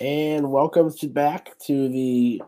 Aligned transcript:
and 0.00 0.50
welcome 0.50 0.92
to 0.92 1.06
back 1.06 1.58
to 1.58 1.88
the 1.88 2.42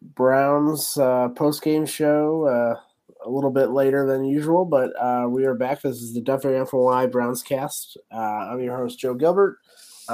Browns 0.00 0.96
uh, 0.96 1.28
post 1.30 1.62
game 1.62 1.86
show. 1.86 2.46
Uh, 2.46 2.80
a 3.26 3.28
little 3.28 3.50
bit 3.50 3.70
later 3.70 4.06
than 4.06 4.24
usual, 4.24 4.64
but 4.64 4.90
uh, 4.98 5.26
we 5.28 5.44
are 5.44 5.54
back. 5.54 5.82
This 5.82 5.96
is 5.96 6.14
the 6.14 6.20
Duffy 6.20 6.48
WFNY 6.48 7.10
Browns 7.10 7.42
cast. 7.42 7.98
Uh, 8.12 8.16
I'm 8.16 8.60
your 8.60 8.76
host, 8.76 8.98
Joe 8.98 9.14
Gilbert. 9.14 9.58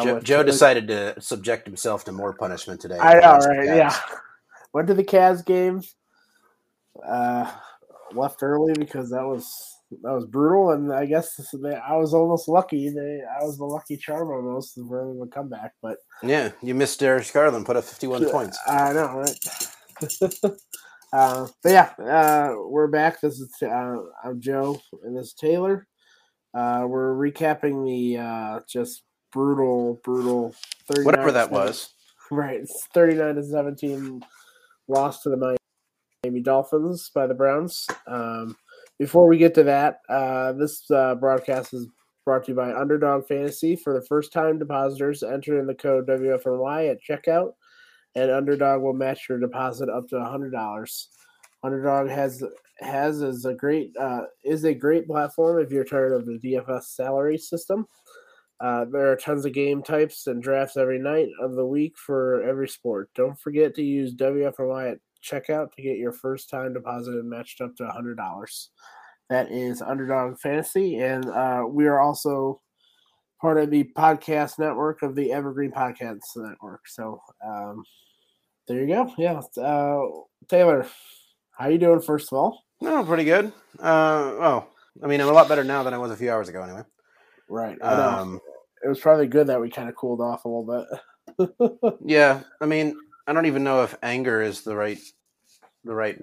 Joe, 0.03 0.21
Joe 0.21 0.43
decided 0.43 0.89
to 0.89 1.21
subject 1.21 1.67
himself 1.67 2.05
to 2.05 2.13
more 2.13 2.33
punishment 2.33 2.81
today. 2.81 2.99
I 2.99 3.21
know, 3.21 3.37
right? 3.37 3.67
Yeah. 3.67 3.95
Went 4.73 4.89
to 4.89 4.95
the 4.95 5.05
Cavs 5.05 5.45
game. 5.45 5.83
Uh, 7.07 7.51
left 8.13 8.43
early 8.43 8.73
because 8.73 9.11
that 9.11 9.25
was 9.25 9.74
that 10.03 10.13
was 10.13 10.27
brutal, 10.27 10.71
and 10.71 10.93
I 10.93 11.07
guess 11.07 11.37
this, 11.37 11.51
they, 11.63 11.75
I 11.75 11.97
was 11.97 12.15
almost 12.15 12.49
lucky. 12.49 12.91
They, 12.91 13.21
I 13.23 13.45
was 13.45 13.59
the 13.59 13.65
lucky 13.65 13.97
charm 13.97 14.31
almost 14.31 14.75
for 14.75 15.15
the 15.19 15.27
comeback, 15.27 15.73
but 15.83 15.99
Yeah, 16.23 16.53
you 16.63 16.75
missed 16.75 17.01
Darius 17.01 17.31
Garland, 17.31 17.67
put 17.67 17.77
up 17.77 17.85
51 17.85 18.31
points. 18.31 18.59
I 18.67 18.93
know, 18.93 19.19
right? 19.19 19.39
uh, 21.13 21.47
but 21.63 21.73
yeah, 21.73 21.93
uh, 21.99 22.55
we're 22.59 22.89
back. 22.89 23.21
This 23.21 23.41
is 23.41 23.55
uh, 23.63 23.97
I'm 24.25 24.41
Joe, 24.41 24.81
and 25.03 25.17
this 25.17 25.29
is 25.29 25.35
Taylor. 25.35 25.87
Uh, 26.55 26.85
we're 26.87 27.15
recapping 27.15 27.85
the 27.85 28.19
uh, 28.21 28.61
just 28.69 29.03
brutal, 29.33 30.01
brutal. 30.05 30.55
39 30.87 31.05
Whatever 31.05 31.33
that 31.33 31.51
was. 31.51 31.91
Right, 32.31 32.61
it's 32.61 32.87
39 32.95 33.35
to 33.35 33.45
17 33.45 34.25
loss 34.89 35.23
to 35.23 35.29
the 35.29 35.57
Miami 36.25 36.41
Dolphins 36.41 37.11
by 37.15 37.27
the 37.27 37.35
Browns. 37.35 37.87
Um, 38.07 38.57
before 38.99 39.27
we 39.27 39.39
get 39.39 39.55
to 39.55 39.65
that, 39.65 40.01
uh, 40.09 40.53
this 40.53 40.91
uh, 40.91 41.15
broadcast 41.17 41.75
is 41.75 41.89
brought 42.25 42.45
to 42.45 42.53
you 42.53 42.57
by 42.57 42.73
Underdog 42.73 43.27
Fantasy. 43.27 43.77
For 43.77 43.93
the 43.93 44.07
first 44.07 44.33
time 44.33 44.59
depositors, 44.59 45.23
enter 45.23 45.59
in 45.59 45.67
the 45.67 45.75
code 45.75 46.07
WFNY 46.07 46.91
at 46.91 47.03
checkout, 47.03 47.53
and 48.15 48.31
Underdog 48.31 48.83
will 48.83 48.93
match 48.93 49.29
your 49.29 49.39
deposit 49.39 49.89
up 49.89 50.09
to 50.09 50.17
$100. 50.17 51.07
Underdog 51.63 52.09
has 52.09 52.43
has 52.81 53.23
is 53.23 53.45
a 53.45 53.55
great 53.55 53.97
uh, 53.99 54.23
is 54.45 54.65
a 54.65 54.75
great 54.75 55.07
platform 55.07 55.63
if 55.63 55.71
you're 55.71 55.85
tired 55.85 56.13
of 56.13 56.27
the 56.27 56.39
DFS 56.39 56.85
salary 56.85 57.39
system. 57.39 57.87
Uh, 58.61 58.85
there 58.85 59.11
are 59.11 59.17
tons 59.17 59.45
of 59.45 59.53
game 59.53 59.83
types 59.83 60.27
and 60.27 60.43
drafts 60.43 60.77
every 60.77 60.99
night 60.99 61.29
of 61.41 61.55
the 61.55 61.67
week 61.67 61.95
for 61.99 62.43
every 62.43 62.69
sport. 62.69 63.11
Don't 63.15 63.39
forget 63.41 63.75
to 63.75 63.83
use 63.83 64.15
WFNY 64.15 64.93
at 64.93 64.99
checkout 65.25 65.73
to 65.73 65.83
get 65.83 65.99
your 65.99 66.13
first 66.13 66.51
time 66.51 66.75
deposit 66.75 67.25
matched 67.25 67.61
up 67.61 67.75
to 67.77 67.85
$100. 67.85 68.67
That 69.31 69.51
is 69.51 69.81
Underdog 69.81 70.39
Fantasy. 70.39 70.99
And 70.99 71.27
uh, 71.27 71.65
we 71.69 71.87
are 71.87 72.01
also 72.01 72.61
part 73.41 73.59
of 73.59 73.71
the 73.71 73.85
podcast 73.97 74.59
network 74.59 75.03
of 75.03 75.15
the 75.15 75.33
Evergreen 75.33 75.73
Podcast 75.73 76.21
Network. 76.37 76.87
So 76.87 77.21
um, 77.45 77.83
there 78.69 78.81
you 78.81 78.87
go. 78.87 79.13
Yeah. 79.17 79.41
Uh, 79.61 80.03
Taylor, 80.49 80.87
how 81.53 81.69
you 81.69 81.79
doing, 81.79 82.01
first 82.01 82.33
of 82.33 82.39
all? 82.39 82.65
No, 82.81 83.05
pretty 83.05 83.25
good. 83.25 83.47
Uh, 83.79 84.35
well, 84.39 84.71
I 85.03 85.07
mean, 85.07 85.21
I'm 85.21 85.29
a 85.29 85.33
lot 85.33 85.49
better 85.49 85.65
now 85.65 85.83
than 85.83 85.95
I 85.95 85.99
was 85.99 86.11
a 86.11 86.17
few 86.17 86.31
hours 86.31 86.49
ago, 86.49 86.63
anyway. 86.63 86.83
Right. 87.49 87.81
Um, 87.83 88.41
it 88.85 88.89
was 88.89 89.01
probably 89.01 89.27
good 89.27 89.47
that 89.47 89.61
we 89.61 89.71
kind 89.71 89.89
of 89.89 89.97
cooled 89.97 90.21
off 90.21 90.45
a 90.45 90.49
little 90.49 90.87
bit. 91.39 91.91
yeah, 92.05 92.43
I 92.61 92.67
mean, 92.67 92.97
I 93.27 93.33
don't 93.33 93.47
even 93.47 93.65
know 93.65 93.83
if 93.83 93.97
anger 94.03 94.43
is 94.43 94.63
the 94.63 94.77
right, 94.77 94.99
the 95.85 95.95
right 95.95 96.19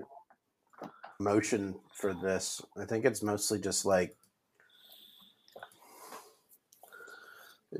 emotion 1.20 1.76
for 1.96 2.14
this. 2.14 2.62
I 2.80 2.86
think 2.86 3.06
it's 3.06 3.24
mostly 3.24 3.60
just 3.60 3.86
like 3.86 4.16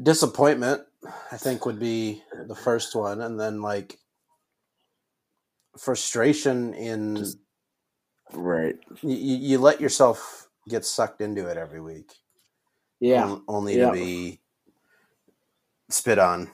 disappointment. 0.02 0.83
I 1.31 1.38
think 1.38 1.66
would 1.66 1.80
be 1.80 2.22
the 2.47 2.55
first 2.55 2.95
one, 2.95 3.22
and 3.22 3.39
then 3.39 3.61
like 3.61 3.97
frustration 5.78 6.73
in 6.73 7.16
Just- 7.17 7.38
right. 8.33 8.75
you, 9.02 9.16
you 9.16 9.57
let 9.57 9.81
yourself 9.81 10.47
get 10.69 10.85
sucked 10.85 11.22
into 11.22 11.47
it 11.47 11.57
every 11.57 11.81
week. 11.81 12.12
Yeah. 13.00 13.24
on- 13.24 13.44
only 13.47 13.78
Yeah. 13.78 13.88
to 13.88 13.91
be 13.94 14.41
spit 15.90 16.19
on 16.19 16.51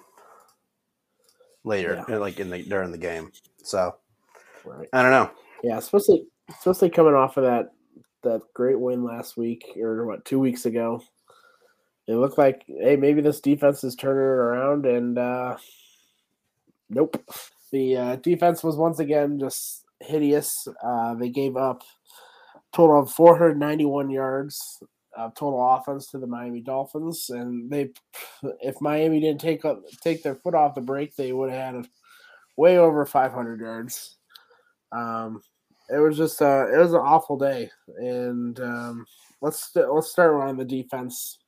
later, 1.67 2.03
Yeah. 2.09 2.17
like 2.17 2.39
in 2.39 2.49
the 2.49 2.63
during 2.63 2.91
the 2.91 2.97
game. 2.97 3.31
So 3.63 3.95
Right. 4.65 4.87
I 4.93 5.01
don't 5.01 5.11
know. 5.11 5.29
Yeah, 5.63 5.77
especially 5.77 6.25
especially 6.49 6.89
coming 6.89 7.13
off 7.13 7.37
of 7.37 7.43
that 7.43 7.71
that 8.23 8.41
great 8.53 8.79
win 8.79 9.03
last 9.03 9.37
week 9.37 9.63
or 9.79 10.05
what 10.05 10.25
two 10.25 10.39
weeks 10.39 10.65
ago. 10.65 11.01
It 12.07 12.15
looked 12.15 12.37
like 12.37 12.63
hey 12.67 12.95
maybe 12.95 13.21
this 13.21 13.41
defense 13.41 13.83
is 13.83 13.95
turning 13.95 14.21
it 14.23 14.25
around 14.25 14.85
and 14.85 15.17
uh 15.17 15.57
nope. 16.89 17.21
The 17.71 17.97
uh, 17.97 18.15
defense 18.17 18.63
was 18.63 18.77
once 18.77 18.99
again 18.99 19.37
just 19.39 19.83
hideous. 19.99 20.67
Uh, 20.81 21.15
they 21.15 21.27
gave 21.29 21.57
up 21.57 21.83
total 22.73 23.01
of 23.01 23.11
491 23.11 24.09
yards 24.09 24.81
of 25.17 25.33
total 25.35 25.75
offense 25.75 26.07
to 26.11 26.19
the 26.19 26.27
Miami 26.27 26.61
Dolphins, 26.61 27.29
and 27.29 27.69
they 27.69 27.91
if 28.61 28.79
Miami 28.81 29.19
didn't 29.19 29.41
take 29.41 29.65
up 29.65 29.81
take 30.01 30.23
their 30.23 30.35
foot 30.35 30.55
off 30.55 30.75
the 30.75 30.81
brake, 30.81 31.15
they 31.15 31.33
would 31.33 31.51
have 31.51 31.75
had 31.75 31.87
way 32.55 32.77
over 32.77 33.05
500 33.05 33.59
yards. 33.59 34.17
Um, 34.91 35.41
it 35.89 35.99
was 35.99 36.17
just 36.17 36.41
uh, 36.41 36.67
it 36.73 36.77
was 36.77 36.93
an 36.93 36.99
awful 36.99 37.37
day, 37.37 37.69
and 37.97 38.59
um, 38.59 39.05
let's 39.41 39.71
st- 39.71 39.91
let's 39.93 40.11
start 40.11 40.35
on 40.35 40.57
the 40.57 40.65
defense. 40.65 41.39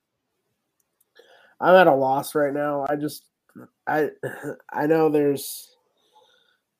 I'm 1.60 1.74
at 1.74 1.86
a 1.86 1.94
loss 1.94 2.34
right 2.34 2.52
now. 2.52 2.86
I 2.88 2.96
just 2.96 3.24
I 3.86 4.10
I 4.72 4.86
know 4.86 5.08
there's 5.08 5.76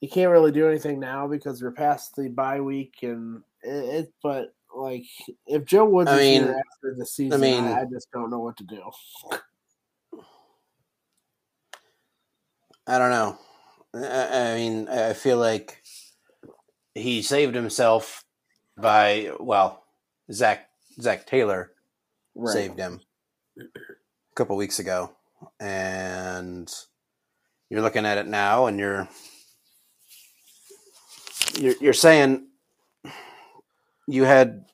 you 0.00 0.08
can't 0.08 0.30
really 0.30 0.52
do 0.52 0.66
anything 0.66 0.98
now 0.98 1.28
because 1.28 1.62
we're 1.62 1.72
past 1.72 2.16
the 2.16 2.28
bye 2.28 2.60
week 2.60 2.94
and 3.02 3.42
it, 3.62 4.04
it 4.04 4.12
but 4.22 4.54
like 4.74 5.04
if 5.46 5.64
Joe 5.64 5.84
Woods 5.84 6.10
I 6.10 6.14
is 6.14 6.20
mean- 6.20 6.42
here 6.42 6.62
after 6.72 6.94
the 6.96 7.06
season, 7.06 7.32
I, 7.32 7.36
mean- 7.36 7.64
I 7.64 7.84
just 7.84 8.10
don't 8.12 8.30
know 8.30 8.40
what 8.40 8.56
to 8.58 8.64
do. 8.64 8.82
I 12.86 12.98
don't 12.98 13.10
know. 13.10 13.38
I, 13.94 14.50
I 14.52 14.54
mean, 14.56 14.88
I 14.88 15.12
feel 15.12 15.36
like 15.38 15.82
he 16.94 17.22
saved 17.22 17.54
himself 17.54 18.24
by 18.76 19.30
well, 19.38 19.84
Zac 20.32 20.68
Zac 21.00 21.26
Taylor 21.26 21.72
Right. 22.34 22.52
saved 22.52 22.78
him 22.78 23.00
a 23.58 23.64
couple 24.34 24.56
weeks 24.56 24.78
ago, 24.78 25.12
and 25.58 26.72
you're 27.68 27.82
looking 27.82 28.06
at 28.06 28.18
it 28.18 28.26
now, 28.28 28.66
and 28.66 28.78
you're 28.78 29.08
you're, 31.58 31.74
you're 31.80 31.92
saying 31.92 32.46
you 34.06 34.24
had 34.24 34.64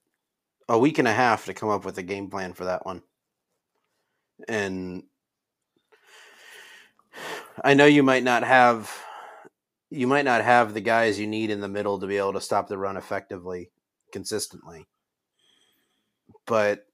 a 0.69 0.79
week 0.79 0.99
and 0.99 1.09
a 1.09 1.13
half 1.13 1.47
to 1.47 1.55
come 1.55 1.69
up 1.69 1.85
with 1.85 1.99
a 1.99 2.03
game 2.03 2.31
plan 2.31 2.53
for 2.53 2.65
that 2.65 2.85
one, 2.85 3.03
and 4.49 5.05
I 7.63 7.75
know 7.75 7.87
you 7.87 8.03
might 8.03 8.25
not 8.25 8.43
have 8.43 8.91
you 9.91 10.07
might 10.07 10.25
not 10.25 10.43
have 10.43 10.75
the 10.75 10.81
guys 10.81 11.19
you 11.19 11.27
need 11.27 11.51
in 11.51 11.61
the 11.61 11.69
middle 11.69 11.99
to 11.99 12.07
be 12.07 12.17
able 12.17 12.33
to 12.33 12.41
stop 12.41 12.69
the 12.69 12.79
run 12.79 12.97
effectively 12.97 13.71
consistently. 14.13 14.87
But 16.47 16.87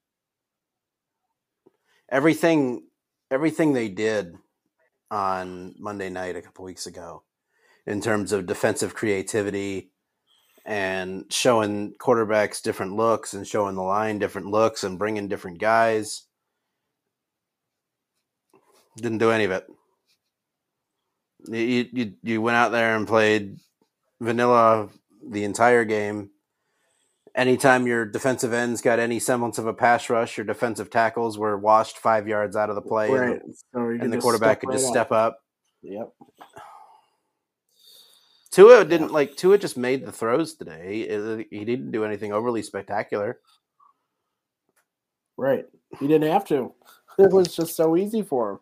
everything 2.11 2.87
everything 3.31 3.73
they 3.73 3.89
did 3.89 4.35
on 5.11 5.75
Monday 5.79 6.11
night 6.11 6.37
a 6.37 6.43
couple 6.43 6.65
weeks 6.65 6.87
ago 6.87 7.23
in 7.87 8.01
terms 8.01 8.33
of 8.33 8.47
defensive 8.47 8.95
creativity 8.95 9.92
and 10.65 11.25
showing 11.31 11.95
quarterbacks 11.99 12.63
different 12.63 12.95
looks 12.95 13.35
and 13.35 13.47
showing 13.47 13.75
the 13.75 13.83
line 13.83 14.19
different 14.19 14.47
looks 14.49 14.85
and 14.85 14.99
bringing 14.99 15.29
different 15.29 15.59
guys 15.59 16.23
didn't 18.97 19.19
do 19.19 19.31
any 19.31 19.45
of 19.45 19.51
it. 19.51 19.67
You, 21.49 21.87
you 21.93 22.13
you 22.23 22.43
went 22.43 22.57
out 22.57 22.71
there 22.73 22.95
and 22.95 23.07
played 23.09 23.59
vanilla 24.21 24.89
the 25.29 25.45
entire 25.45 25.85
game. 25.85 26.31
Anytime 27.35 27.87
your 27.87 28.05
defensive 28.05 28.53
ends 28.53 28.83
got 28.83 28.99
any 28.99 29.19
semblance 29.19 29.57
of 29.59 29.67
a 29.67 29.73
pass 29.73 30.11
rush, 30.11 30.37
your 30.37 30.45
defensive 30.45 30.91
tackles 30.91 31.39
were 31.39 31.57
washed 31.57 31.97
five 31.99 32.29
yards 32.29 32.55
out 32.57 32.69
of 32.69 32.75
the 32.77 32.83
play, 32.83 33.11
Right. 33.11 33.41
and, 33.43 33.55
So 33.75 33.89
and 33.89 34.13
the 34.13 34.19
quarterback 34.19 34.61
could 34.61 34.69
right 34.69 34.75
just 34.75 34.89
up. 34.89 34.93
step 34.93 35.13
up. 35.13 35.39
Yep. 35.83 36.13
Tua 38.53 38.85
didn't 38.85 39.13
like 39.13 39.37
Tua 39.37 39.59
just 39.59 39.77
made 39.79 40.05
the 40.05 40.13
throws 40.13 40.55
today. 40.55 41.09
Uh, 41.09 41.43
He 41.51 41.65
didn't 41.65 41.91
do 41.91 42.05
anything 42.05 42.33
overly 42.33 42.63
spectacular. 42.63 43.41
Right. 45.39 45.67
He 45.99 46.07
didn't 46.07 46.31
have 46.31 46.45
to. 46.49 46.73
It 47.19 47.33
was 47.33 47.55
just 47.55 47.75
so 47.75 47.97
easy 47.97 48.23
for 48.23 48.53
him. 48.53 48.59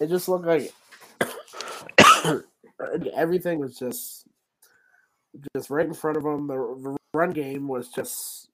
It 0.00 0.08
just 0.08 0.28
looked 0.28 0.46
like 0.46 0.72
everything 3.14 3.58
was 3.58 3.78
just 3.78 4.26
just 5.56 5.70
right 5.70 5.86
in 5.86 5.94
front 5.94 6.16
of 6.18 6.24
him. 6.24 6.46
The, 6.46 6.54
the 6.54 6.96
run 7.14 7.30
game 7.30 7.66
was 7.66 7.88
just 7.88 8.50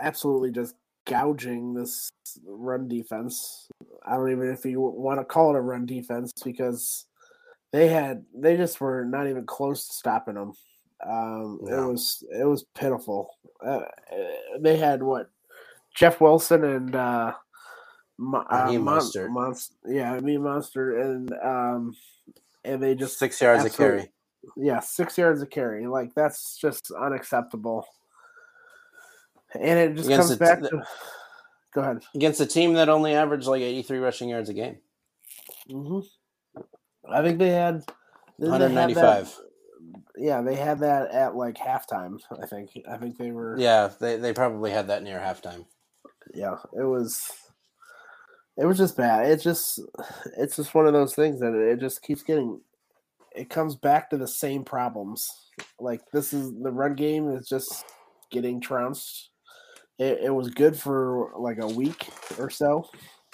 absolutely 0.00 0.52
just 0.52 0.76
gouging 1.04 1.74
this 1.74 2.10
run 2.46 2.88
defense. 2.88 3.68
I 4.06 4.14
don't 4.14 4.30
even 4.30 4.46
know 4.46 4.52
if 4.52 4.64
you 4.64 4.80
want 4.80 5.20
to 5.20 5.24
call 5.24 5.54
it 5.54 5.58
a 5.58 5.60
run 5.60 5.84
defense 5.84 6.32
because 6.44 7.06
they 7.74 7.88
had 7.88 8.24
they 8.32 8.56
just 8.56 8.80
were 8.80 9.04
not 9.04 9.26
even 9.26 9.44
close 9.44 9.88
to 9.88 9.94
stopping 9.94 10.36
them. 10.36 10.52
Um. 11.04 11.58
It 11.62 11.74
was 11.74 12.24
it 12.30 12.44
was 12.44 12.62
pitiful. 12.74 13.36
Uh, 13.64 13.80
they 14.60 14.76
had 14.76 15.02
what 15.02 15.30
Jeff 15.94 16.20
Wilson 16.20 16.64
and 16.64 16.94
uh, 16.94 17.32
Mo- 18.16 18.46
uh, 18.48 18.68
Mostert. 18.68 19.30
Mon- 19.30 19.56
yeah, 19.86 20.18
mean 20.20 20.40
Mostert, 20.40 21.00
and 21.02 21.32
um, 21.42 21.96
and 22.64 22.82
they 22.82 22.94
just 22.94 23.18
six 23.18 23.40
yards 23.40 23.64
of 23.64 23.76
carry. 23.76 24.10
Yeah, 24.56 24.80
six 24.80 25.18
yards 25.18 25.42
of 25.42 25.50
carry. 25.50 25.86
Like 25.86 26.14
that's 26.14 26.56
just 26.58 26.90
unacceptable. 26.90 27.86
And 29.54 29.78
it 29.78 29.96
just 29.96 30.08
against 30.08 30.28
comes 30.28 30.38
back 30.38 30.60
to. 30.62 30.82
Go 31.74 31.80
ahead. 31.80 32.02
Against 32.14 32.40
a 32.40 32.46
team 32.46 32.74
that 32.74 32.88
only 32.88 33.14
averaged 33.14 33.46
like 33.46 33.62
eighty-three 33.62 33.98
rushing 33.98 34.28
yards 34.28 34.48
a 34.48 34.54
game. 34.54 34.78
Mm-hmm. 35.70 36.00
I 37.10 37.22
think 37.22 37.38
they 37.38 37.50
had 37.50 37.84
195. 38.36 39.40
yeah, 40.16 40.40
they 40.42 40.54
had 40.54 40.80
that 40.80 41.10
at 41.10 41.36
like 41.36 41.56
halftime. 41.56 42.20
I 42.42 42.46
think. 42.46 42.70
I 42.88 42.96
think 42.96 43.18
they 43.18 43.30
were. 43.30 43.56
Yeah, 43.58 43.90
they 44.00 44.16
they 44.16 44.32
probably 44.32 44.70
had 44.70 44.88
that 44.88 45.02
near 45.02 45.18
halftime. 45.18 45.66
Yeah, 46.32 46.56
it 46.72 46.84
was. 46.84 47.30
It 48.56 48.66
was 48.66 48.78
just 48.78 48.96
bad. 48.96 49.28
It 49.28 49.42
just, 49.42 49.80
it's 50.38 50.54
just 50.54 50.76
one 50.76 50.86
of 50.86 50.92
those 50.92 51.12
things 51.12 51.40
that 51.40 51.54
it 51.54 51.80
just 51.80 52.02
keeps 52.02 52.22
getting. 52.22 52.60
It 53.34 53.50
comes 53.50 53.74
back 53.74 54.10
to 54.10 54.16
the 54.16 54.28
same 54.28 54.64
problems. 54.64 55.28
Like 55.80 56.02
this 56.12 56.32
is 56.32 56.52
the 56.62 56.70
run 56.70 56.94
game 56.94 57.30
is 57.30 57.48
just 57.48 57.84
getting 58.30 58.60
trounced. 58.60 59.30
It, 59.98 60.20
it 60.24 60.30
was 60.34 60.50
good 60.50 60.76
for 60.76 61.32
like 61.36 61.58
a 61.58 61.66
week 61.66 62.08
or 62.38 62.48
so, 62.50 62.88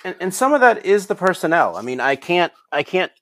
and, 0.05 0.17
and 0.21 0.35
some 0.35 0.53
of 0.55 0.61
that 0.63 0.85
is 0.85 1.07
the 1.07 1.15
personnel. 1.15 1.77
I 1.77 1.83
mean, 1.83 2.01
I 2.01 2.17
can't, 2.17 2.53
I 2.73 2.83
can't 2.83 3.13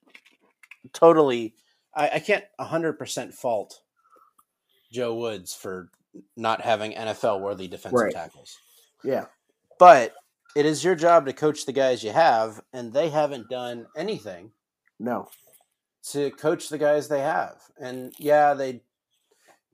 totally, 0.93 1.55
I, 1.95 2.09
I 2.15 2.19
can't 2.19 2.43
hundred 2.59 2.93
percent 2.93 3.33
fault 3.33 3.81
Joe 4.91 5.15
Woods 5.15 5.53
for 5.53 5.89
not 6.35 6.61
having 6.61 6.93
NFL 6.93 7.41
worthy 7.41 7.67
defensive 7.67 7.99
right. 7.99 8.13
tackles. 8.13 8.57
Yeah, 9.03 9.25
but 9.79 10.13
it 10.55 10.65
is 10.65 10.83
your 10.83 10.95
job 10.95 11.25
to 11.25 11.33
coach 11.33 11.65
the 11.65 11.71
guys 11.71 12.03
you 12.03 12.11
have, 12.11 12.61
and 12.73 12.91
they 12.91 13.09
haven't 13.09 13.49
done 13.49 13.87
anything. 13.95 14.51
No. 14.99 15.29
To 16.11 16.31
coach 16.31 16.69
the 16.69 16.77
guys 16.77 17.07
they 17.07 17.19
have, 17.19 17.61
and 17.79 18.13
yeah, 18.17 18.53
they 18.53 18.81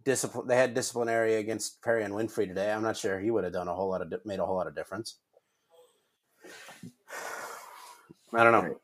discipline. 0.04 0.48
They 0.48 0.56
had 0.56 0.74
disciplinary 0.74 1.36
against 1.36 1.82
Perrion 1.82 2.12
Winfrey 2.12 2.48
today. 2.48 2.72
I'm 2.72 2.84
not 2.84 2.98
sure 2.98 3.20
he 3.20 3.32
would 3.32 3.44
have 3.44 3.54
done 3.54 3.68
a 3.68 3.74
whole 3.74 3.90
lot 3.90 4.02
of 4.02 4.14
made 4.26 4.40
a 4.40 4.46
whole 4.46 4.56
lot 4.56 4.68
of 4.68 4.76
difference. 4.76 5.18
I 8.34 8.44
don't 8.44 8.52
know. 8.52 8.62
Right. 8.62 8.78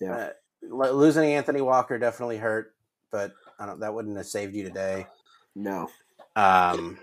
Yeah, 0.00 0.16
uh, 0.16 0.30
losing 0.62 1.32
Anthony 1.32 1.60
Walker 1.60 1.98
definitely 1.98 2.38
hurt, 2.38 2.74
but 3.10 3.32
I 3.58 3.66
don't. 3.66 3.80
That 3.80 3.94
wouldn't 3.94 4.16
have 4.16 4.26
saved 4.26 4.54
you 4.54 4.64
today. 4.64 5.06
No. 5.54 5.88
Um, 6.34 6.98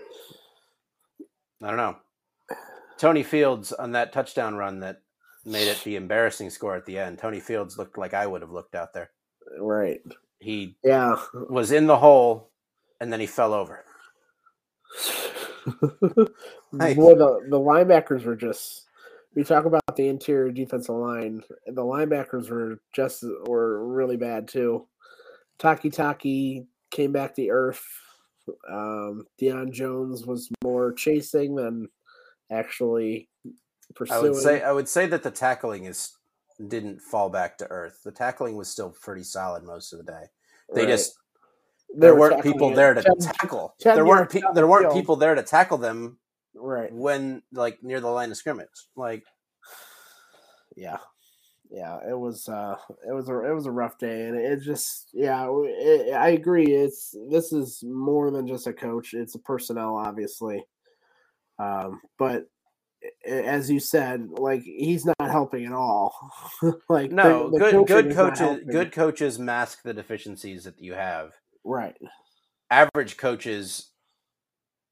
I 1.62 1.68
don't 1.68 1.76
know. 1.76 1.96
Tony 2.98 3.22
Fields 3.22 3.72
on 3.72 3.92
that 3.92 4.12
touchdown 4.12 4.54
run 4.54 4.80
that 4.80 5.00
made 5.44 5.68
it 5.68 5.82
the 5.84 5.96
embarrassing 5.96 6.50
score 6.50 6.76
at 6.76 6.86
the 6.86 6.98
end. 6.98 7.18
Tony 7.18 7.40
Fields 7.40 7.76
looked 7.76 7.98
like 7.98 8.14
I 8.14 8.26
would 8.26 8.42
have 8.42 8.52
looked 8.52 8.74
out 8.74 8.92
there. 8.92 9.10
Right. 9.58 10.00
He 10.38 10.76
yeah 10.84 11.16
was 11.48 11.72
in 11.72 11.86
the 11.86 11.96
hole 11.96 12.50
and 13.00 13.12
then 13.12 13.20
he 13.20 13.26
fell 13.26 13.54
over. 13.54 13.84
Well, 16.96 17.14
the, 17.14 17.46
the 17.48 17.58
linebackers 17.58 18.24
were 18.24 18.36
just 18.36 18.83
we 19.34 19.44
talk 19.44 19.64
about 19.64 19.96
the 19.96 20.08
interior 20.08 20.50
defensive 20.50 20.94
line. 20.94 21.42
The 21.66 21.82
linebackers 21.82 22.50
were 22.50 22.80
just 22.92 23.24
were 23.46 23.86
really 23.86 24.16
bad 24.16 24.48
too. 24.48 24.86
Takitaki 25.58 26.66
came 26.90 27.12
back 27.12 27.34
to 27.34 27.50
earth. 27.50 27.84
Um, 28.70 29.26
Deion 29.40 29.72
Jones 29.72 30.26
was 30.26 30.50
more 30.62 30.92
chasing 30.92 31.54
than 31.54 31.88
actually 32.50 33.28
pursuing. 33.94 34.20
I 34.20 34.22
would 34.22 34.36
say 34.36 34.62
I 34.62 34.72
would 34.72 34.88
say 34.88 35.06
that 35.06 35.22
the 35.22 35.30
tackling 35.30 35.84
is 35.86 36.12
didn't 36.68 37.00
fall 37.00 37.28
back 37.28 37.58
to 37.58 37.66
earth. 37.70 38.00
The 38.04 38.12
tackling 38.12 38.56
was 38.56 38.68
still 38.68 38.94
pretty 39.00 39.24
solid 39.24 39.64
most 39.64 39.92
of 39.92 39.98
the 39.98 40.04
day. 40.04 40.24
They 40.74 40.82
right. 40.82 40.88
just 40.88 41.18
there 41.96 42.14
weren't 42.14 42.42
people 42.42 42.70
there 42.70 42.94
to 42.94 43.02
10, 43.02 43.18
tackle. 43.18 43.74
10 43.80 43.94
there 43.94 44.04
weren't 44.04 44.30
pe- 44.30 44.42
there 44.54 44.66
weren't 44.66 44.92
people 44.92 45.16
there 45.16 45.34
to 45.34 45.42
tackle 45.42 45.78
them. 45.78 46.18
Right 46.56 46.92
when 46.92 47.42
like 47.52 47.82
near 47.82 48.00
the 48.00 48.08
line 48.08 48.30
of 48.30 48.36
scrimmage, 48.36 48.68
like 48.96 49.24
yeah, 50.76 50.98
yeah. 51.70 51.98
It 52.08 52.18
was 52.18 52.48
uh, 52.48 52.76
it 53.08 53.12
was 53.12 53.28
a 53.28 53.38
it 53.44 53.52
was 53.52 53.66
a 53.66 53.72
rough 53.72 53.98
day, 53.98 54.26
and 54.26 54.36
it 54.36 54.60
just 54.60 55.10
yeah. 55.12 55.48
It, 55.50 56.14
I 56.14 56.28
agree. 56.28 56.66
It's 56.66 57.14
this 57.30 57.52
is 57.52 57.82
more 57.82 58.30
than 58.30 58.46
just 58.46 58.66
a 58.66 58.72
coach. 58.72 59.14
It's 59.14 59.34
a 59.34 59.40
personnel, 59.40 59.96
obviously. 59.96 60.64
Um, 61.58 62.00
but 62.18 62.46
as 63.26 63.70
you 63.70 63.80
said, 63.80 64.28
like 64.30 64.62
he's 64.62 65.04
not 65.04 65.16
helping 65.20 65.66
at 65.66 65.72
all. 65.72 66.14
like 66.88 67.10
no, 67.10 67.50
the, 67.50 67.58
the 67.58 67.70
good 67.70 67.86
good 67.86 68.14
coaches 68.14 68.64
good 68.70 68.92
coaches 68.92 69.38
mask 69.38 69.82
the 69.82 69.94
deficiencies 69.94 70.64
that 70.64 70.80
you 70.80 70.94
have. 70.94 71.32
Right. 71.64 71.96
Average 72.70 73.16
coaches 73.16 73.90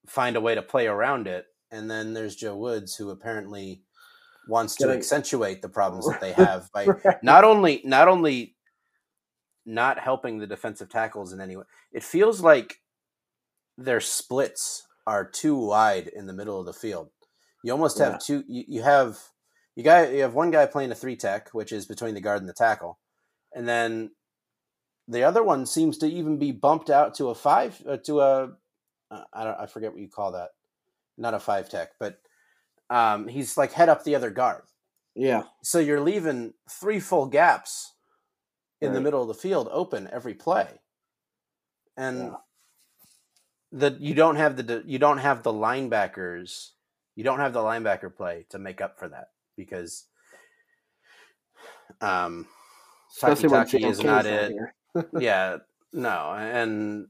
find 0.06 0.36
a 0.36 0.40
way 0.40 0.54
to 0.54 0.62
play 0.62 0.86
around 0.86 1.26
it, 1.26 1.46
and 1.72 1.90
then 1.90 2.14
there's 2.14 2.36
Joe 2.36 2.56
Woods 2.56 2.94
who 2.94 3.10
apparently 3.10 3.82
wants 4.48 4.76
to 4.76 4.90
accentuate 4.90 5.62
the 5.62 5.68
problems 5.68 6.06
that 6.06 6.20
they 6.20 6.32
have 6.44 6.70
by 6.72 6.86
right. 6.86 7.22
not 7.22 7.44
only 7.44 7.80
not 7.84 8.08
only 8.08 8.54
not 9.64 9.98
helping 9.98 10.38
the 10.38 10.46
defensive 10.46 10.88
tackles 10.88 11.32
in 11.32 11.40
any 11.40 11.56
way. 11.56 11.64
It 11.92 12.02
feels 12.02 12.40
like 12.40 12.80
their 13.78 14.00
splits 14.00 14.86
are 15.06 15.24
too 15.24 15.56
wide 15.56 16.08
in 16.08 16.26
the 16.26 16.32
middle 16.32 16.58
of 16.58 16.66
the 16.66 16.72
field. 16.72 17.10
You 17.62 17.72
almost 17.72 17.98
yeah. 17.98 18.12
have 18.12 18.20
two. 18.20 18.44
You, 18.48 18.64
you 18.66 18.82
have 18.82 19.18
you 19.76 19.84
guy 19.84 20.08
you 20.08 20.22
have 20.22 20.34
one 20.34 20.50
guy 20.50 20.66
playing 20.66 20.92
a 20.92 20.96
three 20.96 21.16
tech, 21.16 21.50
which 21.50 21.72
is 21.72 21.86
between 21.86 22.14
the 22.14 22.20
guard 22.20 22.40
and 22.40 22.48
the 22.48 22.54
tackle, 22.54 22.98
and 23.54 23.66
then 23.66 24.10
the 25.08 25.22
other 25.22 25.42
one 25.42 25.66
seems 25.66 25.98
to 25.98 26.06
even 26.06 26.38
be 26.38 26.52
bumped 26.52 26.90
out 26.90 27.14
to 27.16 27.28
a 27.28 27.34
five 27.34 27.80
uh, 27.88 27.96
to 27.98 28.20
a 28.20 28.44
uh, 29.10 29.24
I 29.32 29.44
don't 29.44 29.60
I 29.60 29.66
forget 29.66 29.92
what 29.92 30.00
you 30.00 30.08
call 30.08 30.32
that. 30.32 30.50
Not 31.18 31.34
a 31.34 31.40
five 31.40 31.68
tech, 31.68 31.92
but 31.98 32.20
um, 32.90 33.28
he's 33.28 33.56
like 33.56 33.72
head 33.72 33.88
up 33.88 34.04
the 34.04 34.14
other 34.14 34.30
guard. 34.30 34.62
Yeah. 35.14 35.44
So 35.62 35.78
you're 35.78 36.00
leaving 36.00 36.54
three 36.70 37.00
full 37.00 37.26
gaps 37.26 37.92
in 38.80 38.88
right. 38.88 38.94
the 38.94 39.00
middle 39.00 39.22
of 39.22 39.28
the 39.28 39.34
field 39.34 39.68
open 39.70 40.08
every 40.12 40.34
play, 40.34 40.68
and 41.96 42.18
yeah 42.18 42.30
the 43.72 43.96
you 43.98 44.14
don't 44.14 44.36
have 44.36 44.56
the 44.56 44.82
you 44.86 44.98
don't 44.98 45.18
have 45.18 45.42
the 45.42 45.52
linebackers 45.52 46.70
you 47.16 47.24
don't 47.24 47.40
have 47.40 47.54
the 47.54 47.60
linebacker 47.60 48.14
play 48.14 48.44
to 48.50 48.58
make 48.58 48.80
up 48.80 48.98
for 48.98 49.08
that 49.08 49.28
because 49.56 50.04
um 52.00 52.46
Takitaki 53.20 53.88
is 53.88 54.02
not 54.02 54.24
it. 54.24 54.54
yeah, 55.18 55.58
no, 55.92 56.32
and 56.34 57.08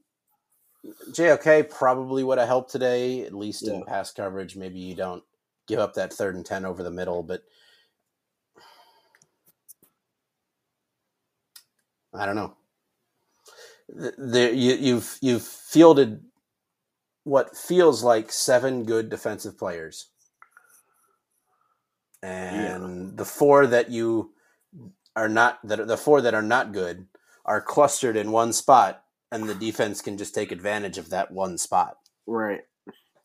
JOK 1.13 1.71
probably 1.71 2.25
would 2.25 2.39
have 2.39 2.49
helped 2.49 2.73
today, 2.73 3.23
at 3.23 3.35
least 3.35 3.67
yeah. 3.67 3.75
in 3.75 3.85
pass 3.85 4.13
coverage. 4.13 4.57
Maybe 4.57 4.81
you 4.81 4.95
don't 4.95 5.23
give 5.67 5.79
up 5.79 5.95
that 5.95 6.13
third 6.13 6.35
and 6.35 6.45
ten 6.45 6.65
over 6.65 6.83
the 6.83 6.91
middle, 6.91 7.23
but 7.23 7.43
I 12.15 12.27
don't 12.27 12.37
know. 12.37 12.57
You, 14.19 14.75
you've 14.75 15.19
you've 15.21 15.43
fielded 15.47 16.23
what 17.25 17.57
feels 17.57 18.03
like 18.03 18.33
seven 18.33 18.85
good 18.85 19.09
defensive 19.09 19.57
players. 19.57 20.09
And 22.23 23.11
yeah. 23.11 23.11
the 23.15 23.25
four 23.25 23.67
that 23.67 23.91
you 23.91 24.33
are 25.15 25.29
not 25.29 25.59
that 25.65 25.87
the 25.87 25.97
four 25.97 26.21
that 26.23 26.35
are 26.35 26.43
not 26.43 26.73
good 26.73 27.07
are 27.45 27.61
clustered 27.61 28.17
in 28.17 28.33
one 28.33 28.53
spot 28.53 29.05
and 29.33 29.49
the 29.49 29.57
defense 29.57 30.03
can 30.03 30.19
just 30.19 30.37
take 30.37 30.53
advantage 30.53 30.99
of 30.99 31.11
that 31.11 31.33
one 31.33 31.59
spot. 31.59 31.99
Right. 32.27 32.63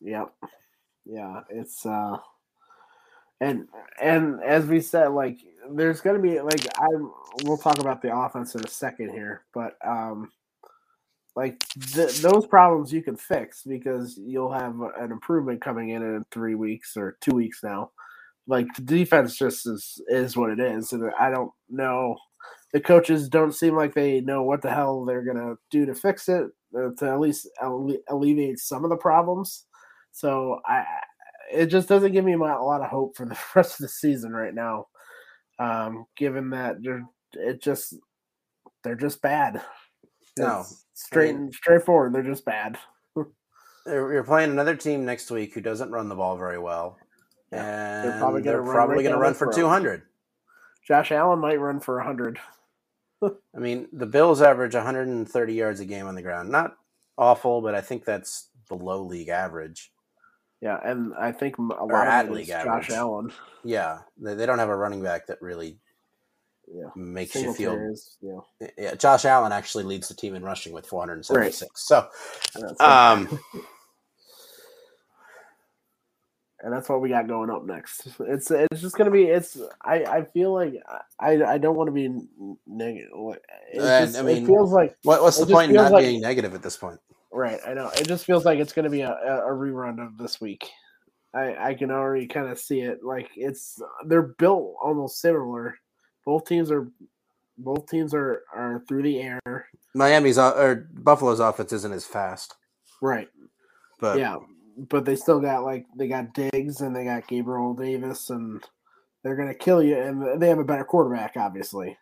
Yep. 0.02 0.32
Yeah, 1.06 1.42
it's 1.50 1.86
uh 1.86 2.18
and 3.40 3.68
and 4.00 4.42
as 4.44 4.66
we 4.66 4.80
said 4.80 5.08
like 5.08 5.38
there's 5.72 6.00
going 6.02 6.16
to 6.16 6.22
be 6.22 6.40
like 6.40 6.66
I 6.78 6.88
we'll 7.44 7.58
talk 7.58 7.78
about 7.78 8.02
the 8.02 8.16
offense 8.16 8.54
in 8.54 8.64
a 8.64 8.68
second 8.68 9.10
here, 9.10 9.44
but 9.54 9.74
um 9.86 10.30
like 11.36 11.58
th- 11.94 12.20
those 12.20 12.46
problems 12.46 12.92
you 12.92 13.02
can 13.02 13.16
fix 13.16 13.62
because 13.64 14.18
you'll 14.18 14.52
have 14.52 14.80
an 14.98 15.12
improvement 15.12 15.62
coming 15.62 15.90
in 15.90 16.02
in 16.02 16.24
three 16.30 16.54
weeks 16.54 16.96
or 16.96 17.16
two 17.20 17.34
weeks 17.34 17.60
now. 17.62 17.90
Like 18.46 18.66
the 18.76 18.82
defense 18.82 19.36
just 19.36 19.66
is 19.66 20.00
is 20.08 20.36
what 20.36 20.50
it 20.50 20.60
is, 20.60 20.92
and 20.92 21.10
I 21.18 21.30
don't 21.30 21.52
know. 21.70 22.16
The 22.72 22.80
coaches 22.80 23.28
don't 23.28 23.52
seem 23.54 23.74
like 23.74 23.94
they 23.94 24.20
know 24.20 24.42
what 24.42 24.60
the 24.62 24.70
hell 24.70 25.04
they're 25.04 25.24
gonna 25.24 25.54
do 25.70 25.86
to 25.86 25.94
fix 25.94 26.28
it, 26.28 26.46
uh, 26.76 26.90
to 26.98 27.10
at 27.10 27.20
least 27.20 27.48
alle- 27.62 27.96
alleviate 28.08 28.58
some 28.58 28.84
of 28.84 28.90
the 28.90 28.96
problems. 28.96 29.64
So 30.12 30.60
I, 30.66 30.84
it 31.52 31.66
just 31.66 31.88
doesn't 31.88 32.12
give 32.12 32.24
me 32.24 32.34
a 32.34 32.38
lot 32.38 32.82
of 32.82 32.90
hope 32.90 33.16
for 33.16 33.24
the 33.26 33.38
rest 33.54 33.74
of 33.74 33.84
the 33.84 33.88
season 33.88 34.32
right 34.32 34.54
now. 34.54 34.86
Um, 35.58 36.04
given 36.16 36.50
that 36.50 36.76
they're 36.82 37.04
it 37.32 37.62
just 37.62 37.94
they're 38.84 38.94
just 38.94 39.20
bad. 39.22 39.62
No. 40.38 40.60
It's 40.60 40.84
straight 40.94 41.34
mean- 41.36 41.52
straightforward. 41.52 42.12
They're 42.12 42.22
just 42.22 42.44
bad. 42.44 42.78
You're 43.86 44.22
playing 44.24 44.50
another 44.50 44.76
team 44.76 45.04
next 45.04 45.30
week 45.30 45.54
who 45.54 45.60
doesn't 45.60 45.90
run 45.90 46.08
the 46.08 46.14
ball 46.14 46.36
very 46.36 46.58
well, 46.58 46.98
Yeah, 47.50 48.02
and 48.02 48.08
they're 48.08 48.18
probably 48.18 48.42
gonna 48.42 48.60
run 48.60 48.74
probably 48.74 48.96
right 48.96 49.02
going 49.04 49.14
to 49.14 49.20
run 49.20 49.34
for 49.34 49.50
200. 49.52 50.02
Josh 50.88 51.12
Allen 51.12 51.38
might 51.38 51.60
run 51.60 51.80
for 51.80 52.00
hundred. 52.00 52.38
I 53.22 53.58
mean, 53.58 53.88
the 53.92 54.06
Bills 54.06 54.40
average 54.40 54.74
130 54.74 55.52
yards 55.54 55.80
a 55.80 55.84
game 55.84 56.06
on 56.06 56.14
the 56.14 56.22
ground. 56.22 56.50
Not 56.50 56.76
awful, 57.18 57.60
but 57.60 57.74
I 57.74 57.82
think 57.82 58.04
that's 58.04 58.48
below 58.68 59.02
league 59.02 59.28
average. 59.28 59.92
Yeah, 60.62 60.78
and 60.82 61.12
I 61.14 61.30
think 61.32 61.58
a 61.58 61.62
Or 61.62 61.92
lot 61.92 62.06
at 62.06 62.24
of 62.24 62.30
it 62.30 62.34
league 62.34 62.44
is 62.48 62.50
average. 62.50 62.86
Josh 62.86 62.96
Allen. 62.96 63.32
Yeah, 63.64 63.98
they, 64.16 64.34
they 64.34 64.46
don't 64.46 64.58
have 64.58 64.70
a 64.70 64.76
running 64.76 65.02
back 65.02 65.26
that 65.26 65.42
really 65.42 65.78
Yeah, 66.66 66.88
makes 66.96 67.34
you 67.34 67.52
feel. 67.52 67.74
Is 67.92 68.16
yeah. 68.20 68.68
Yeah, 68.78 68.94
Josh 68.94 69.24
Allen 69.24 69.52
actually 69.52 69.84
leads 69.84 70.08
the 70.08 70.14
team 70.14 70.34
in 70.34 70.42
rushing 70.42 70.72
with 70.72 70.86
476. 70.86 71.86
So, 71.86 72.08
That's 72.54 72.80
um, 72.80 73.38
and 76.62 76.72
that's 76.72 76.88
what 76.88 77.00
we 77.00 77.08
got 77.08 77.28
going 77.28 77.50
up 77.50 77.64
next. 77.64 78.08
It's 78.20 78.50
it's 78.50 78.80
just 78.80 78.96
gonna 78.96 79.10
be 79.10 79.24
it's 79.24 79.58
I 79.82 80.04
I 80.04 80.24
feel 80.24 80.52
like 80.52 80.74
I 81.20 81.42
I 81.44 81.58
don't 81.58 81.76
want 81.76 81.88
to 81.88 81.92
be 81.92 82.08
negative. 82.66 83.10
Uh, 83.16 83.34
just, 84.06 84.18
I 84.18 84.22
mean, 84.22 84.44
it 84.44 84.46
feels 84.46 84.72
like 84.72 84.96
what, 85.02 85.22
what's 85.22 85.38
the 85.38 85.46
point 85.46 85.70
in 85.70 85.76
not 85.76 85.92
like- 85.92 86.04
being 86.04 86.20
negative 86.20 86.54
at 86.54 86.62
this 86.62 86.76
point? 86.76 86.98
right. 87.32 87.60
I 87.66 87.74
know 87.74 87.88
it 87.88 88.06
just 88.08 88.24
feels 88.24 88.44
like 88.44 88.58
it's 88.58 88.72
gonna 88.72 88.90
be 88.90 89.02
a, 89.02 89.10
a 89.12 89.46
a 89.48 89.50
rerun 89.50 90.04
of 90.04 90.16
this 90.18 90.40
week. 90.40 90.68
I 91.34 91.68
I 91.70 91.74
can 91.74 91.90
already 91.90 92.26
kind 92.26 92.48
of 92.48 92.58
see 92.58 92.80
it. 92.80 93.04
Like 93.04 93.28
it's 93.36 93.80
they're 94.06 94.22
built 94.38 94.74
almost 94.82 95.20
similar. 95.20 95.76
Both 96.24 96.46
teams 96.46 96.70
are 96.70 96.88
both 97.58 97.86
teams 97.88 98.14
are 98.14 98.42
are 98.54 98.82
through 98.88 99.02
the 99.02 99.20
air. 99.20 99.68
Miami's 99.94 100.38
or 100.38 100.88
Buffalo's 100.92 101.40
offense 101.40 101.72
isn't 101.72 101.92
as 101.92 102.04
fast, 102.06 102.54
Right. 103.02 103.28
but 104.00 104.18
yeah, 104.18 104.36
but 104.88 105.04
they 105.04 105.16
still 105.16 105.40
got 105.40 105.64
like 105.64 105.86
they 105.96 106.08
got 106.08 106.34
Diggs 106.34 106.80
and 106.80 106.94
they 106.94 107.04
got 107.04 107.26
Gabriel 107.26 107.74
Davis 107.74 108.30
and 108.30 108.62
they're 109.22 109.36
gonna 109.36 109.54
kill 109.54 109.82
you. 109.82 109.98
And 109.98 110.40
they 110.40 110.48
have 110.48 110.58
a 110.58 110.64
better 110.64 110.84
quarterback, 110.84 111.36
obviously. 111.36 111.96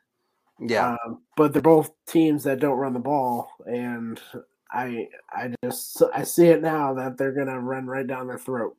yeah, 0.60 0.96
Um, 1.06 1.22
but 1.36 1.52
they're 1.52 1.62
both 1.62 1.90
teams 2.06 2.44
that 2.44 2.60
don't 2.60 2.78
run 2.78 2.92
the 2.92 2.98
ball, 2.98 3.50
and 3.66 4.20
I 4.70 5.08
I 5.30 5.52
just 5.64 6.02
I 6.14 6.24
see 6.24 6.48
it 6.48 6.62
now 6.62 6.94
that 6.94 7.16
they're 7.16 7.32
gonna 7.32 7.60
run 7.60 7.86
right 7.86 8.06
down 8.06 8.26
their 8.26 8.38
throat. 8.38 8.76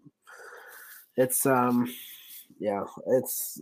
It's 1.15 1.45
um, 1.45 1.91
yeah, 2.59 2.83
it's. 3.07 3.61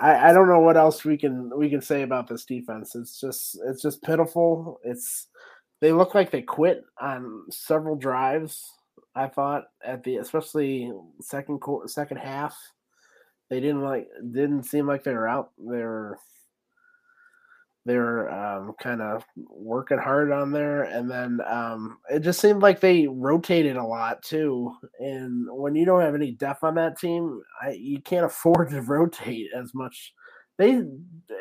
I, 0.00 0.30
I 0.30 0.32
don't 0.32 0.48
know 0.48 0.60
what 0.60 0.76
else 0.76 1.04
we 1.04 1.16
can 1.16 1.50
we 1.56 1.68
can 1.70 1.82
say 1.82 2.02
about 2.02 2.28
this 2.28 2.44
defense. 2.44 2.94
It's 2.94 3.20
just 3.20 3.58
it's 3.66 3.82
just 3.82 4.02
pitiful. 4.02 4.80
It's 4.84 5.28
they 5.80 5.92
look 5.92 6.14
like 6.14 6.30
they 6.30 6.42
quit 6.42 6.84
on 7.00 7.44
several 7.50 7.96
drives. 7.96 8.72
I 9.18 9.26
thought 9.26 9.64
at 9.84 10.04
the 10.04 10.18
especially 10.18 10.92
second 11.20 11.60
quarter, 11.60 11.88
second 11.88 12.18
half, 12.18 12.56
they 13.50 13.58
didn't 13.58 13.82
like 13.82 14.06
didn't 14.30 14.62
seem 14.62 14.86
like 14.86 15.02
they 15.02 15.12
were 15.12 15.26
out. 15.28 15.50
They 15.58 15.82
were 15.82 16.18
they 17.84 17.96
were 17.96 18.30
um, 18.30 18.74
kind 18.80 19.02
of 19.02 19.24
working 19.36 19.98
hard 19.98 20.30
on 20.30 20.52
there, 20.52 20.84
and 20.84 21.10
then 21.10 21.40
um, 21.48 21.98
it 22.08 22.20
just 22.20 22.40
seemed 22.40 22.62
like 22.62 22.78
they 22.78 23.08
rotated 23.08 23.76
a 23.76 23.84
lot 23.84 24.22
too. 24.22 24.72
And 25.00 25.48
when 25.50 25.74
you 25.74 25.84
don't 25.84 26.02
have 26.02 26.14
any 26.14 26.30
depth 26.30 26.62
on 26.62 26.76
that 26.76 26.96
team, 26.98 27.40
I, 27.60 27.70
you 27.70 28.00
can't 28.00 28.26
afford 28.26 28.70
to 28.70 28.82
rotate 28.82 29.48
as 29.52 29.74
much. 29.74 30.12
They, 30.58 30.82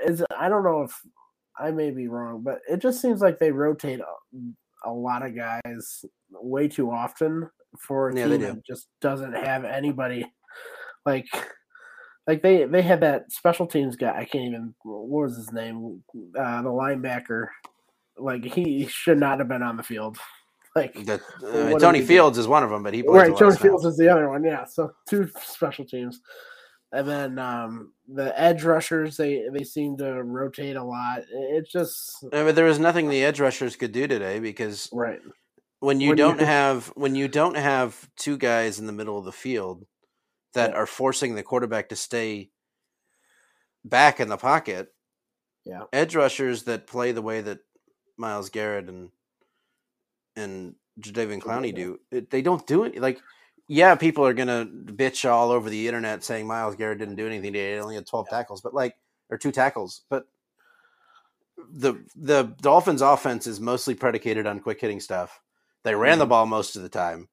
is 0.06 0.24
I 0.36 0.50
don't 0.50 0.64
know 0.64 0.82
if 0.82 1.00
I 1.60 1.70
may 1.70 1.92
be 1.92 2.08
wrong, 2.08 2.42
but 2.44 2.60
it 2.68 2.78
just 2.78 3.02
seems 3.02 3.22
like 3.22 3.38
they 3.38 3.52
rotate 3.52 4.00
a, 4.00 4.90
a 4.90 4.92
lot 4.92 5.26
of 5.26 5.36
guys 5.36 6.06
way 6.32 6.68
too 6.68 6.90
often 6.90 7.50
for 7.80 8.12
a 8.12 8.16
Yeah, 8.16 8.28
they 8.28 8.38
team 8.38 8.40
do. 8.40 8.64
just 8.68 8.88
doesn't 9.02 9.34
have 9.34 9.66
anybody 9.66 10.26
like 11.06 11.28
like 12.28 12.44
they 12.44 12.66
they 12.66 12.82
had 12.84 13.02
that 13.02 13.32
special 13.32 13.68
teams 13.68 13.96
guy. 13.98 14.12
I 14.18 14.26
can't 14.26 14.46
even 14.48 14.76
what 14.84 15.08
was 15.28 15.38
his 15.38 15.52
name? 15.54 16.04
Uh, 16.40 16.62
the 16.64 16.70
linebacker. 16.70 17.48
Like 18.18 18.46
he 18.46 18.88
should 18.88 19.20
not 19.20 19.40
have 19.40 19.48
been 19.50 19.64
on 19.64 19.78
the 19.78 19.84
field. 19.84 20.18
Like 20.76 20.98
what 20.98 21.22
uh, 21.44 21.76
Tony? 21.80 22.02
Fields 22.02 22.38
is 22.38 22.48
one 22.48 22.64
of 22.64 22.70
them, 22.70 22.84
but 22.84 22.94
he 22.94 23.04
plays 23.04 23.24
right, 23.24 23.36
Tony 23.38 23.58
Fields 23.58 23.86
is 23.86 23.98
the 23.98 24.10
other 24.10 24.30
one. 24.30 24.44
Yeah, 24.44 24.66
so 24.66 24.92
two 25.10 25.30
special 25.44 25.86
teams, 25.86 26.22
and 26.94 27.08
then 27.08 27.40
um, 27.40 27.94
the 28.08 28.40
edge 28.40 28.64
rushers 28.64 29.18
they 29.18 29.44
they 29.54 29.64
seem 29.64 29.98
to 29.98 30.24
rotate 30.24 30.78
a 30.78 30.84
lot. 30.84 31.20
It- 31.20 31.28
It's 31.32 31.72
just 31.72 32.26
but 32.32 32.56
there 32.56 32.66
was 32.66 32.80
nothing 32.80 33.10
the 33.10 33.24
edge 33.24 33.40
rushers 33.40 33.76
could 33.78 33.92
do 33.94 34.08
today 34.08 34.40
because 34.40 34.94
right. 34.94 35.22
When 35.80 36.00
you 36.02 36.10
When 36.10 36.18
don't 36.18 36.42
have 36.42 36.88
when 36.96 37.16
you 37.16 37.28
don't 37.28 37.56
have 37.58 38.10
two 38.16 38.38
guys 38.38 38.80
in 38.80 38.88
the 38.88 38.94
middle 38.94 39.18
of 39.18 39.26
the 39.26 39.32
field 39.32 39.86
that 40.54 40.72
Yeah. 40.72 40.76
are 40.78 40.88
forcing 40.88 41.36
the 41.36 41.44
quarterback 41.44 41.90
to 41.90 41.96
stay 41.96 42.50
back 43.86 44.20
in 44.20 44.28
the 44.28 44.38
pocket. 44.38 44.94
Yeah. 45.66 45.84
Edge 45.94 46.16
rushers 46.16 46.64
that 46.64 46.88
play 46.88 47.12
the 47.12 47.22
way 47.22 47.42
that 47.42 47.60
Myles 48.18 48.50
Garrett 48.50 48.90
and 48.90 49.12
and 50.36 50.76
Jadeveon 51.00 51.42
Clowney 51.42 51.76
do, 51.76 52.00
it, 52.12 52.30
they 52.32 52.42
don't 52.42 52.66
do 52.66 52.84
it. 52.84 53.00
Like, 53.00 53.20
yeah, 53.68 53.94
people 53.96 54.26
are 54.26 54.34
gonna 54.34 54.66
bitch 54.66 55.30
all 55.30 55.52
over 55.52 55.70
the 55.70 55.88
internet 55.88 56.24
saying 56.24 56.48
Myles 56.48 56.76
Garrett 56.76 56.98
didn't 57.00 57.16
do 57.16 57.28
anything 57.28 57.54
today. 57.54 57.74
He 57.74 57.80
only 57.80 57.96
had 57.96 58.08
twelve 58.08 58.28
tackles, 58.30 58.62
but 58.62 58.74
like, 58.74 58.96
or 59.30 59.38
two 59.38 59.52
tackles, 59.52 60.06
but 60.10 60.28
the 61.72 62.04
the 62.16 62.44
Dolphins' 62.62 63.02
offense 63.02 63.46
is 63.46 63.60
mostly 63.60 63.94
predicated 63.94 64.48
on 64.48 64.60
quick 64.60 64.82
hitting 64.82 65.00
stuff. 65.00 65.40
They 65.88 65.96
ran 65.96 66.20
the 66.20 66.28
Mhm. 66.28 66.28
ball 66.28 66.48
most 66.48 66.78
of 66.78 66.84
the 66.84 66.90
time. 66.90 67.30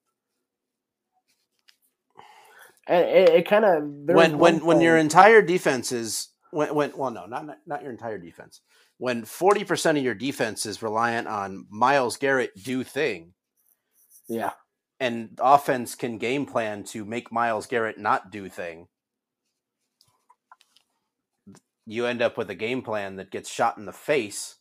And 2.89 3.07
it, 3.07 3.31
it 3.31 3.49
kind 3.49 3.65
of 3.65 3.85
when 4.09 4.39
when 4.39 4.65
when 4.67 4.81
your 4.81 4.99
entire 4.99 5.43
defense 5.43 5.93
is 5.93 6.31
when 6.53 6.75
when 6.75 6.93
well 6.97 7.11
no 7.11 7.27
not 7.27 7.47
not 7.67 7.83
your 7.83 7.93
entire 7.93 8.19
defense 8.19 8.63
when 8.99 9.25
40% 9.25 9.99
of 9.99 10.05
your 10.05 10.15
defense 10.15 10.67
is 10.67 10.83
reliant 10.83 11.29
on 11.29 11.67
Myles 11.71 12.17
Garrett 12.19 12.53
do 12.63 12.85
thing 12.85 13.35
yeah 14.29 14.53
and 15.01 15.39
offense 15.41 15.95
can 15.97 16.19
game 16.19 16.47
plan 16.47 16.85
to 16.85 17.05
make 17.05 17.33
Myles 17.33 17.67
Garrett 17.67 17.99
not 17.99 18.31
do 18.33 18.49
thing 18.49 18.89
you 21.87 22.07
end 22.07 22.23
up 22.23 22.39
with 22.39 22.51
a 22.51 22.55
game 22.55 22.83
plan 22.83 23.17
that 23.17 23.31
gets 23.33 23.51
shot 23.51 23.79
in 23.79 23.87
the 23.87 23.93
face 23.93 24.57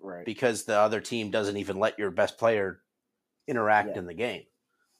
right 0.00 0.26
because 0.26 0.64
the 0.64 0.78
other 0.78 1.00
team 1.00 1.30
doesn't 1.30 1.58
even 1.58 1.78
let 1.78 1.98
your 1.98 2.10
best 2.10 2.38
player 2.38 2.80
interact 3.48 3.90
Yeah. 3.90 3.98
in 3.98 4.06
the 4.06 4.14
game 4.14 4.44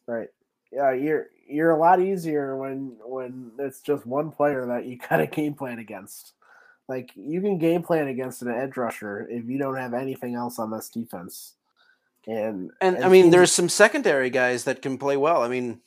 right 0.07 0.29
yeah 0.73 0.93
you're 0.93 1.27
you're 1.49 1.71
a 1.71 1.79
lot 1.79 2.01
easier 2.01 2.57
when 2.57 2.97
when 3.05 3.53
it's 3.59 3.81
just 3.81 4.05
one 4.07 4.31
player 4.31 4.67
that 4.67 4.87
you 4.87 4.99
kind 5.09 5.23
of 5.23 5.31
game 5.31 5.55
plan 5.55 5.79
against. 5.79 6.33
Like 6.89 7.11
you 7.17 7.41
can 7.43 7.59
game 7.59 7.83
plan 7.83 8.09
against 8.09 8.41
an 8.43 8.49
edge 8.49 8.77
rusher 8.79 9.27
if 9.31 9.45
you 9.47 9.59
don't 9.59 9.77
have 9.77 9.93
anything 9.95 10.35
else 10.35 10.59
on 10.59 10.71
this 10.71 10.89
defense. 10.89 11.55
And 12.27 12.71
And 12.81 12.97
it 12.97 13.05
I 13.05 13.09
mean, 13.11 13.31
there's 13.31 13.53
some 13.53 13.69
secondary 13.69 14.31
guys 14.31 14.65
that 14.65 14.81
can 14.83 14.97
play 14.99 15.17
well. 15.19 15.43
I 15.43 15.49
mean, 15.49 15.81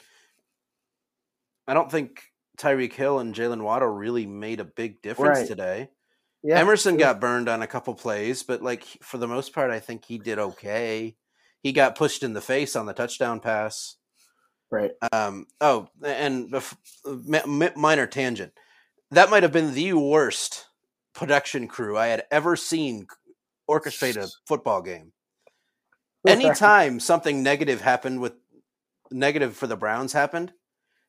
I 1.67 1.73
don't 1.73 1.91
think 1.91 2.21
Tyreek 2.57 2.93
Hill 2.93 3.19
and 3.19 3.33
Jaylen 3.33 3.61
Waddle 3.63 3.87
really 3.89 4.25
made 4.25 4.59
a 4.59 4.63
big 4.65 5.01
difference 5.01 5.39
Right. 5.39 5.47
today. 5.47 5.89
yeah, 6.43 6.59
Emerson 6.59 6.97
got 6.97 7.19
burned 7.19 7.49
on 7.49 7.61
a 7.61 7.67
couple 7.67 7.93
plays, 7.95 8.43
but 8.43 8.61
like 8.61 8.83
for 9.01 9.17
the 9.17 9.27
most 9.27 9.53
part, 9.53 9.71
I 9.71 9.79
think 9.79 10.05
he 10.05 10.17
did 10.17 10.37
okay. 10.39 11.15
He 11.61 11.71
got 11.73 11.95
pushed 11.95 12.23
in 12.23 12.33
the 12.33 12.41
face 12.41 12.75
on 12.75 12.85
the 12.85 12.93
touchdown 12.93 13.39
pass. 13.39 13.97
right. 14.71 14.91
Um, 15.11 15.45
oh, 15.59 15.89
and 16.03 16.51
bef- 16.51 16.75
mi- 17.05 17.45
mi- 17.45 17.75
minor 17.75 18.07
tangent. 18.07 18.53
That 19.11 19.29
might 19.29 19.43
have 19.43 19.51
been 19.51 19.73
the 19.73 19.93
worst 19.93 20.65
production 21.13 21.67
crew 21.67 21.97
I 21.97 22.07
had 22.07 22.23
ever 22.31 22.55
seen 22.55 23.07
orchestrate 23.69 24.17
a 24.17 24.29
football 24.47 24.81
game. 24.81 25.11
Anytime 26.27 26.99
something 26.99 27.41
negative 27.43 27.81
happened 27.81 28.21
with 28.21 28.33
negative 29.11 29.55
for 29.55 29.67
the 29.67 29.75
Browns 29.75 30.13
happened, 30.13 30.53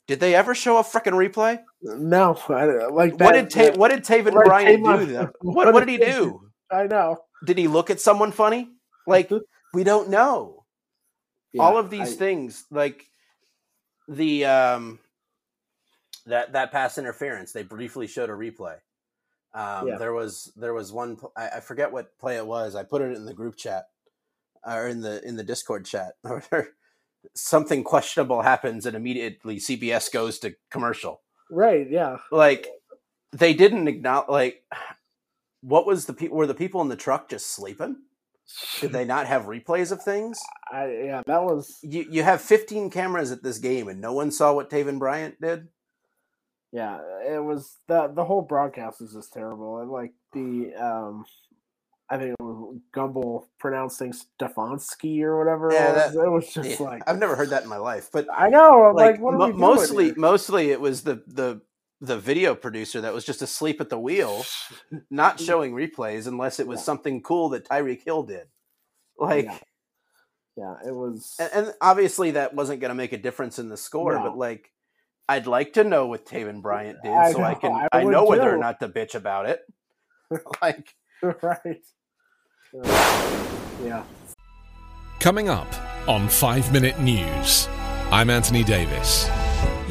did 0.09 0.21
they 0.21 0.35
ever 0.35 0.55
show 0.55 0.79
a 0.79 0.83
freaking 0.83 1.13
replay? 1.13 1.61
No, 1.83 2.37
I, 2.49 2.65
like 2.89 3.17
that, 3.19 3.25
what 3.25 3.33
did 3.33 3.51
Ta- 3.51 3.79
what 3.79 3.91
did 3.91 4.05
Taven 4.05 4.35
right, 4.35 4.77
do? 4.77 5.07
Though? 5.07 5.31
what 5.41 5.73
What, 5.73 5.87
did 5.87 5.89
he 5.89 5.99
do? 5.99 6.51
I 6.71 6.87
know. 6.87 7.19
Did 7.45 7.59
he 7.59 7.69
look 7.69 7.91
at 7.91 8.01
someone 8.01 8.33
funny? 8.33 8.71
Like 9.07 9.31
we 9.73 9.85
don't 9.85 10.09
know. 10.11 10.65
All 11.59 11.77
of 11.77 11.91
these 11.91 12.13
I- 12.13 12.17
things, 12.17 12.65
like 12.71 13.07
the 14.09 14.45
um, 14.47 14.99
that 16.27 16.53
that 16.53 16.73
pass 16.73 16.99
interference, 16.99 17.53
they 17.53 17.63
briefly 17.63 18.07
showed 18.07 18.31
a 18.31 18.33
replay. 18.33 18.77
Um, 19.55 19.89
Yeah. 19.89 19.99
There 19.99 20.15
was 20.15 20.51
there 20.57 20.73
was 20.73 20.93
one 20.93 21.19
I, 21.37 21.49
I 21.57 21.61
forget 21.61 21.93
what 21.93 22.17
play 22.19 22.37
it 22.37 22.47
was. 22.47 22.75
I 22.75 22.85
put 22.85 23.03
it 23.03 23.15
in 23.17 23.25
the 23.27 23.35
group 23.35 23.57
chat 23.57 23.85
or 24.67 24.89
in 24.89 25.01
the 25.03 25.23
in 25.27 25.37
the 25.37 25.45
Discord 25.45 25.85
chat. 25.85 26.15
Something 27.35 27.85
questionable 27.85 28.43
happens, 28.43 28.85
and 28.87 28.97
immediately 28.97 29.57
CBS 29.59 30.11
goes 30.13 30.39
to 30.41 30.55
commercial. 30.71 31.21
right. 31.51 31.89
Yeah, 31.89 32.17
Like 32.33 32.67
they 33.33 33.53
didn't 33.55 33.89
acknowledge. 33.89 34.29
Like 34.29 34.65
what 35.61 35.87
was 35.87 36.07
the 36.07 36.15
people? 36.15 36.37
Were 36.39 36.47
the 36.47 36.55
people 36.55 36.81
in 36.81 36.89
the 36.89 36.97
truck 36.97 37.29
just 37.29 37.49
sleeping? 37.55 37.97
Did 38.81 38.93
they 38.93 39.05
not 39.05 39.27
have 39.27 39.45
replays 39.45 39.93
of 39.93 40.03
things? 40.03 40.39
I, 40.73 40.87
yeah, 41.05 41.23
that 41.27 41.43
was. 41.43 41.79
You 41.83 42.07
you 42.11 42.23
have 42.23 42.41
15 42.41 42.91
cameras 42.91 43.31
at 43.33 43.43
this 43.43 43.59
game, 43.59 43.89
and 43.89 44.01
no 44.01 44.13
one 44.13 44.31
saw 44.31 44.53
what 44.55 44.71
Taven 44.71 44.99
Bryan 44.99 45.37
did. 45.41 45.69
Yeah, 46.73 47.01
it 47.27 47.43
was 47.45 47.77
the 47.87 48.09
the 48.09 48.25
whole 48.25 48.43
broadcast 48.43 49.01
was 49.01 49.13
just 49.13 49.33
terrible, 49.33 49.79
and 49.79 49.91
like 49.91 50.13
the 50.33 50.73
um, 50.75 51.25
I 52.09 52.17
think 52.17 52.31
it 52.39 52.43
was 52.43 52.79
Gumbel 52.95 53.47
pronouncing 53.59 54.13
Stefanski 54.41 55.21
or 55.23 55.39
whatever. 55.39 55.71
Yeah, 55.73 55.91
it, 55.91 55.95
was, 55.95 56.15
that- 56.15 56.25
it 56.25 56.31
was 56.31 56.53
just 56.55 56.81
Yeah, 56.81 56.87
like 56.87 57.03
I've 57.07 57.19
never 57.19 57.37
heard 57.37 57.51
that 57.51 57.63
in 57.63 57.69
my 57.69 57.77
life, 57.79 58.09
but 58.13 58.27
I 58.35 58.49
know. 58.49 58.85
I'm 58.85 58.95
like, 58.97 59.13
like, 59.13 59.21
what 59.21 59.35
are 59.35 59.39
mo- 59.39 59.53
mostly 59.53 60.13
mostly 60.17 60.71
it 60.71 60.81
was 60.81 61.03
the 61.03 61.23
the 61.27 61.61
the 62.03 62.19
video 62.19 62.55
producer 62.55 63.01
that 63.01 63.15
was 63.15 63.25
just 63.25 63.43
asleep 63.43 63.81
at 63.81 63.89
the 63.89 63.99
wheel, 63.99 64.45
not 65.11 65.39
showing 65.41 65.73
replays 65.73 66.27
unless 66.27 66.59
it 66.59 66.67
was 66.67 66.81
Yeah. 66.81 66.85
something 66.85 67.23
cool 67.23 67.49
that 67.51 67.65
Tyreek 67.69 68.03
Hill 68.05 68.25
did. 68.25 68.49
Like, 69.19 69.45
Yeah. 69.47 69.59
Yeah, 70.55 70.75
it 70.87 70.95
was. 70.95 71.35
and, 71.39 71.51
and 71.55 71.75
obviously 71.81 72.33
that 72.33 72.53
wasn't 72.55 72.81
going 72.81 72.91
to 72.91 72.95
make 72.95 73.13
a 73.13 73.17
difference 73.19 73.59
in 73.59 73.71
the 73.71 73.77
score, 73.77 74.17
No. 74.17 74.23
but 74.25 74.37
like, 74.37 74.71
I'd 75.29 75.47
like 75.47 75.73
to 75.75 75.85
know 75.85 76.07
what 76.09 76.27
Taven 76.27 76.61
Bryan 76.61 76.99
did 77.03 77.11
I 77.13 77.33
so 77.33 77.43
I 77.43 77.55
can 77.55 77.73
I 77.73 77.89
I, 77.93 78.05
know 78.05 78.25
whether 78.27 78.53
or 78.53 78.59
not 78.59 78.81
to 78.81 78.89
bitch 78.89 79.15
about 79.15 79.49
it. 79.49 79.61
like, 80.63 80.95
right. 81.23 81.81
Yeah. 83.83 84.03
Coming 85.21 85.49
up 85.49 85.73
on 86.09 86.29
5 86.29 86.73
Minute 86.73 87.01
News, 87.01 87.69
I'm 88.11 88.29
Anthony 88.29 88.65
Davis. 88.65 89.29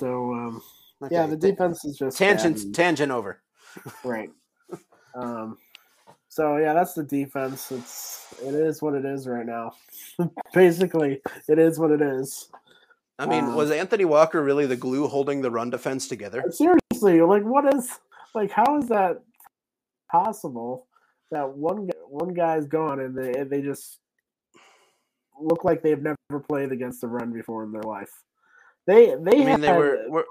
So 0.00 0.32
um, 0.32 0.62
yeah, 1.10 1.26
the 1.26 1.36
defense 1.36 1.84
is 1.84 1.98
just 1.98 2.16
tangent 2.16 2.56
bad 2.56 2.74
tangent 2.74 3.12
over. 3.12 3.42
right. 4.04 4.30
Um, 5.14 5.58
so 6.28 6.56
yeah, 6.56 6.72
that's 6.72 6.94
the 6.94 7.02
defense. 7.02 7.70
It's 7.70 8.34
it 8.42 8.54
is 8.54 8.80
what 8.80 8.94
it 8.94 9.04
is 9.04 9.28
right 9.28 9.44
now. 9.44 9.72
Basically, 10.54 11.20
it 11.48 11.58
is 11.58 11.78
what 11.78 11.90
it 11.90 12.00
is. 12.00 12.48
I 13.18 13.26
mean, 13.26 13.44
Um, 13.44 13.54
was 13.54 13.70
Anthony 13.70 14.06
Walker 14.06 14.42
really 14.42 14.64
the 14.64 14.76
glue 14.76 15.06
holding 15.06 15.42
the 15.42 15.50
run 15.50 15.68
defense 15.68 16.08
together? 16.08 16.42
Seriously, 16.50 17.20
like 17.20 17.42
what 17.42 17.74
is 17.74 17.90
like 18.34 18.50
how 18.50 18.78
is 18.78 18.88
that 18.88 19.20
possible 20.10 20.86
that 21.30 21.46
one 21.48 21.90
one 22.08 22.32
guy's 22.32 22.66
gone 22.66 23.00
and 23.00 23.14
they 23.16 23.44
they 23.44 23.60
just 23.60 23.98
look 25.38 25.64
like 25.64 25.82
they've 25.82 26.02
never 26.02 26.40
played 26.48 26.72
against 26.72 27.02
the 27.02 27.06
run 27.06 27.32
before 27.32 27.64
in 27.64 27.72
their 27.72 27.82
life. 27.82 28.10
They 28.86 29.14
they 29.20 29.42
I 29.42 29.44
mean, 29.44 29.60
they 29.60 29.66
had 29.66 29.78
were, 29.78 29.98
were 30.08 30.26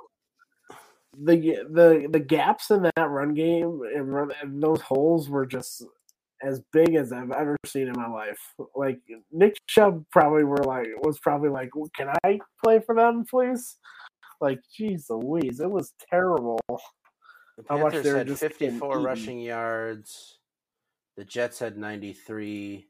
the 1.17 1.35
the 1.69 2.07
the 2.09 2.19
gaps 2.19 2.71
in 2.71 2.83
that 2.83 3.09
run 3.09 3.33
game 3.33 3.81
and, 3.95 4.13
run, 4.13 4.31
and 4.41 4.61
those 4.61 4.81
holes 4.81 5.29
were 5.29 5.45
just 5.45 5.83
as 6.41 6.61
big 6.71 6.95
as 6.95 7.11
I've 7.11 7.31
ever 7.31 7.57
seen 7.65 7.87
in 7.87 7.93
my 7.93 8.07
life. 8.07 8.39
Like 8.75 8.99
Nick 9.31 9.55
Chubb 9.67 10.05
probably 10.11 10.43
were 10.43 10.63
like 10.63 10.87
was 11.03 11.19
probably 11.19 11.49
like, 11.49 11.75
"Well, 11.75 11.89
"Can 11.95 12.09
I 12.23 12.39
play 12.63 12.79
for 12.79 12.95
them, 12.95 13.25
please?" 13.29 13.77
Like, 14.41 14.61
geez, 14.73 15.07
Louise, 15.09 15.59
it 15.59 15.69
was 15.69 15.93
terrible. 16.09 16.59
The 16.67 17.65
How 17.67 17.77
much 17.77 17.93
Panthers 17.93 18.03
they 18.03 18.11
were 18.11 18.17
had 18.19 18.27
just 18.27 18.39
54 18.39 18.99
rushing 19.01 19.39
yards. 19.41 20.39
The 21.17 21.25
Jets 21.25 21.59
had 21.59 21.77
93. 21.77 22.87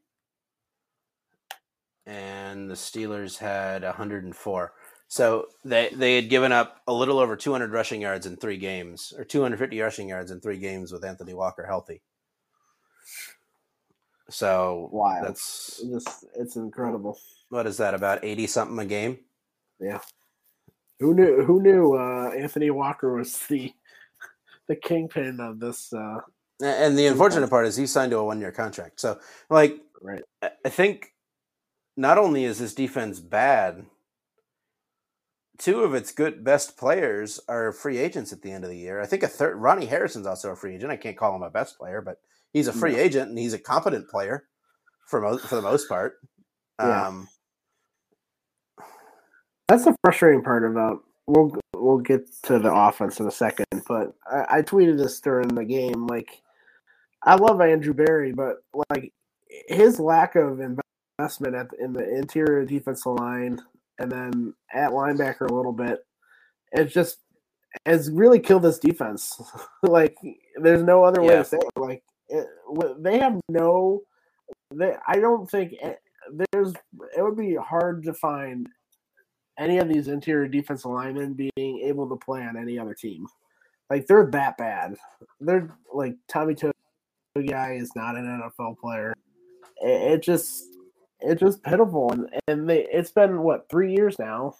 And 2.06 2.70
the 2.70 2.74
Steelers 2.74 3.38
had 3.38 3.82
104. 3.82 4.72
So 5.12 5.46
they, 5.64 5.88
they 5.92 6.14
had 6.14 6.30
given 6.30 6.52
up 6.52 6.82
a 6.86 6.92
little 6.92 7.18
over 7.18 7.34
200 7.34 7.72
rushing 7.72 8.00
yards 8.00 8.26
in 8.26 8.36
three 8.36 8.56
games, 8.56 9.12
or 9.18 9.24
250 9.24 9.80
rushing 9.80 10.08
yards 10.08 10.30
in 10.30 10.40
three 10.40 10.56
games 10.56 10.92
with 10.92 11.04
Anthony 11.04 11.34
Walker 11.34 11.66
healthy. 11.66 12.00
So 14.28 14.88
Wild. 14.92 15.26
that's 15.26 15.80
It 15.82 15.90
just 15.90 16.24
it's 16.36 16.54
incredible. 16.54 17.18
what 17.48 17.66
is 17.66 17.76
that 17.78 17.94
about 17.94 18.24
80 18.24 18.46
something 18.46 18.78
a 18.78 18.84
game? 18.86 19.18
Yeah. 19.80 19.98
Who 21.00 21.12
knew? 21.14 21.44
Who 21.44 21.60
knew? 21.60 21.94
Uh, 21.96 22.30
Anthony 22.30 22.70
Walker 22.70 23.12
was 23.16 23.36
the 23.48 23.72
the 24.68 24.76
kingpin 24.76 25.40
of 25.40 25.58
this. 25.58 25.92
Uh, 25.92 26.18
And 26.62 26.96
the 26.96 27.06
unfortunate 27.06 27.50
part 27.50 27.66
is 27.66 27.74
he 27.76 27.88
signed 27.88 28.12
to 28.12 28.18
a 28.18 28.24
one 28.24 28.38
year 28.40 28.52
contract. 28.52 29.00
So, 29.00 29.18
like, 29.48 29.80
right. 30.00 30.22
I- 30.40 30.52
I 30.64 30.68
think 30.68 31.14
not 31.96 32.16
only 32.18 32.44
is 32.44 32.60
this 32.60 32.74
defense 32.74 33.18
bad, 33.18 33.84
two 35.60 35.82
of 35.82 35.94
its 35.94 36.10
good 36.10 36.42
best 36.42 36.76
players 36.76 37.38
are 37.46 37.70
free 37.70 37.98
agents 37.98 38.32
at 38.32 38.40
the 38.42 38.50
end 38.50 38.64
of 38.64 38.70
the 38.70 38.76
year. 38.76 39.00
I 39.00 39.06
think 39.06 39.22
a 39.22 39.28
third 39.28 39.56
Ronnie 39.56 39.86
Harrison's 39.86 40.26
also 40.26 40.50
a 40.50 40.56
free 40.56 40.74
agent. 40.74 40.90
I 40.90 40.96
can't 40.96 41.16
call 41.16 41.36
him 41.36 41.42
a 41.42 41.50
best 41.50 41.78
player, 41.78 42.00
but 42.00 42.16
he's 42.52 42.66
a 42.66 42.72
free 42.72 42.96
agent 42.96 43.28
and 43.28 43.38
he's 43.38 43.52
a 43.52 43.58
competent 43.58 44.08
player 44.08 44.48
for 45.06 45.20
mo- 45.20 45.38
for 45.38 45.56
the 45.56 45.62
most 45.62 45.88
part. 45.88 46.14
Yeah. 46.80 47.06
Um, 47.06 47.28
That's 49.68 49.84
the 49.84 49.94
frustrating 50.02 50.42
part 50.42 50.64
about. 50.64 51.04
We'll 51.26 51.54
we'll 51.76 51.98
get 51.98 52.22
to 52.44 52.58
the 52.58 52.74
offense 52.74 53.20
in 53.20 53.26
a 53.26 53.30
second, 53.30 53.66
but 53.86 54.14
I, 54.26 54.58
I 54.58 54.62
tweeted 54.62 54.98
this 54.98 55.20
during 55.20 55.48
the 55.48 55.64
game. 55.64 56.06
Like, 56.06 56.40
I 57.22 57.36
love 57.36 57.60
Andrew 57.60 57.94
Berry, 57.94 58.32
but 58.32 58.56
like 58.90 59.12
his 59.68 60.00
lack 60.00 60.34
of 60.34 60.60
investment 60.60 61.54
at 61.54 61.70
the, 61.70 61.84
in 61.84 61.92
the 61.92 62.16
interior 62.16 62.64
defensive 62.64 63.12
line 63.12 63.60
and 64.00 64.10
then 64.10 64.54
at 64.72 64.90
linebacker 64.90 65.48
a 65.48 65.54
little 65.54 65.72
bit, 65.72 66.04
it 66.72 66.86
just 66.86 67.18
has 67.86 68.10
really 68.10 68.40
killed 68.40 68.62
this 68.62 68.78
defense. 68.78 69.40
like, 69.82 70.16
there's 70.56 70.82
no 70.82 71.04
other 71.04 71.20
way 71.22 71.36
to 71.36 71.44
say 71.44 71.58
it. 71.58 71.78
Like, 71.78 72.02
it, 72.28 72.46
they 72.98 73.18
have 73.18 73.38
no. 73.48 74.00
They, 74.74 74.96
I 75.06 75.16
don't 75.16 75.48
think 75.48 75.74
eh, 75.80 75.94
there's. 76.50 76.72
It 77.16 77.22
would 77.22 77.36
be 77.36 77.54
hard 77.56 78.02
to 78.04 78.14
find 78.14 78.68
any 79.58 79.78
of 79.78 79.88
these 79.88 80.08
interior 80.08 80.48
defensive 80.48 80.90
linemen 80.90 81.34
being 81.34 81.80
able 81.80 82.08
to 82.08 82.16
play 82.16 82.42
on 82.42 82.56
any 82.56 82.78
other 82.78 82.94
team. 82.94 83.26
Like 83.90 84.06
they're 84.06 84.30
that 84.30 84.56
bad. 84.56 84.96
They're 85.40 85.68
like 85.92 86.16
Tommy 86.28 86.54
Toe 86.54 86.72
guy 87.46 87.74
is 87.74 87.90
not 87.94 88.16
an 88.16 88.24
NFL 88.24 88.78
player. 88.78 89.14
It, 89.82 90.12
it 90.12 90.22
just 90.22 90.69
it's 91.22 91.40
just 91.40 91.62
pitiful, 91.62 92.12
and 92.12 92.28
and 92.48 92.68
they 92.68 92.86
it's 92.92 93.10
been 93.10 93.42
what 93.42 93.68
three 93.68 93.94
years 93.94 94.18
now 94.18 94.56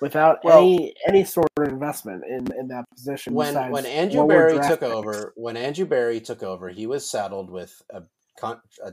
without 0.00 0.44
Well- 0.44 0.58
any 0.58 0.94
any 1.06 1.24
sort 1.24 1.48
of 1.56 1.68
investment 1.68 2.24
in 2.24 2.52
in 2.58 2.68
that 2.68 2.84
position. 2.90 3.34
when 3.34 3.54
when 3.70 3.86
Andrew 3.86 4.26
Berry 4.26 4.58
took 4.68 4.82
over, 4.82 5.32
when 5.36 5.56
Andrew 5.56 5.86
Berry 5.86 6.20
took 6.20 6.42
over, 6.42 6.68
he 6.68 6.86
was 6.86 7.08
saddled 7.08 7.50
with 7.50 7.82
a 7.90 8.02
con- 8.38 8.62
a, 8.82 8.92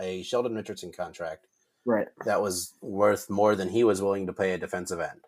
a 0.00 0.22
Sheldon 0.22 0.54
Richardson 0.54 0.92
contract 0.92 1.46
right? 1.84 2.08
that 2.24 2.40
was 2.42 2.74
worth 2.80 3.28
more 3.30 3.54
than 3.56 3.68
he 3.68 3.84
was 3.84 4.02
willing 4.02 4.26
to 4.26 4.32
pay 4.32 4.52
a 4.52 4.58
defensive 4.58 5.00
end. 5.00 5.20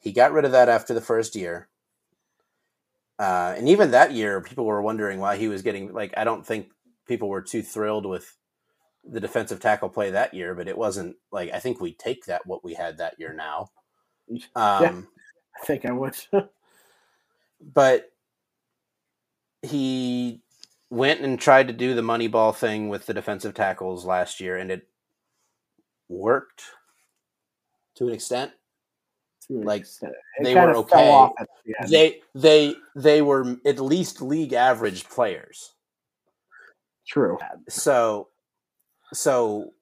He 0.00 0.12
got 0.12 0.32
rid 0.32 0.44
of 0.44 0.52
that 0.52 0.68
after 0.68 0.94
the 0.94 1.00
first 1.00 1.34
year. 1.34 1.68
Uh, 3.18 3.54
and 3.56 3.68
even 3.68 3.90
that 3.90 4.12
year, 4.12 4.40
people 4.40 4.64
were 4.64 4.80
wondering 4.80 5.18
why 5.18 5.36
he 5.36 5.48
was 5.48 5.62
getting 5.62 5.92
like. 5.92 6.14
I 6.16 6.22
don't 6.22 6.46
think 6.46 6.68
people 7.06 7.28
were 7.28 7.42
too 7.42 7.62
thrilled 7.62 8.06
with 8.06 8.36
the 9.04 9.20
defensive 9.20 9.60
tackle 9.60 9.88
play 9.88 10.10
that 10.10 10.34
year, 10.34 10.54
but 10.54 10.68
it 10.68 10.76
wasn't 10.76 11.16
like 11.32 11.52
I 11.52 11.58
think 11.58 11.80
we 11.80 11.92
take 11.94 12.24
that 12.26 12.46
what 12.46 12.64
we 12.64 12.74
had 12.74 12.98
that 12.98 13.18
year 13.18 13.32
now. 13.32 13.70
Um, 14.54 15.08
I 15.60 15.64
think 15.66 15.84
I 15.86 15.92
would. 15.92 16.14
but 17.74 18.12
he 19.62 20.42
went 20.90 21.20
and 21.20 21.38
tried 21.40 21.68
to 21.68 21.72
do 21.74 21.94
the 21.94 22.02
money 22.02 22.28
ball 22.28 22.52
thing 22.52 22.88
with 22.88 23.06
the 23.06 23.14
defensive 23.14 23.54
tackles 23.54 24.04
last 24.04 24.40
year, 24.40 24.56
and 24.56 24.70
it 24.70 24.86
worked 26.08 26.62
to 27.96 28.08
an 28.08 28.14
extent. 28.14 28.52
to 29.46 29.54
an 29.58 29.64
Like, 29.64 29.80
extent. 29.82 30.14
they 30.42 30.54
were 30.54 30.74
okay. 30.76 31.28
the. 31.66 31.86
They 31.88 32.20
they 32.34 32.76
they 32.94 33.22
were 33.22 33.56
at 33.66 33.80
least 33.80 34.22
league 34.22 34.52
average 34.52 35.08
players. 35.08 35.74
True. 37.06 37.38
So 37.68 38.28
so 39.12 39.72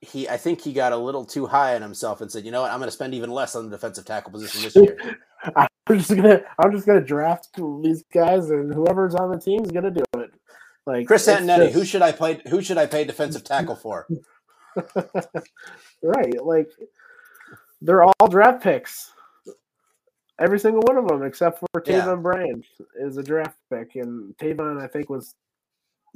he 0.00 0.28
I 0.28 0.36
think 0.36 0.60
he 0.60 0.72
got 0.72 0.92
a 0.92 0.96
little 0.96 1.24
too 1.24 1.46
high 1.46 1.74
on 1.74 1.82
himself 1.82 2.20
and 2.20 2.30
said, 2.30 2.44
"You 2.44 2.50
know 2.50 2.62
what? 2.62 2.70
I'm 2.70 2.78
going 2.78 2.88
to 2.88 2.92
spend 2.92 3.14
even 3.14 3.30
less 3.30 3.54
on 3.54 3.64
the 3.64 3.70
defensive 3.76 4.04
tackle 4.04 4.32
position 4.32 4.62
this 4.62 4.76
year." 4.76 5.18
I'm 5.56 5.98
just 5.98 6.08
gonna 6.14 6.40
I'm 6.58 6.72
just 6.72 6.86
gonna 6.86 7.02
draft 7.04 7.48
these 7.82 8.02
guys 8.12 8.48
and 8.50 8.72
whoever's 8.72 9.14
on 9.14 9.30
the 9.30 9.38
team 9.38 9.62
is 9.64 9.70
gonna 9.70 9.90
do 9.90 10.02
it. 10.16 10.30
Like 10.86 11.06
Chris 11.06 11.28
it's 11.28 11.40
Antonetti, 11.40 11.64
just- 11.66 11.74
who 11.74 11.84
should 11.84 12.02
I 12.02 12.12
play? 12.12 12.40
Who 12.48 12.62
should 12.62 12.78
I 12.78 12.86
pay 12.86 13.04
defensive 13.04 13.44
tackle 13.44 13.76
for? 13.76 14.06
right, 16.02 16.44
like 16.44 16.70
they're 17.80 18.02
all 18.02 18.28
draft 18.28 18.62
picks. 18.62 19.10
Every 20.40 20.58
single 20.58 20.82
one 20.82 20.96
of 20.96 21.06
them, 21.06 21.22
except 21.22 21.60
for 21.60 21.66
Yeah. 21.86 22.00
Taven 22.06 22.22
Bryan, 22.22 22.64
is 22.98 23.18
a 23.18 23.22
draft 23.22 23.56
pick, 23.72 23.94
and 23.96 24.34
Taven 24.36 24.82
I 24.82 24.88
think 24.88 25.08
was 25.08 25.34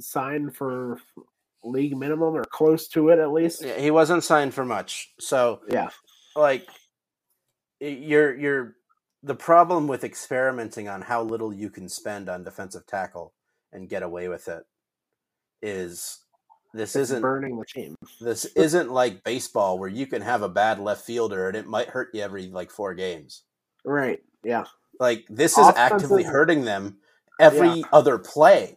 signed 0.01 0.55
for 0.55 0.97
league 1.63 1.97
minimum 1.97 2.35
or 2.35 2.43
close 2.45 2.87
to 2.89 3.09
it 3.09 3.19
at 3.19 3.31
least. 3.31 3.63
Yeah, 3.63 3.79
he 3.79 3.91
wasn't 3.91 4.23
signed 4.23 4.53
for 4.53 4.65
much, 4.65 5.13
so 5.19 5.61
Yeah, 5.69 5.89
like 6.35 6.67
you're 7.79 8.37
you're 8.37 8.75
the 9.23 9.35
problem 9.35 9.87
with 9.87 10.03
experimenting 10.03 10.87
on 10.87 11.01
how 11.01 11.21
little 11.21 11.53
you 11.53 11.69
can 11.69 11.89
spend 11.89 12.29
on 12.29 12.43
defensive 12.43 12.85
tackle 12.87 13.33
and 13.73 13.89
get 13.89 14.03
away 14.03 14.27
with 14.27 14.47
it 14.47 14.63
is 15.61 16.19
this 16.73 16.95
it's 16.95 17.09
isn't 17.09 17.21
burning 17.21 17.57
the 17.57 17.65
team. 17.65 17.95
this 18.21 18.45
isn't 18.45 18.91
like 18.91 19.23
baseball 19.23 19.77
where 19.77 19.89
you 19.89 20.07
can 20.07 20.21
have 20.21 20.41
a 20.41 20.49
bad 20.49 20.79
left 20.79 21.05
fielder 21.05 21.47
and 21.47 21.57
it 21.57 21.67
might 21.67 21.89
hurt 21.89 22.09
you 22.13 22.21
every 22.21 22.47
like 22.47 22.71
four 22.71 22.93
games. 22.93 23.43
Right. 23.83 24.19
Yeah. 24.43 24.65
Like 24.99 25.25
this 25.29 25.57
is 25.57 25.67
actively 25.75 26.23
hurting 26.23 26.63
them 26.63 26.97
every 27.39 27.83
other 27.91 28.17
play 28.17 28.75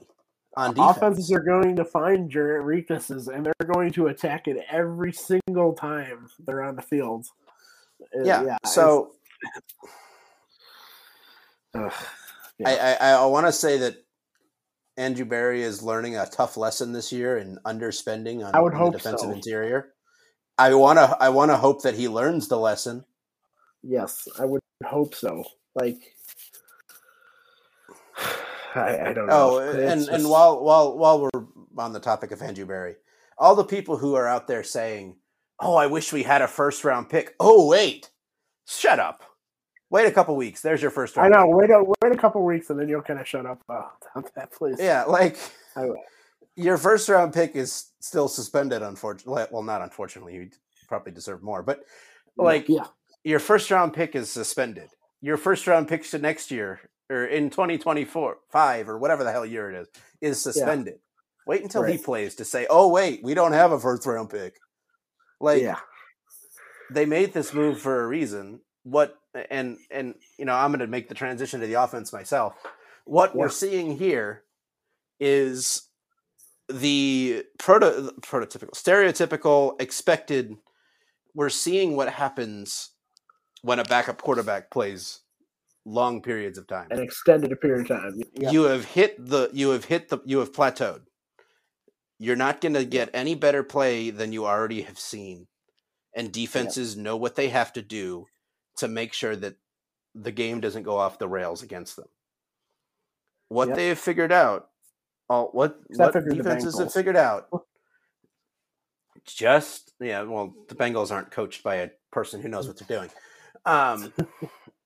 on 0.56 0.74
defense. 0.74 0.96
Offenses 0.96 1.32
are 1.32 1.42
going 1.42 1.76
to 1.76 1.84
find 1.84 2.32
your 2.32 2.62
weaknesses 2.62 3.28
and 3.28 3.46
they're 3.46 3.68
going 3.72 3.92
to 3.92 4.08
attack 4.08 4.48
it 4.48 4.58
every 4.70 5.12
single 5.12 5.72
time 5.72 6.28
they're 6.46 6.62
on 6.62 6.76
the 6.76 6.82
field. 6.82 7.26
Uh, 8.16 8.24
yeah. 8.24 8.42
it's- 8.42 8.74
so 8.74 9.12
ugh, 11.74 11.92
I, 12.64 12.96
I, 13.00 13.10
I 13.12 13.24
want 13.26 13.46
to 13.46 13.52
say 13.52 13.78
that 13.78 13.96
Andrew 14.96 15.24
Berry 15.24 15.62
is 15.62 15.82
learning 15.82 16.16
a 16.16 16.26
tough 16.26 16.56
lesson 16.56 16.92
this 16.92 17.12
year 17.12 17.38
in 17.38 17.58
underspending 17.64 18.44
on, 18.44 18.54
I 18.54 18.60
would 18.60 18.74
on 18.74 18.78
hope 18.78 18.92
the 18.92 18.98
defensive 18.98 19.30
so. 19.30 19.34
interior. 19.34 19.92
I 20.58 20.74
want 20.74 20.98
to 20.98 21.16
I 21.18 21.30
want 21.30 21.50
to 21.50 21.56
hope 21.56 21.82
that 21.82 21.94
he 21.94 22.08
learns 22.08 22.48
the 22.48 22.58
lesson. 22.58 23.04
yes, 23.82 24.28
I 24.38 24.44
would 24.44 24.60
hope 24.84 25.14
so. 25.14 25.44
Like, 25.74 26.14
I, 28.74 29.10
I 29.10 29.12
don't 29.12 29.26
know. 29.26 29.32
Oh, 29.32 29.58
It's 29.58 30.08
and 30.08 30.20
and 30.20 30.28
while 30.28 30.62
while 30.62 30.96
while 30.96 31.20
we're 31.20 31.44
on 31.78 31.92
the 31.92 32.00
topic 32.00 32.30
of 32.30 32.42
Andrew 32.42 32.66
Berry, 32.66 32.96
all 33.38 33.54
the 33.54 33.64
people 33.64 33.96
who 33.96 34.14
are 34.14 34.26
out 34.26 34.46
there 34.46 34.62
saying, 34.64 35.16
"Oh, 35.60 35.74
I 35.74 35.86
wish 35.86 36.12
we 36.12 36.22
had 36.22 36.42
a 36.42 36.48
first 36.48 36.84
round 36.84 37.08
pick." 37.08 37.34
Oh, 37.40 37.68
wait, 37.68 38.10
shut 38.66 38.98
up. 38.98 39.22
Wait 39.90 40.06
a 40.06 40.10
couple 40.10 40.34
weeks. 40.36 40.62
There's 40.62 40.80
your 40.80 40.90
first 40.90 41.16
round. 41.16 41.34
I 41.34 41.38
know. 41.38 41.46
pick. 41.46 41.56
Wait 41.56 41.70
a 41.70 41.84
wait 42.02 42.12
a 42.12 42.18
couple 42.18 42.44
weeks 42.44 42.70
and 42.70 42.80
then 42.80 42.88
you'll 42.88 43.02
kind 43.02 43.20
of 43.20 43.28
shut 43.28 43.44
up 43.44 43.60
about 43.68 43.92
that, 44.36 44.50
please. 44.52 44.76
Yeah, 44.78 45.04
like 45.04 45.36
your 46.56 46.78
first 46.78 47.08
round 47.08 47.34
pick 47.34 47.54
is 47.56 47.90
still 48.00 48.28
suspended. 48.28 48.82
Unfortunately, 48.82 49.44
well, 49.50 49.62
not 49.62 49.82
unfortunately, 49.82 50.34
you 50.34 50.50
probably 50.88 51.12
deserve 51.12 51.42
more, 51.42 51.62
but 51.62 51.80
like 52.36 52.68
yeah, 52.68 52.86
your 53.22 53.38
first 53.38 53.70
round 53.70 53.92
pick 53.92 54.14
is 54.14 54.30
suspended. 54.30 54.88
Your 55.20 55.36
first 55.36 55.66
round 55.66 55.88
pick 55.88 56.04
to 56.10 56.18
next 56.18 56.50
year 56.50 56.80
or 57.12 57.26
in 57.26 57.50
2024, 57.50 58.38
five 58.50 58.88
or 58.88 58.98
whatever 58.98 59.22
the 59.22 59.32
hell 59.32 59.46
year 59.46 59.70
it 59.70 59.80
is, 59.82 59.88
is 60.20 60.42
suspended. 60.42 60.94
Wait 61.46 61.62
until 61.62 61.82
he 61.82 61.98
plays 61.98 62.36
to 62.36 62.44
say, 62.44 62.66
oh, 62.70 62.88
wait, 62.88 63.22
we 63.22 63.34
don't 63.34 63.52
have 63.52 63.72
a 63.72 63.78
first 63.78 64.06
round 64.06 64.30
pick. 64.30 64.58
Like, 65.40 65.60
yeah, 65.60 65.78
they 66.90 67.04
made 67.04 67.32
this 67.32 67.52
move 67.52 67.80
for 67.80 68.02
a 68.02 68.06
reason. 68.06 68.60
What, 68.84 69.16
and, 69.50 69.76
and, 69.90 70.14
you 70.38 70.44
know, 70.44 70.54
I'm 70.54 70.70
going 70.70 70.80
to 70.80 70.86
make 70.86 71.08
the 71.08 71.14
transition 71.14 71.60
to 71.60 71.66
the 71.66 71.74
offense 71.74 72.12
myself. 72.12 72.54
What 73.04 73.34
we're 73.34 73.48
seeing 73.48 73.98
here 73.98 74.44
is 75.18 75.88
the 76.68 77.44
proto, 77.58 78.12
prototypical, 78.20 78.70
stereotypical, 78.70 79.80
expected. 79.80 80.56
We're 81.34 81.48
seeing 81.48 81.96
what 81.96 82.08
happens 82.08 82.90
when 83.62 83.78
a 83.78 83.84
backup 83.84 84.22
quarterback 84.22 84.70
plays 84.70 85.20
long 85.84 86.22
periods 86.22 86.58
of 86.58 86.66
time. 86.66 86.88
an 86.90 87.00
extended 87.00 87.60
period 87.60 87.90
of 87.90 88.00
time. 88.00 88.20
Yeah, 88.34 88.50
You 88.50 88.62
have 88.64 88.84
hit 88.84 89.16
the 89.24 89.50
you 89.52 89.70
have 89.70 89.86
hit 89.86 90.08
the 90.08 90.18
you 90.24 90.38
have 90.38 90.52
plateaued. 90.52 91.02
You're 92.18 92.36
not 92.36 92.60
going 92.60 92.74
to 92.74 92.84
get 92.84 93.10
any 93.12 93.34
better 93.34 93.64
play 93.64 94.10
than 94.10 94.32
you 94.32 94.46
already 94.46 94.82
have 94.82 94.98
seen. 94.98 95.48
And 96.14 96.30
defenses 96.30 96.96
know 96.96 97.16
what 97.16 97.34
they 97.34 97.48
have 97.48 97.72
to 97.72 97.82
do 97.82 98.26
to 98.76 98.86
make 98.86 99.12
sure 99.12 99.34
that 99.34 99.56
the 100.14 100.30
game 100.30 100.60
doesn't 100.60 100.84
go 100.84 100.98
off 100.98 101.18
the 101.18 101.26
rails 101.26 101.62
against 101.62 101.96
them. 101.96 102.08
What 103.48 103.68
Yep. 103.68 103.76
they 103.76 103.88
have 103.88 103.98
figured 103.98 104.30
out, 104.32 104.68
all 105.28 105.48
what 105.52 105.80
Except 105.90 106.14
what 106.14 106.28
defenses 106.28 106.78
have 106.78 106.92
figured 106.92 107.16
out, 107.16 107.48
just 109.24 109.92
yeah. 110.00 110.22
Well, 110.22 110.54
the 110.68 110.74
Bengals 110.74 111.10
aren't 111.10 111.30
coached 111.30 111.62
by 111.62 111.76
a 111.76 111.90
person 112.10 112.40
who 112.40 112.48
knows 112.48 112.66
what 112.68 112.76
they're 112.78 112.98
doing. 112.98 113.10
Um, 113.64 114.12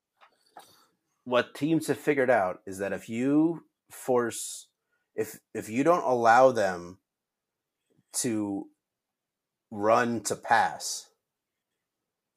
what 1.27 1.55
teams 1.55 1.89
have 1.89 1.99
figured 1.99 2.31
out 2.31 2.61
is 2.67 2.79
that 2.79 2.93
if 2.93 3.09
you 3.09 3.65
force, 3.91 4.69
if 5.17 5.41
if 5.53 5.69
you 5.69 5.83
don't 5.83 6.05
allow 6.05 6.53
them 6.53 6.99
to 8.15 8.69
run 9.73 10.21
to 10.21 10.37
pass, 10.37 11.09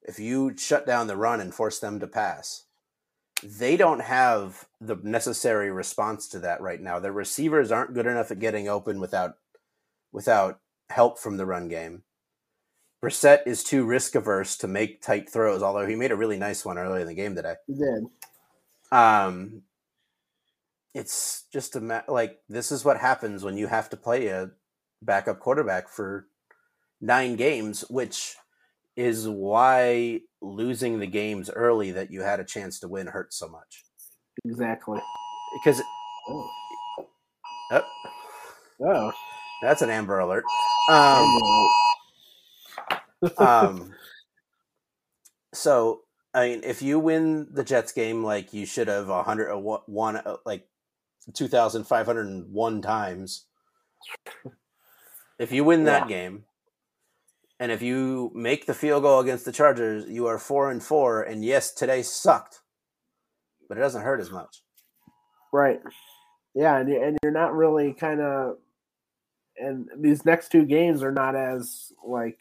if 0.02 0.20
you 0.20 0.58
shut 0.58 0.88
down 0.88 1.06
the 1.06 1.16
run 1.16 1.40
and 1.40 1.54
force 1.54 1.80
them 1.80 2.00
to 2.00 2.08
pass, 2.08 2.66
they 3.44 3.78
don't 3.78 4.02
have 4.02 4.66
the 4.82 4.98
necessary 5.04 5.70
response 5.72 6.28
to 6.28 6.40
that 6.40 6.60
right 6.60 6.82
now. 6.82 6.98
Their 7.00 7.14
receivers 7.14 7.72
aren't 7.72 7.94
good 7.94 8.08
enough 8.08 8.32
at 8.32 8.40
getting 8.40 8.68
open 8.68 9.00
without 9.00 9.36
without 10.12 10.60
help 10.90 11.20
from 11.20 11.38
the 11.38 11.46
run 11.46 11.68
game. 11.68 12.02
Brissett 13.04 13.44
is 13.46 13.64
too 13.64 13.86
risk 13.86 14.16
averse 14.16 14.58
to 14.58 14.68
make 14.68 15.04
tight 15.04 15.30
throws, 15.30 15.62
although 15.62 15.86
he 15.86 15.96
made 15.96 16.12
a 16.12 16.18
really 16.18 16.38
nice 16.38 16.66
one 16.66 16.80
earlier 16.80 17.02
in 17.02 17.08
the 17.08 17.14
game 17.14 17.36
today. 17.36 17.54
he 17.68 17.76
did. 17.76 18.04
Um, 18.92 19.64
it's 20.94 21.46
just 21.54 21.76
a 21.76 21.82
ma- 21.82 22.02
like 22.08 22.40
this 22.50 22.72
is 22.72 22.84
what 22.84 22.98
happens 22.98 23.44
when 23.44 23.58
you 23.58 23.68
have 23.68 23.90
to 23.92 23.98
play 23.98 24.28
a 24.28 24.52
backup 25.02 25.40
quarterback 25.40 25.88
for 25.90 26.28
nine 27.00 27.36
games, 27.36 27.82
which 27.90 28.36
is 28.96 29.28
why 29.28 30.20
losing 30.42 31.00
the 31.00 31.08
games 31.08 31.50
early 31.50 31.92
that 31.92 32.12
you 32.12 32.22
had 32.22 32.40
a 32.40 32.44
chance 32.46 32.80
to 32.80 32.88
win 32.88 33.08
hurts 33.08 33.38
so 33.38 33.48
much. 33.48 33.84
Exactly. 34.46 35.00
Because 35.64 35.82
Oh, 36.32 36.50
oh, 37.72 37.82
oh. 38.86 39.12
that's 39.64 39.82
an 39.82 39.90
Amber 39.90 40.20
Alert. 40.20 40.44
Um, 40.90 41.40
um, 43.38 43.96
so 45.54 46.02
I 46.40 46.50
mean, 46.50 46.62
if 46.64 46.82
you 46.82 47.00
win 47.00 47.48
the 47.52 47.66
Jets 47.66 47.92
game 47.92 48.24
like 48.24 48.54
you 48.54 48.66
should 48.66 48.88
have 48.88 49.10
a 49.10 49.24
hundred 49.24 49.54
one 49.58 50.18
uh, 50.18 50.38
like 50.46 50.68
two 51.34 51.50
thousand 51.50 51.84
five 51.84 52.06
hundred 52.06 52.28
and 52.28 52.54
one 52.54 52.82
times, 52.82 53.46
if 55.38 55.52
you 55.52 55.66
win 55.66 55.84
that 55.84 56.04
Yeah. 56.04 56.08
game, 56.08 56.46
and 57.60 57.74
if 57.74 57.82
you 57.82 58.32
make 58.34 58.66
the 58.66 58.74
field 58.74 59.04
goal 59.04 59.20
against 59.20 59.44
the 59.44 59.52
Chargers, 59.52 60.06
you 60.08 60.28
are 60.28 60.40
four 60.40 60.72
and 60.72 60.82
four. 60.82 61.22
And 61.24 61.44
yes, 61.44 61.74
today 61.74 62.02
sucked, 62.04 62.62
but 63.68 63.78
it 63.78 63.82
doesn't 63.82 64.04
hurt 64.04 64.22
as 64.22 64.32
much. 64.32 64.62
Right. 65.52 65.82
Yeah, 66.56 66.78
and 66.78 66.90
and 66.90 67.18
you're 67.22 67.34
not 67.34 67.54
really 67.54 67.94
kind 67.94 68.22
of, 68.22 68.60
and 69.58 69.90
these 69.98 70.24
next 70.24 70.54
two 70.54 70.64
games 70.64 71.04
are 71.04 71.12
not 71.12 71.36
as 71.36 71.92
like 72.02 72.40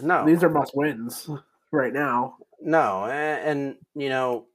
No, 0.00 0.26
these 0.26 0.42
are 0.42 0.50
must 0.50 0.76
wins 0.76 1.30
right 1.76 1.92
now. 1.92 2.36
No, 2.60 3.04
a- 3.04 3.10
and, 3.10 3.76
you 3.94 4.08
know, 4.08 4.46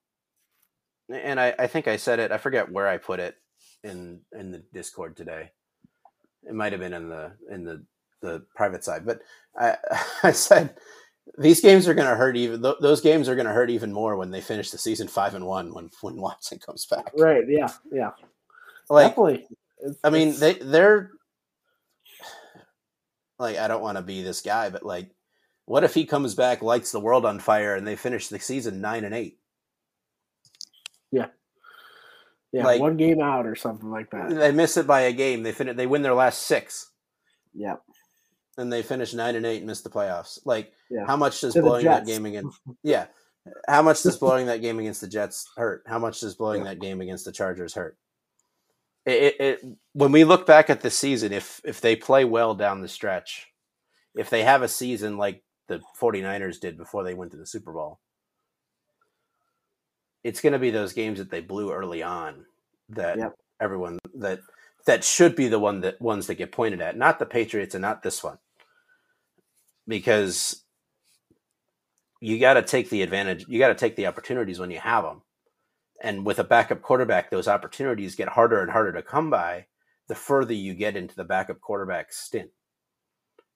and 1.10 1.40
I, 1.40 1.54
I 1.60 1.68
think 1.68 1.88
I 1.88 1.98
said 1.98 2.20
it. 2.20 2.32
I 2.32 2.38
forget 2.38 2.72
where 2.72 2.88
I 2.88 2.98
put 2.98 3.20
it 3.20 3.36
in 3.84 4.22
in 4.38 4.52
the 4.52 4.64
Discord 4.74 5.16
today. 5.18 5.52
It 6.44 6.54
might 6.54 6.72
have 6.72 6.82
been 6.82 6.94
in 6.94 7.10
the 7.10 7.34
in 7.52 7.64
the 7.64 7.86
the 8.22 8.46
private 8.56 8.84
side, 8.84 9.06
but 9.06 9.20
I 9.58 9.78
I 10.24 10.32
said 10.32 10.76
these 11.38 11.62
games 11.62 11.88
are 11.88 11.94
going 11.94 12.08
to 12.08 12.16
hurt 12.16 12.36
even. 12.38 12.62
th- 12.62 12.76
Those 12.82 13.02
games 13.02 13.30
are 13.30 13.36
going 13.36 13.48
to 13.48 13.54
hurt 13.54 13.70
even 13.70 13.92
more 13.94 14.16
when 14.16 14.32
they 14.32 14.42
finish 14.42 14.72
the 14.72 14.78
season 14.78 15.08
five 15.08 15.36
and 15.36 15.46
one 15.46 15.74
when 15.74 15.90
when 16.02 16.16
Watson 16.22 16.60
comes 16.60 16.86
back. 16.86 17.12
Right. 17.18 17.44
Yeah. 17.48 17.70
Yeah. 17.92 18.12
Like 18.90 19.10
Definitely. 19.12 19.48
It's- 19.80 19.98
I 20.04 20.10
mean, 20.10 20.30
it's- 20.30 20.40
they 20.40 20.54
they're 20.54 21.12
like 23.40 23.58
I 23.58 23.68
don't 23.68 23.82
want 23.82 23.98
to 23.98 24.02
be 24.04 24.22
this 24.24 24.42
guy, 24.42 24.70
but 24.70 24.84
like, 24.86 25.12
what 25.72 25.86
if 25.86 25.94
he 25.94 26.06
comes 26.06 26.36
back, 26.36 26.62
lights 26.62 26.92
the 26.92 27.00
world 27.00 27.26
on 27.26 27.40
fire, 27.40 27.76
and 27.76 27.88
they 27.88 27.96
finish 27.96 28.28
the 28.28 28.40
season 28.40 28.82
nine 28.82 29.06
and 29.06 29.16
eight? 29.16 29.38
yeah, 32.54 32.66
like- 32.66 32.82
one 32.82 32.98
game 32.98 33.22
out 33.22 33.46
or 33.48 33.56
something 33.56 33.90
like 33.90 34.10
that. 34.12 34.30
They 34.30 34.52
miss 34.52 34.76
it 34.76 34.86
by 34.86 35.02
a 35.02 35.14
game. 35.14 35.42
They 35.44 35.54
fin- 35.54 35.74
They 35.78 35.88
win 35.88 36.02
their 36.02 36.14
last 36.14 36.42
six, 36.44 36.92
Yeah. 37.54 37.78
and 38.58 38.74
they 38.74 38.84
finish 38.84 39.14
nine 39.14 39.36
and 39.38 39.46
eight 39.46 39.60
and 39.60 39.68
miss 39.68 39.80
the 39.80 39.90
playoffs. 39.90 40.40
Like, 40.44 40.74
Yeah. 40.90 41.06
how 41.08 41.16
much 41.16 41.40
does 41.40 41.54
To 41.54 41.62
blowing 41.62 41.86
that 41.86 42.06
game 42.06 42.26
against? 42.26 42.60
Yeah, 42.84 43.08
how 43.70 43.82
much 43.82 44.04
does 44.04 44.18
blowing 44.18 44.48
that 44.48 44.60
game 44.60 44.80
against 44.80 45.00
the 45.00 45.08
Jets 45.08 45.50
hurt? 45.56 45.84
How 45.88 45.98
much 45.98 46.20
does 46.20 46.36
blowing 46.36 46.66
that 46.66 46.80
game 46.80 47.00
against 47.00 47.24
the 47.24 47.32
Chargers 47.32 47.74
hurt? 47.74 47.98
It, 49.06 49.36
it, 49.40 49.66
when 49.94 50.12
we 50.12 50.26
look 50.26 50.46
back 50.46 50.70
at 50.70 50.82
the 50.82 50.92
season, 50.92 51.32
if 51.32 51.62
if 51.64 51.80
they 51.80 51.96
play 51.96 52.26
well 52.26 52.54
down 52.54 52.82
the 52.82 52.90
stretch, 52.90 53.48
if 54.14 54.30
they 54.30 54.44
have 54.44 54.62
a 54.62 54.68
season 54.68 55.18
like 55.18 55.42
the 55.67 55.82
49ers 56.00 56.60
did 56.60 56.78
before 56.78 57.04
they 57.04 57.13
went 57.13 57.32
to 57.32 57.38
the 57.38 57.45
Super 57.45 57.71
Bowl, 57.71 58.00
it's 60.24 60.41
going 60.41 60.54
to 60.54 60.60
be 60.60 60.71
those 60.71 60.93
games 60.93 61.19
that 61.19 61.32
they 61.32 61.41
blew 61.41 61.71
early 61.71 62.04
on 62.04 62.45
that 62.89 63.17
Yep. 63.17 63.36
everyone 63.60 64.00
that 64.15 64.39
that 64.86 65.04
should 65.04 65.36
be 65.36 65.47
the 65.47 65.60
one 65.60 65.82
that 65.82 66.02
ones 66.02 66.28
that 66.28 66.36
get 66.36 66.52
pointed 66.52 66.82
at, 66.82 66.97
not 66.97 67.19
the 67.19 67.26
Patriots 67.26 67.76
and 67.76 67.82
not 67.82 68.02
this 68.04 68.24
one, 68.24 68.39
because 69.88 70.63
you 72.19 72.39
got 72.39 72.56
to 72.56 72.62
take 72.62 72.89
the 72.89 73.02
advantage, 73.02 73.45
you 73.47 73.60
got 73.60 73.69
to 73.69 73.76
take 73.76 73.95
the 73.95 74.08
opportunities 74.08 74.60
when 74.60 74.71
you 74.71 74.80
have 74.80 75.04
them, 75.04 75.21
and 76.02 76.26
with 76.26 76.39
a 76.39 76.43
backup 76.43 76.82
quarterback, 76.82 77.30
those 77.30 77.47
opportunities 77.47 78.15
get 78.15 78.30
harder 78.30 78.62
and 78.62 78.71
harder 78.71 78.91
to 78.93 79.04
come 79.04 79.30
by 79.30 79.65
the 80.08 80.15
further 80.15 80.54
you 80.54 80.74
get 80.74 80.97
into 80.97 81.15
the 81.15 81.24
backup 81.24 81.62
quarterback 81.62 82.12
stint. 82.12 82.52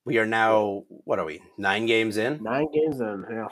We 0.06 0.18
are 0.20 0.26
now 0.26 0.84
what 0.88 1.20
are 1.20 1.26
we 1.26 1.42
nine 1.58 1.86
games 1.86 2.18
in? 2.18 2.42
Nine 2.44 2.68
games 2.72 3.00
in, 3.00 3.26
yeah. 3.30 3.48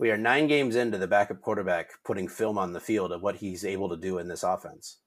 We 0.00 0.10
are 0.10 0.16
nine 0.16 0.48
games 0.48 0.74
into 0.74 0.98
the 0.98 1.06
backup 1.06 1.40
quarterback 1.40 1.90
putting 2.04 2.26
film 2.26 2.58
on 2.58 2.72
the 2.72 2.80
field 2.80 3.12
of 3.12 3.22
what 3.22 3.36
he's 3.36 3.64
able 3.64 3.88
to 3.88 3.96
do 3.96 4.18
in 4.18 4.26
this 4.26 4.42
offense. 4.42 4.98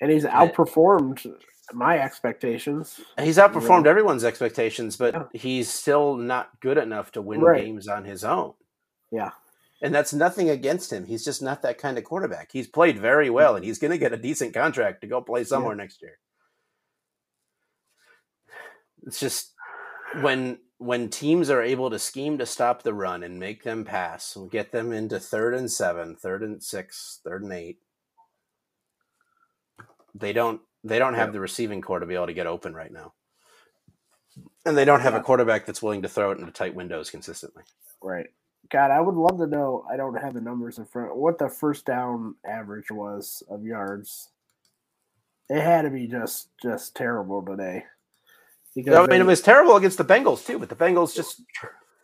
And 0.00 0.10
he's 0.10 0.24
outperformed 0.24 1.30
my 1.72 1.98
expectations. 1.98 3.00
He's 3.18 3.36
outperformed 3.36 3.86
everyone's 3.86 4.24
expectations, 4.24 4.96
but 4.96 5.14
Yeah. 5.14 5.24
he's 5.34 5.68
still 5.68 6.16
not 6.16 6.58
good 6.60 6.78
enough 6.78 7.12
to 7.12 7.22
win 7.22 7.40
Right. 7.42 7.64
games 7.64 7.86
on 7.86 8.04
his 8.04 8.24
own. 8.24 8.54
Yeah. 9.10 9.30
And 9.82 9.94
that's 9.94 10.14
nothing 10.14 10.48
against 10.48 10.90
him. 10.92 11.04
He's 11.04 11.24
just 11.24 11.42
not 11.42 11.60
that 11.62 11.76
kind 11.78 11.98
of 11.98 12.04
quarterback. 12.04 12.50
He's 12.50 12.66
played 12.68 12.98
very 12.98 13.28
well 13.28 13.56
and 13.56 13.64
he's 13.64 13.78
going 13.78 13.90
to 13.90 13.98
get 13.98 14.12
a 14.14 14.16
decent 14.16 14.54
contract 14.54 15.02
to 15.02 15.06
go 15.06 15.20
play 15.20 15.44
somewhere 15.44 15.74
next 15.76 16.00
year. 16.00 16.18
It's 19.06 19.20
just 19.20 19.52
when 20.20 20.58
when 20.78 21.08
teams 21.08 21.50
are 21.50 21.62
able 21.62 21.88
to 21.90 21.98
scheme 21.98 22.38
to 22.38 22.46
stop 22.46 22.82
the 22.82 22.94
run 22.94 23.22
and 23.22 23.38
make 23.38 23.62
them 23.62 23.84
pass 23.84 24.36
and 24.36 24.50
get 24.50 24.72
them 24.72 24.92
into 24.92 25.18
third 25.18 25.54
and 25.54 25.70
seven, 25.70 26.16
third 26.16 26.42
and 26.42 26.62
six, 26.62 27.20
third 27.24 27.42
and 27.42 27.52
eight, 27.52 27.78
they 30.14 30.32
don't 30.32 30.60
they 30.82 30.98
don't 30.98 31.14
have 31.14 31.32
the 31.32 31.40
receiving 31.40 31.80
core 31.80 32.00
to 32.00 32.06
be 32.06 32.14
able 32.14 32.26
to 32.26 32.34
get 32.34 32.46
open 32.46 32.74
right 32.74 32.92
now. 32.92 33.14
And 34.66 34.76
they 34.76 34.84
don't 34.84 35.00
have 35.00 35.14
a 35.14 35.20
quarterback 35.20 35.66
that's 35.66 35.82
willing 35.82 36.02
to 36.02 36.08
throw 36.08 36.32
it 36.32 36.38
into 36.38 36.52
tight 36.52 36.74
windows 36.74 37.10
consistently. 37.10 37.62
Right. 38.02 38.26
God, 38.70 38.90
I 38.90 39.00
would 39.00 39.14
love 39.14 39.38
to 39.38 39.46
know. 39.46 39.84
I 39.90 39.96
don't 39.96 40.16
have 40.16 40.34
the 40.34 40.40
numbers 40.40 40.78
in 40.78 40.86
front. 40.86 41.16
What 41.16 41.38
the 41.38 41.48
first 41.48 41.84
down 41.84 42.36
average 42.46 42.90
was 42.90 43.42
of 43.48 43.64
yards. 43.64 44.30
It 45.50 45.60
had 45.60 45.82
to 45.82 45.90
be 45.90 46.06
just 46.06 46.48
just 46.60 46.96
terrible 46.96 47.42
today. 47.42 47.84
Because 48.74 48.94
I 48.96 49.00
mean, 49.02 49.10
they- 49.10 49.18
it 49.20 49.26
was 49.26 49.40
terrible 49.40 49.76
against 49.76 49.98
the 49.98 50.04
Bengals 50.04 50.44
too, 50.46 50.58
but 50.58 50.68
the 50.68 50.74
Bengals 50.76 51.14
just 51.14 51.42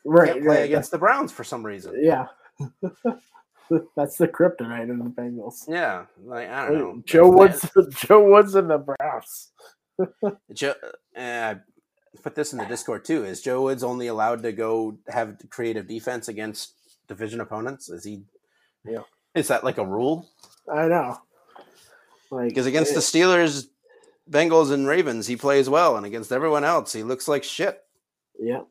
right, 0.04 0.33
can't 0.33 0.44
play 0.44 0.56
right, 0.61 0.64
against 0.64 0.90
the 0.90 0.98
Browns 0.98 1.33
for 1.33 1.44
some 1.44 1.64
reason. 1.66 1.94
Yeah, 2.02 2.26
that's 3.96 4.16
the 4.18 4.28
kryptonite 4.28 4.90
of 4.90 4.98
the 4.98 5.11
Bengals. 5.16 5.64
Yeah, 5.68 6.06
like 6.24 6.48
I 6.48 6.66
don't 6.68 6.78
know. 6.78 7.02
Joe 7.06 7.28
Woods, 7.30 7.68
Joe 7.90 8.24
Woods, 8.30 8.54
and 8.54 8.70
the 8.70 8.78
Browns. 8.78 9.52
Joe, 10.52 10.74
uh, 11.16 11.54
put 12.22 12.35
this 12.35 12.52
in 12.52 12.59
the 12.59 12.66
Discord 12.66 13.04
too. 13.04 13.24
Is 13.24 13.42
Joe 13.42 13.62
Woods 13.62 13.85
only 13.85 14.06
allowed 14.09 14.42
to 14.42 14.52
go 14.52 14.98
have 15.09 15.37
creative 15.50 15.87
defense 15.87 16.28
against 16.28 16.74
division 17.09 17.40
opponents? 17.40 17.88
Is 17.88 18.04
he? 18.04 18.22
Yeah. 18.85 19.02
Is 19.35 19.48
that 19.48 19.62
like 19.64 19.78
a 19.78 19.85
rule? 19.87 20.28
I 20.72 20.88
know. 20.88 21.18
Like 22.30 22.48
Because 22.48 22.66
against 22.66 22.92
it- 22.92 22.94
the 22.94 23.00
Steelers, 23.00 23.66
Bengals, 24.31 24.71
and 24.71 24.87
Ravens, 24.87 25.27
he 25.27 25.37
plays 25.37 25.69
well, 25.69 25.97
and 25.97 26.07
against 26.07 26.33
everyone 26.33 26.64
else, 26.64 26.93
he 26.93 27.03
looks 27.03 27.29
like 27.29 27.45
shit. 27.45 27.83
Yeah. 28.38 28.62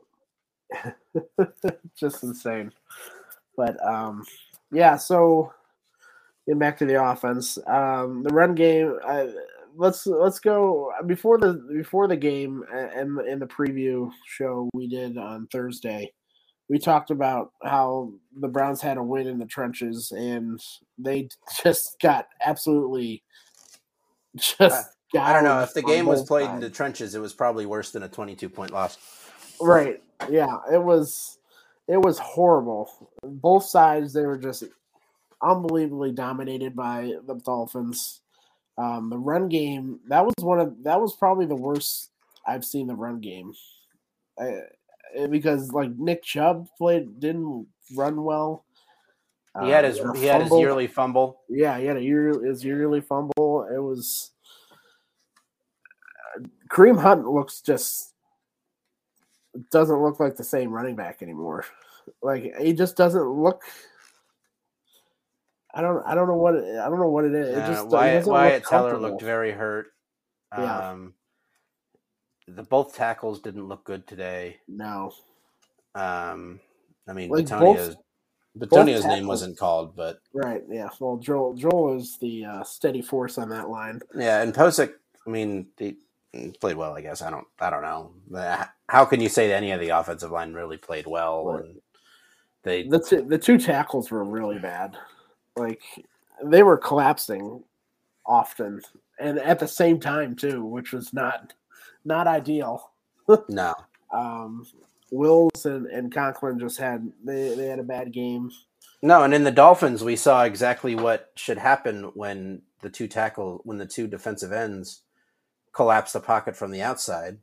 Just 1.96 2.24
insane. 2.24 2.72
But 3.56 3.84
um 3.86 4.26
yeah, 4.72 4.98
so 4.98 5.52
getting 6.46 6.60
back 6.60 6.78
to 6.78 6.86
the 6.86 7.04
offense. 7.04 7.58
Um 7.68 8.24
the 8.24 8.34
run 8.34 8.56
game 8.56 8.98
let's 9.76 10.06
let's 10.08 10.40
go 10.40 10.92
before 11.06 11.38
the 11.38 11.54
before 11.74 12.08
the 12.08 12.18
game 12.18 12.64
and 12.72 13.20
in 13.28 13.40
the 13.40 13.46
preview 13.48 14.12
show 14.26 14.70
we 14.74 14.88
did 14.88 15.18
on 15.18 15.48
Thursday. 15.52 16.12
We 16.70 16.78
talked 16.78 17.10
about 17.10 17.52
how 17.64 18.12
the 18.40 18.48
Browns 18.48 18.82
had 18.82 18.98
a 18.98 19.04
win 19.04 19.28
in 19.28 19.40
the 19.40 19.46
trenches 19.46 20.12
and 20.12 20.60
they 20.98 21.30
just 21.64 22.00
got 22.00 22.28
absolutely 22.46 23.24
just 24.38 24.99
I 25.18 25.34
don't 25.34 25.44
know 25.44 25.62
if 25.62 25.74
the 25.74 25.82
game 25.82 26.06
was 26.06 26.24
played 26.24 26.50
in 26.50 26.60
the 26.60 26.70
trenches, 26.70 27.16
it 27.16 27.20
was 27.20 27.34
probably 27.34 27.66
worse 27.66 27.92
than 27.92 28.04
a 28.04 28.10
twenty-two 28.10 28.50
point 28.50 28.72
loss. 28.72 28.98
Right. 29.60 30.02
Yeah. 30.30 30.58
It 30.72 30.82
was 30.82 31.40
it 31.88 31.98
was 31.98 32.20
horrible. 32.20 33.10
Both 33.24 33.66
sides 33.66 34.14
they 34.14 34.26
were 34.26 34.38
just 34.38 34.64
unbelievably 35.42 36.12
dominated 36.12 36.76
by 36.76 37.14
the 37.26 37.36
Dolphins. 37.36 38.22
Um, 38.78 39.10
the 39.10 39.18
run 39.18 39.50
game 39.50 40.00
that 40.08 40.24
was 40.24 40.36
one 40.42 40.60
of 40.60 40.84
that 40.84 41.02
was 41.02 41.16
probably 41.16 41.46
the 41.46 41.56
worst 41.56 42.12
I've 42.46 42.64
seen 42.64 42.88
the 42.88 42.96
run 42.96 43.20
game. 43.20 43.54
I, 44.40 44.62
eh, 45.16 45.28
because 45.28 45.72
like 45.72 45.92
Nick 45.98 46.24
Chubb 46.24 46.68
played 46.78 47.20
didn't 47.20 47.68
run 47.96 48.24
well. 48.24 48.64
He 49.62 49.70
had 49.70 49.84
Uh, 49.84 49.88
his 49.90 50.00
a 50.00 50.18
he 50.18 50.26
had 50.26 50.44
his 50.44 50.52
yearly 50.52 50.88
fumble. 50.88 51.42
Yeah, 51.50 51.78
he 51.80 51.86
had 51.86 51.98
a 51.98 52.04
year 52.04 52.42
his 52.46 52.64
yearly 52.64 53.02
fumble. 53.02 53.68
It 53.74 53.80
was 53.80 54.32
Kareem 56.70 57.00
Hunt 57.00 57.26
looks 57.28 57.62
just 57.62 58.14
doesn't 59.72 60.02
look 60.02 60.20
like 60.20 60.36
the 60.36 60.44
same 60.44 60.72
running 60.72 60.96
back 60.96 61.22
anymore. 61.22 61.66
Like 62.24 62.56
he 62.60 62.74
just 62.74 62.98
doesn't 62.98 63.22
look. 63.30 63.62
I 65.76 65.82
don't. 65.82 66.04
I 66.08 66.16
don't 66.16 66.28
know 66.28 66.38
what. 66.38 66.56
It, 66.56 66.80
I 66.80 66.90
don't 66.90 67.00
know 67.00 67.10
what 67.10 67.26
it 67.26 67.36
is. 67.36 67.50
It 67.50 67.58
Uh, 67.62 67.68
just 67.68 67.86
he 67.86 67.94
Wyatt, 67.94 68.26
Wyatt 68.26 68.62
look 68.64 68.70
Teller 68.70 68.98
looked 68.98 69.22
very 69.22 69.52
hurt. 69.52 69.88
Yeah. 70.58 70.90
Um, 70.90 71.14
the 72.48 72.64
both 72.64 72.96
tackles 72.96 73.42
didn't 73.42 73.68
look 73.68 73.84
good 73.84 74.08
today. 74.08 74.58
No, 74.68 75.14
Um, 75.94 76.60
I 77.08 77.14
mean, 77.14 77.30
Like, 77.30 77.48
both 77.48 77.96
Bitonio's 78.58 79.04
name 79.06 79.12
tackles- 79.12 79.28
wasn't 79.28 79.58
called, 79.60 79.96
but 79.96 80.18
right? 80.34 80.64
Yeah. 80.68 80.90
Well, 81.00 81.18
Joel. 81.18 81.54
Joel 81.54 81.96
is 81.98 82.18
the 82.18 82.46
uh, 82.46 82.64
steady 82.64 83.04
force 83.04 83.38
on 83.38 83.50
that 83.50 83.70
line. 83.70 84.02
yeah, 84.16 84.42
and 84.42 84.52
Pocic, 84.52 84.94
I 85.28 85.30
mean, 85.30 85.68
he 85.78 85.90
he 85.90 85.98
played 86.60 86.78
well. 86.78 86.94
I 86.94 87.02
guess 87.02 87.22
I 87.22 87.30
don't. 87.30 87.48
I 87.60 87.70
don't 87.70 87.82
know. 87.82 88.14
How 88.88 89.06
can 89.06 89.22
you 89.22 89.30
say 89.30 89.48
that 89.48 89.56
any 89.56 89.72
of 89.72 89.80
the 89.80 89.90
offensive 89.90 90.32
line 90.32 90.54
really 90.54 90.78
played 90.78 91.08
well? 91.08 91.46
Right. 91.46 91.66
And 91.66 91.82
they 92.64 92.88
The 92.88 93.00
two, 93.00 93.22
the 93.24 93.38
two 93.38 93.58
tackles 93.58 94.12
were 94.12 94.24
really 94.24 94.60
bad. 94.60 94.98
Like 95.56 95.82
they 96.44 96.64
were 96.64 96.78
collapsing 96.78 97.64
often 98.26 98.82
and 99.20 99.40
at 99.40 99.60
the 99.60 99.68
same 99.68 100.00
time 100.00 100.36
too, 100.36 100.64
which 100.64 100.94
was 100.94 101.14
not 101.14 101.54
not 102.06 102.28
ideal. 102.28 102.92
no. 103.50 103.74
Um, 104.14 104.66
Wills 105.12 105.66
and, 105.66 105.88
and 105.88 106.14
Conklin 106.14 106.60
just 106.60 106.80
had 106.80 107.12
they, 107.24 107.56
they 107.56 107.66
had 107.66 107.80
a 107.80 107.84
bad 107.84 108.12
game. 108.12 108.52
No, 109.02 109.24
and 109.24 109.34
in 109.34 109.44
the 109.44 109.52
Dolphins, 109.52 110.04
we 110.04 110.16
saw 110.16 110.44
exactly 110.44 110.96
what 110.96 111.32
should 111.36 111.58
happen 111.58 112.12
when 112.16 112.62
the 112.82 112.90
two 112.90 113.08
tackle, 113.08 113.62
when 113.64 113.78
the 113.78 113.86
two 113.86 114.08
defensive 114.08 114.52
ends 114.52 115.02
collapse 115.80 116.12
the 116.12 116.20
pocket 116.20 116.58
from 116.58 116.72
the 116.72 116.82
outside. 116.82 117.38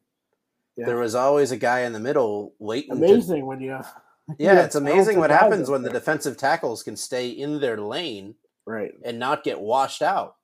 Yeah. 0.77 0.85
There 0.85 0.99
was 0.99 1.15
always 1.15 1.53
a 1.53 1.57
guy 1.57 1.81
in 1.81 1.95
the 1.95 2.01
middle 2.01 2.53
waiting. 2.59 2.91
To, 2.91 2.97
Amazing 2.97 3.47
when 3.47 3.63
you 3.63 3.69
yeah, 3.69 3.87
Yeah, 4.39 4.63
it's 4.63 4.75
amazing 4.85 5.19
what 5.19 5.31
happens 5.31 5.71
when 5.71 5.81
the 5.81 5.89
defensive 5.89 6.37
tackles 6.37 6.83
can 6.83 6.97
stay 6.97 7.31
in 7.31 7.59
their 7.61 7.79
lane 7.79 8.35
right. 8.67 8.93
and 9.07 9.19
not 9.19 9.43
get 9.43 9.59
washed 9.59 10.03
out. 10.03 10.35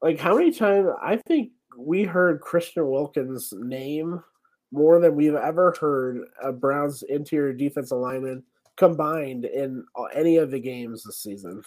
Like 0.00 0.18
how 0.18 0.38
many 0.38 0.52
times 0.52 0.88
I 1.02 1.18
think 1.28 1.50
we 1.76 2.04
heard 2.04 2.40
Christian 2.40 2.88
Wilkins' 2.88 3.52
name 3.54 4.24
more 4.72 4.98
than 4.98 5.16
we've 5.16 5.34
ever 5.34 5.74
heard 5.78 6.24
a 6.42 6.50
Browns 6.50 7.02
interior 7.02 7.52
defensive 7.52 7.98
lineman 7.98 8.42
combined 8.76 9.44
in 9.44 9.84
any 10.14 10.38
of 10.38 10.50
the 10.50 10.60
games 10.60 11.02
this 11.02 11.18
season. 11.18 11.62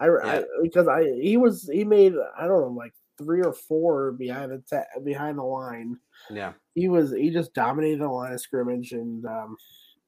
I, 0.00 0.08
I 0.08 0.44
because 0.60 0.88
I 0.88 1.04
he 1.20 1.36
was 1.36 1.70
he 1.72 1.84
made 1.84 2.14
I 2.36 2.48
don't 2.48 2.62
know 2.62 2.74
like 2.76 2.94
three 3.18 3.42
or 3.42 3.52
four 3.52 4.12
behind 4.12 4.52
the 4.52 4.62
ta- 4.68 5.00
behind 5.04 5.38
the 5.38 5.42
line. 5.42 5.98
Yeah, 6.30 6.52
He 6.74 6.88
was 6.88 7.12
he 7.12 7.30
just 7.30 7.54
dominated 7.54 8.00
the 8.00 8.08
line 8.08 8.32
of 8.32 8.40
scrimmage 8.40 8.92
and 8.92 9.24
um, 9.26 9.56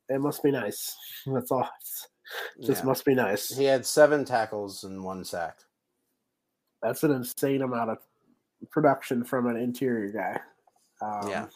it 0.08 0.20
must 0.20 0.42
be 0.42 0.50
nice. 0.50 0.96
That's 1.26 1.50
all. 1.50 1.68
It's, 1.80 2.08
just 2.66 2.82
yeah. 2.82 2.86
must 2.86 3.04
be 3.04 3.14
nice. 3.14 3.54
He 3.54 3.64
had 3.64 3.84
seven 3.84 4.24
tackles 4.24 4.84
and 4.84 5.04
one 5.04 5.24
sack. 5.24 5.58
That's 6.82 7.02
an 7.02 7.10
insane 7.12 7.62
amount 7.62 7.90
of 7.90 7.98
production 8.70 9.24
from 9.24 9.46
an 9.46 9.56
interior 9.56 10.10
guy. 10.10 10.40
Um, 11.06 11.28
Yeah. 11.28 11.46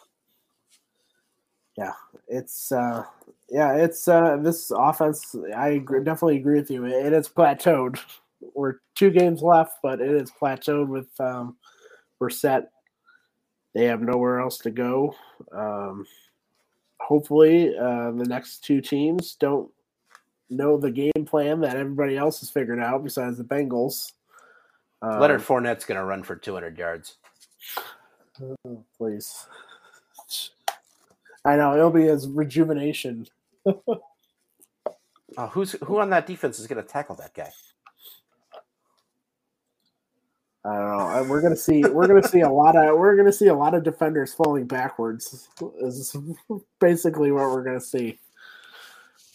yeah, 1.76 1.92
it's 2.26 2.70
uh, 2.72 3.04
yeah, 3.48 3.76
it's 3.76 4.08
uh, 4.08 4.36
this 4.42 4.70
offense. 4.70 5.34
I 5.56 5.68
agree, 5.68 6.04
definitely 6.04 6.36
agree 6.38 6.58
with 6.58 6.70
you. 6.70 6.84
It 6.84 7.12
is 7.12 7.28
plateaued. 7.28 7.98
We're 8.54 8.76
two 8.94 9.10
games 9.10 9.42
left, 9.42 9.78
but 9.82 10.00
it 10.00 10.10
is 10.10 10.30
plateaued 10.30 10.88
with 10.88 11.08
um, 11.20 11.56
we're 12.18 12.30
set. 12.30 12.70
They 13.74 13.84
have 13.84 14.00
nowhere 14.00 14.40
else 14.40 14.58
to 14.58 14.70
go. 14.70 15.14
Um, 15.52 16.06
hopefully, 17.00 17.76
uh, 17.76 18.12
the 18.12 18.26
next 18.26 18.64
two 18.64 18.80
teams 18.80 19.34
don't 19.34 19.70
know 20.50 20.78
the 20.78 20.90
game 20.90 21.24
plan 21.26 21.60
that 21.60 21.76
everybody 21.76 22.16
else 22.16 22.40
has 22.40 22.50
figured 22.50 22.80
out 22.80 23.04
besides 23.04 23.38
the 23.38 23.44
Bengals. 23.44 24.12
Um, 25.02 25.20
Leonard 25.20 25.42
Fournette's 25.42 25.84
going 25.84 25.98
to 25.98 26.04
run 26.04 26.22
for 26.22 26.34
200 26.34 26.76
yards. 26.76 27.16
Oh, 28.42 28.84
please. 28.96 29.46
I 31.44 31.56
know 31.56 31.74
it'll 31.74 31.90
be 31.90 32.04
his 32.04 32.28
rejuvenation. 32.28 33.26
oh, 33.66 34.00
who's 35.50 35.72
who 35.84 35.98
on 35.98 36.10
that 36.10 36.26
defense 36.26 36.58
is 36.58 36.66
going 36.66 36.82
to 36.82 36.88
tackle 36.88 37.14
that 37.16 37.34
guy? 37.34 37.50
I 40.64 40.74
don't 40.74 40.88
know. 40.88 41.26
We're 41.30 41.40
gonna 41.40 41.56
see. 41.56 41.82
We're 41.82 42.08
gonna 42.08 42.26
see 42.26 42.40
a 42.40 42.50
lot 42.50 42.76
of. 42.76 42.98
We're 42.98 43.16
gonna 43.16 43.32
see 43.32 43.46
a 43.46 43.54
lot 43.54 43.74
of 43.74 43.84
defenders 43.84 44.34
falling 44.34 44.66
backwards. 44.66 45.48
Is 45.80 46.16
basically 46.80 47.30
what 47.30 47.50
we're 47.50 47.62
gonna 47.62 47.80
see. 47.80 48.18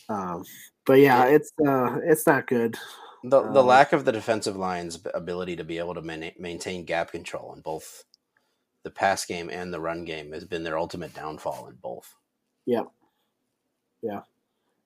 Um, 0.09 0.43
but 0.85 0.99
yeah, 0.99 1.25
it's 1.25 1.51
uh, 1.65 1.99
it's 2.03 2.27
not 2.27 2.45
good. 2.47 2.77
The 3.23 3.41
the 3.41 3.61
um, 3.61 3.65
lack 3.67 3.93
of 3.93 4.03
the 4.03 4.11
defensive 4.11 4.57
line's 4.57 4.99
ability 5.13 5.55
to 5.55 5.63
be 5.63 5.77
able 5.77 5.93
to 5.93 6.01
man- 6.01 6.33
maintain 6.37 6.83
gap 6.83 7.11
control 7.11 7.53
in 7.53 7.61
both 7.61 8.03
the 8.83 8.91
pass 8.91 9.25
game 9.25 9.49
and 9.49 9.73
the 9.73 9.79
run 9.79 10.03
game 10.03 10.33
has 10.33 10.43
been 10.43 10.63
their 10.63 10.77
ultimate 10.77 11.13
downfall 11.13 11.67
in 11.69 11.75
both. 11.75 12.13
Yeah, 12.65 12.83
yeah, 14.01 14.21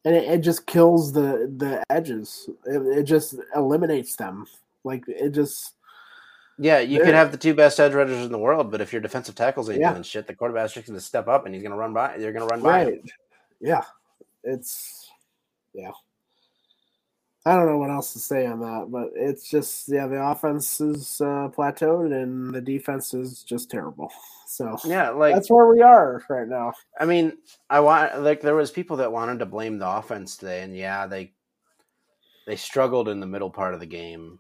and 0.06 0.16
it, 0.16 0.26
it 0.26 0.38
just 0.42 0.68
kills 0.68 1.12
the 1.12 1.52
the 1.58 1.84
edges. 1.90 2.48
It, 2.66 3.00
it 3.00 3.04
just 3.04 3.36
eliminates 3.56 4.16
them. 4.16 4.46
Like 4.84 5.04
it 5.08 5.32
just. 5.32 5.74
Yeah, 6.60 6.80
you 6.80 7.00
could 7.00 7.14
have 7.14 7.32
the 7.32 7.38
two 7.38 7.54
best 7.54 7.80
edge 7.80 7.94
rushers 7.94 8.26
in 8.26 8.32
the 8.32 8.38
world, 8.38 8.72
but 8.72 8.82
if 8.82 8.92
your 8.92 9.02
defensive 9.02 9.36
tackles 9.36 9.70
ain't 9.70 9.80
yeah. 9.80 9.92
doing 9.92 10.04
shit, 10.04 10.26
the 10.26 10.34
quarterback's 10.34 10.74
just 10.74 10.88
going 10.88 10.98
to 10.98 11.06
step 11.06 11.28
up 11.28 11.46
and 11.46 11.54
he's 11.54 11.62
going 11.62 11.72
to 11.72 11.78
run 11.78 11.94
by. 11.94 12.16
You're 12.16 12.34
going 12.34 12.48
to 12.48 12.54
run 12.54 12.64
by. 12.64 12.86
Right. 12.86 13.02
Yeah, 13.60 13.84
it's 14.44 15.10
yeah. 15.74 15.92
I 17.46 17.56
don't 17.56 17.68
know 17.68 17.78
what 17.78 17.92
else 17.92 18.12
to 18.14 18.20
say 18.20 18.46
on 18.46 18.60
that, 18.60 18.88
but 18.90 19.12
it's 19.16 19.50
just 19.50 19.88
yeah, 19.88 20.08
the 20.08 20.22
offense 20.22 20.82
is 20.82 21.22
uh, 21.22 21.48
plateaued 21.56 22.12
and 22.12 22.54
the 22.54 22.60
defense 22.60 23.14
is 23.14 23.44
just 23.44 23.72
terrible. 23.72 24.12
So 24.48 24.78
yeah, 24.84 25.12
like 25.12 25.36
that's 25.36 25.50
where 25.50 25.68
we 25.68 25.82
are 25.82 26.24
right 26.30 26.48
now. 26.48 26.74
I 27.00 27.06
mean, 27.06 27.38
I 27.70 27.80
want 27.80 28.22
like 28.22 28.42
there 28.42 28.56
was 28.56 28.72
people 28.72 28.98
that 28.98 29.12
wanted 29.12 29.40
to 29.40 29.46
blame 29.46 29.78
the 29.78 29.88
offense 29.88 30.36
today, 30.36 30.64
and 30.64 30.76
yeah, 30.76 31.08
they 31.08 31.34
they 32.48 32.56
struggled 32.56 33.08
in 33.08 33.20
the 33.20 33.28
middle 33.28 33.50
part 33.50 33.74
of 33.74 33.80
the 33.80 33.86
game 33.86 34.40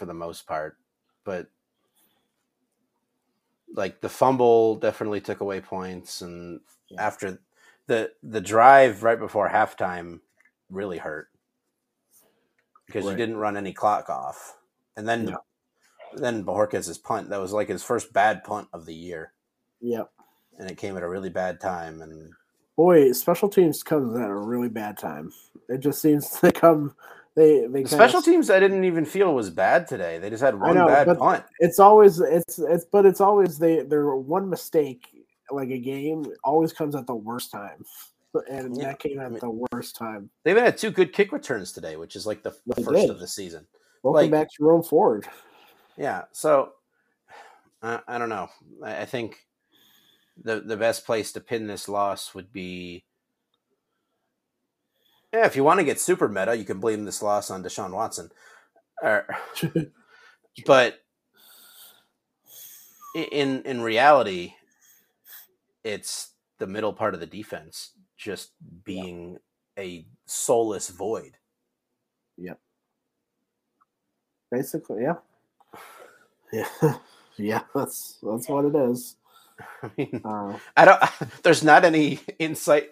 for 0.00 0.06
the 0.06 0.14
most 0.14 0.46
part, 0.46 0.78
but 1.24 1.48
like 3.74 4.00
the 4.00 4.08
fumble 4.08 4.76
definitely 4.76 5.20
took 5.20 5.42
away 5.42 5.60
points, 5.60 6.22
and 6.22 6.60
yeah. 6.88 7.02
after 7.02 7.38
the 7.86 8.10
the 8.22 8.40
drive 8.40 9.02
right 9.02 9.18
before 9.18 9.46
halftime 9.46 10.20
really 10.70 10.96
hurt 10.96 11.28
because 12.86 13.04
right. 13.04 13.10
you 13.10 13.16
didn't 13.18 13.36
run 13.36 13.58
any 13.58 13.74
clock 13.74 14.08
off, 14.08 14.56
and 14.96 15.06
then 15.06 15.28
yeah. 15.28 15.34
then 16.14 16.44
Bojorquez's 16.46 16.96
punt 16.96 17.28
that 17.28 17.38
was 17.38 17.52
like 17.52 17.68
his 17.68 17.82
first 17.82 18.10
bad 18.14 18.42
punt 18.42 18.68
of 18.72 18.86
the 18.86 18.94
year. 18.94 19.34
Yep, 19.82 20.10
and 20.58 20.70
it 20.70 20.78
came 20.78 20.96
at 20.96 21.02
a 21.02 21.08
really 21.08 21.28
bad 21.28 21.60
time. 21.60 22.00
And 22.00 22.32
boy, 22.74 23.12
special 23.12 23.50
teams 23.50 23.82
comes 23.82 24.16
at 24.16 24.30
a 24.30 24.34
really 24.34 24.70
bad 24.70 24.96
time. 24.96 25.30
It 25.68 25.80
just 25.80 26.00
seems 26.00 26.30
to 26.40 26.50
come. 26.50 26.94
They, 27.36 27.66
they 27.66 27.84
the 27.84 27.88
special 27.88 28.18
of, 28.18 28.24
teams 28.24 28.50
I 28.50 28.58
didn't 28.58 28.84
even 28.84 29.04
feel 29.04 29.34
was 29.34 29.50
bad 29.50 29.86
today. 29.86 30.18
They 30.18 30.30
just 30.30 30.42
had 30.42 30.58
one 30.58 30.74
know, 30.74 30.86
bad 30.86 31.16
punt. 31.16 31.44
It's 31.60 31.78
always 31.78 32.20
it's 32.20 32.58
it's 32.58 32.84
but 32.84 33.06
it's 33.06 33.20
always 33.20 33.58
they 33.58 33.82
their 33.82 34.16
one 34.16 34.50
mistake 34.50 35.06
like 35.50 35.70
a 35.70 35.78
game 35.78 36.24
always 36.44 36.72
comes 36.72 36.94
at 36.94 37.06
the 37.06 37.14
worst 37.14 37.50
time 37.50 37.84
and 38.48 38.76
yeah. 38.76 38.88
that 38.88 38.98
came 38.98 39.18
at 39.18 39.26
I 39.26 39.28
mean, 39.28 39.38
the 39.40 39.66
worst 39.72 39.96
time. 39.96 40.30
They've 40.44 40.56
had 40.56 40.78
two 40.78 40.90
good 40.90 41.12
kick 41.12 41.32
returns 41.32 41.72
today, 41.72 41.96
which 41.96 42.16
is 42.16 42.26
like 42.26 42.42
the, 42.42 42.54
the 42.66 42.82
first 42.82 43.02
did. 43.02 43.10
of 43.10 43.20
the 43.20 43.26
season. 43.26 43.66
Welcome 44.02 44.22
like, 44.22 44.30
back 44.30 44.48
to 44.48 44.56
Jerome 44.58 44.82
Ford. 44.82 45.26
Yeah, 45.96 46.24
so 46.32 46.72
I, 47.82 48.00
I 48.06 48.18
don't 48.18 48.28
know. 48.28 48.48
I, 48.84 49.02
I, 49.02 49.04
think 49.04 49.38
the 50.42 50.60
the 50.60 50.76
best 50.76 51.04
place 51.04 51.32
to 51.32 51.40
pin 51.40 51.66
this 51.66 51.88
loss 51.88 52.34
would 52.34 52.52
be. 52.52 53.04
Yeah, 55.32 55.46
if 55.46 55.54
you 55.54 55.62
want 55.62 55.78
to 55.78 55.84
get 55.84 56.00
super 56.00 56.28
meta, 56.28 56.56
you 56.56 56.64
can 56.64 56.80
blame 56.80 57.04
this 57.04 57.22
loss 57.22 57.50
on 57.50 57.62
Deshaun 57.62 57.92
Watson. 57.92 58.30
Or, 59.02 59.26
but 60.66 61.00
in 63.14 63.62
in 63.62 63.80
reality, 63.80 64.54
it's 65.84 66.32
the 66.58 66.66
middle 66.66 66.92
part 66.92 67.14
of 67.14 67.20
the 67.20 67.26
defense 67.26 67.92
just 68.16 68.50
being 68.84 69.38
yeah. 69.76 69.82
a 69.82 70.06
soulless 70.26 70.90
void. 70.90 71.36
Yep. 72.36 72.58
Basically, 74.50 75.02
yeah. 75.02 75.14
Yeah. 76.52 76.66
yeah, 77.36 77.62
that's 77.72 78.18
that's 78.24 78.48
what 78.48 78.64
it 78.64 78.74
is. 78.74 79.14
I 79.84 79.90
mean, 79.96 80.20
uh, 80.24 80.58
I 80.76 80.84
don't. 80.84 81.00
There's 81.44 81.62
not 81.62 81.84
any 81.84 82.18
insight, 82.40 82.90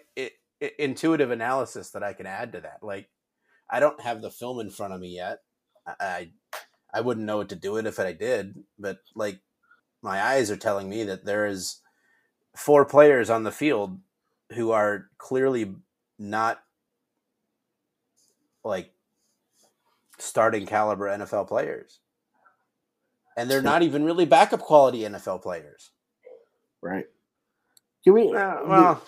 intuitive 0.77 1.31
analysis 1.31 1.91
that 1.91 2.03
I 2.03 2.13
can 2.13 2.25
add 2.25 2.53
to 2.53 2.61
that. 2.61 2.79
Like, 2.81 3.09
I 3.69 3.79
don't 3.79 4.01
have 4.01 4.21
the 4.21 4.31
film 4.31 4.59
in 4.59 4.69
front 4.69 4.93
of 4.93 4.99
me 4.99 5.15
yet. 5.15 5.39
I, 5.85 5.93
I, 5.99 6.31
I 6.93 7.01
wouldn't 7.01 7.25
know 7.25 7.37
what 7.37 7.49
to 7.49 7.55
do 7.55 7.77
it 7.77 7.85
if 7.85 7.99
I 7.99 8.13
did. 8.13 8.55
But 8.77 8.99
like, 9.15 9.39
my 10.01 10.21
eyes 10.21 10.49
are 10.49 10.57
telling 10.57 10.89
me 10.89 11.03
that 11.03 11.25
there 11.25 11.45
is 11.45 11.81
four 12.55 12.85
players 12.85 13.29
on 13.29 13.43
the 13.43 13.51
field 13.51 13.99
who 14.53 14.71
are 14.71 15.09
clearly 15.17 15.75
not 16.17 16.59
like 18.63 18.91
starting 20.17 20.65
caliber 20.65 21.07
NFL 21.07 21.47
players. 21.47 21.99
And 23.37 23.49
they're 23.49 23.61
not 23.61 23.83
even 23.83 24.03
really 24.03 24.25
backup 24.25 24.59
quality 24.59 25.01
NFL 25.01 25.41
players. 25.41 25.91
Right. 26.81 27.05
Can 28.03 28.13
we? 28.13 28.35
Uh, 28.35 28.57
well, 28.65 29.03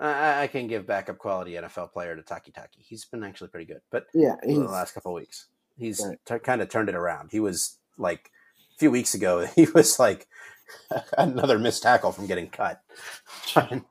I, 0.00 0.42
I, 0.42 0.46
can 0.46 0.66
give 0.66 0.86
backup 0.86 1.18
quality 1.18 1.52
NFL 1.52 1.92
player 1.92 2.16
to 2.16 2.22
Takitaki. 2.22 2.78
He's 2.78 3.04
been 3.04 3.22
actually 3.22 3.48
pretty 3.48 3.66
good, 3.66 3.82
but 3.90 4.06
yeah, 4.14 4.36
in 4.42 4.62
the 4.62 4.70
last 4.70 4.94
couple 4.94 5.12
weeks, 5.12 5.46
he's 5.76 6.00
right. 6.04 6.18
t- 6.24 6.38
kind 6.38 6.62
of 6.62 6.70
turned 6.70 6.88
it 6.88 6.94
around. 6.94 7.30
He 7.30 7.40
was 7.40 7.78
like 7.98 8.30
a 8.74 8.78
few 8.78 8.90
weeks 8.90 9.14
ago, 9.14 9.46
he 9.54 9.66
was 9.66 9.98
like 9.98 10.26
another 11.18 11.58
missed 11.58 11.82
tackle 11.82 12.12
from 12.12 12.26
getting 12.26 12.48
cut. 12.48 12.82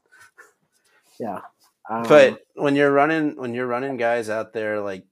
Yeah. 1.20 1.42
Um, 1.90 2.04
but 2.04 2.46
when 2.56 2.76
you're 2.76 2.92
running, 2.92 3.36
when 3.36 3.54
you're 3.54 3.68
running 3.68 3.98
guys 3.98 4.30
out 4.30 4.54
there, 4.54 4.80
like, 4.80 5.06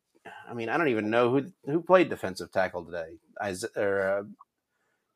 I 0.49 0.53
mean, 0.53 0.69
I 0.69 0.77
don't 0.77 0.87
even 0.87 1.09
know 1.09 1.29
who 1.29 1.51
who 1.65 1.81
played 1.81 2.09
defensive 2.09 2.51
tackle 2.51 2.85
today. 2.85 3.17
Or 3.75 4.01
uh, 4.01 4.23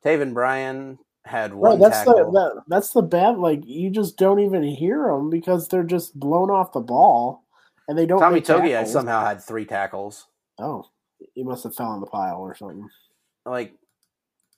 Taven 0.06 0.34
Bryan 0.34 1.00
had 1.26 1.54
one. 1.54 1.72
Right, 1.72 1.80
that's 1.80 2.00
tackle. 2.00 2.32
the 2.32 2.40
that, 2.40 2.64
that's 2.68 2.92
the 2.92 3.02
bad. 3.02 3.38
Like, 3.38 3.62
you 3.66 3.90
just 3.90 4.18
don't 4.18 4.40
even 4.40 4.64
hear 4.64 5.08
them 5.08 5.30
because 5.30 5.68
they're 5.68 5.84
just 5.84 6.20
blown 6.20 6.50
off 6.50 6.74
the 6.74 6.80
ball, 6.80 7.44
and 7.88 7.98
they 7.98 8.06
don't. 8.06 8.20
Tommie 8.20 8.42
Togiai 8.42 8.88
somehow 8.88 9.24
had 9.24 9.42
three 9.42 9.66
tackles. 9.66 10.28
Oh, 10.60 10.86
he 11.34 11.44
must 11.44 11.64
have 11.64 11.76
fell 11.76 11.94
in 11.94 12.02
the 12.02 12.08
pile 12.08 12.40
or 12.40 12.56
something. 12.56 12.90
Like, 13.46 13.74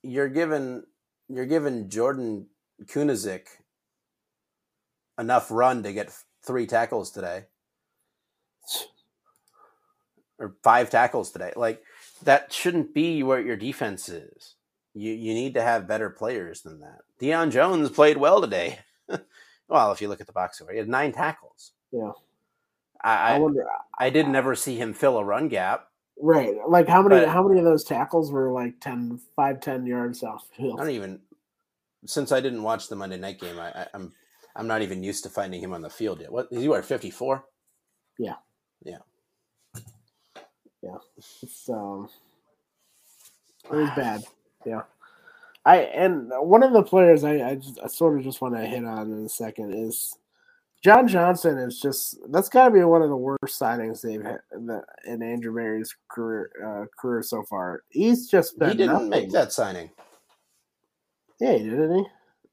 you're 0.04 0.30
given 0.30 0.84
you're 1.30 1.46
given 1.46 1.90
Jordan 1.90 2.48
Kunaszyk 2.86 3.48
enough 5.18 5.50
run 5.52 5.84
to 5.84 5.94
get 5.94 6.14
three 6.46 6.66
tackles 6.66 7.12
today 7.12 7.46
or 10.40 10.56
five 10.64 10.90
tackles 10.90 11.32
today. 11.32 11.54
Like 11.56 11.82
that 12.24 12.52
shouldn't 12.52 12.94
be 12.94 13.24
where 13.24 13.42
your 13.42 13.56
defense 13.56 14.10
is. 14.10 14.56
You 14.94 15.12
you 15.12 15.34
need 15.34 15.56
to 15.56 15.62
have 15.62 15.88
better 15.88 16.10
players 16.10 16.62
than 16.62 16.80
that. 16.82 17.02
Deion 17.20 17.52
Jones 17.52 17.90
played 17.90 18.18
well 18.18 18.42
today. 18.42 18.80
well, 19.68 19.92
if 19.92 20.02
you 20.02 20.08
look 20.08 20.22
at 20.22 20.28
the 20.28 20.34
box 20.34 20.58
score, 20.58 20.72
he 20.72 20.78
had 20.78 20.88
nine 20.88 21.12
tackles. 21.12 21.72
Yeah. 21.92 22.12
I, 23.04 23.34
I 23.34 23.38
wonder. 23.40 23.66
I 24.00 24.10
did 24.10 24.28
never 24.28 24.56
see 24.56 24.78
him 24.78 24.94
fill 24.94 25.18
a 25.18 25.24
run 25.24 25.50
gap. 25.50 25.88
Right. 26.20 26.56
Like 26.68 26.88
how 26.88 27.02
many 27.02 27.26
how 27.26 27.46
many 27.46 27.60
of 27.60 27.66
those 27.66 27.84
tackles 27.84 28.32
were 28.32 28.52
like 28.52 28.80
10, 28.80 29.20
5, 29.36 29.60
10 29.60 29.86
yards 29.86 30.24
off 30.24 30.48
field? 30.56 30.80
I 30.80 30.84
don't 30.84 30.94
even 30.94 31.20
since 32.06 32.32
I 32.32 32.40
didn't 32.40 32.64
watch 32.64 32.88
the 32.88 32.96
Monday 32.96 33.18
night 33.18 33.40
game, 33.40 33.60
I, 33.60 33.70
I, 33.70 33.88
I'm 33.94 34.14
I'm 34.56 34.68
not 34.68 34.82
even 34.82 35.04
used 35.04 35.24
to 35.24 35.30
finding 35.30 35.62
him 35.62 35.74
on 35.74 35.82
the 35.82 35.90
field 35.90 36.22
yet. 36.22 36.32
What 36.32 36.48
is 36.52 36.62
he? 36.62 36.70
What 36.70 36.86
fifty 36.86 37.10
four? 37.10 37.46
Yeah. 38.20 38.36
Yeah. 38.84 39.00
Yeah. 40.82 40.98
It's 41.18 41.70
um. 41.70 42.10
It 43.66 43.76
was 43.76 43.90
bad. 43.96 44.24
Yeah. 44.66 44.82
I 45.66 45.78
and 45.78 46.30
one 46.40 46.64
of 46.64 46.74
the 46.74 46.84
players 46.84 47.24
I 47.24 47.50
I, 47.52 47.56
just, 47.56 47.80
I 47.84 47.88
sort 47.88 48.18
of 48.18 48.24
just 48.24 48.42
want 48.42 48.56
to 48.56 48.66
hit 48.66 48.84
on 48.84 49.12
in 49.12 49.26
a 49.26 49.30
second 49.30 49.74
is 49.74 50.18
John 50.84 51.08
Johnson 51.08 51.58
is 51.58 51.80
just 51.80 52.18
that's 52.30 52.50
got 52.50 52.66
to 52.66 52.72
be 52.72 52.84
one 52.84 53.02
of 53.02 53.10
the 53.10 53.16
worst 53.16 53.60
signings 53.60 54.02
they've 54.02 54.22
had 54.22 54.40
in, 54.54 54.66
the, 54.66 54.82
in 55.06 55.24
Andrew 55.24 55.56
Berry's 55.56 55.96
career 56.10 56.52
uh, 56.62 56.86
career 57.00 57.24
so 57.24 57.44
far. 57.50 57.84
He's 57.90 58.28
just 58.28 58.60
been 58.60 58.72
He 58.72 58.76
didn't 58.78 58.94
nothing. 58.94 59.10
make 59.10 59.32
that 59.32 59.54
signing. 59.54 59.92
Yeah, 61.40 61.54
he 61.54 61.64
didn't 61.70 61.96
he? 62.00 62.06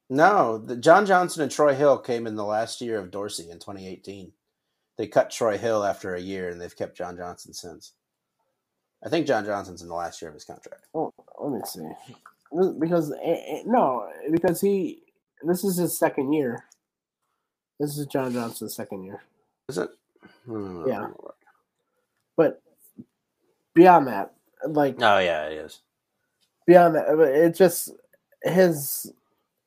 No, 0.08 0.58
the, 0.58 0.76
John 0.76 1.06
Johnson 1.06 1.42
and 1.42 1.50
Troy 1.50 1.74
Hill 1.74 1.98
came 1.98 2.26
in 2.26 2.34
the 2.36 2.44
last 2.44 2.80
year 2.80 2.98
of 2.98 3.10
Dorsey 3.10 3.50
in 3.50 3.58
2018. 3.58 4.32
They 4.96 5.06
cut 5.06 5.30
Troy 5.30 5.56
Hill 5.58 5.84
after 5.84 6.14
a 6.14 6.20
year, 6.20 6.48
and 6.48 6.60
they've 6.60 6.76
kept 6.76 6.96
John 6.96 7.16
Johnson 7.16 7.52
since. 7.52 7.92
I 9.04 9.08
think 9.08 9.26
John 9.26 9.44
Johnson's 9.44 9.82
in 9.82 9.88
the 9.88 9.94
last 9.94 10.20
year 10.20 10.28
of 10.28 10.34
his 10.34 10.44
contract. 10.44 10.86
Oh, 10.94 11.12
let 11.40 11.52
me 11.52 11.60
see. 11.66 11.88
Because 12.78 13.12
eh, 13.12 13.16
eh, 13.48 13.62
no, 13.66 14.08
because 14.30 14.60
he 14.60 15.02
this 15.42 15.64
is 15.64 15.76
his 15.76 15.98
second 15.98 16.32
year. 16.32 16.64
This 17.78 17.96
is 17.98 18.06
John 18.06 18.32
Johnson's 18.32 18.74
second 18.74 19.04
year. 19.04 19.22
Is 19.68 19.78
it? 19.78 19.90
Hmm. 20.46 20.86
Yeah. 20.88 21.08
But 22.36 22.62
beyond 23.74 24.08
that, 24.08 24.32
like 24.68 24.96
Oh 25.00 25.18
yeah, 25.18 25.46
it 25.46 25.54
is. 25.54 25.80
beyond 26.66 26.94
that, 26.96 27.08
it 27.20 27.54
just 27.56 27.90
his 28.42 29.12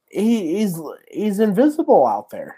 he 0.10 0.58
he's 0.60 0.80
he's 1.12 1.40
invisible 1.40 2.06
out 2.06 2.30
there. 2.30 2.58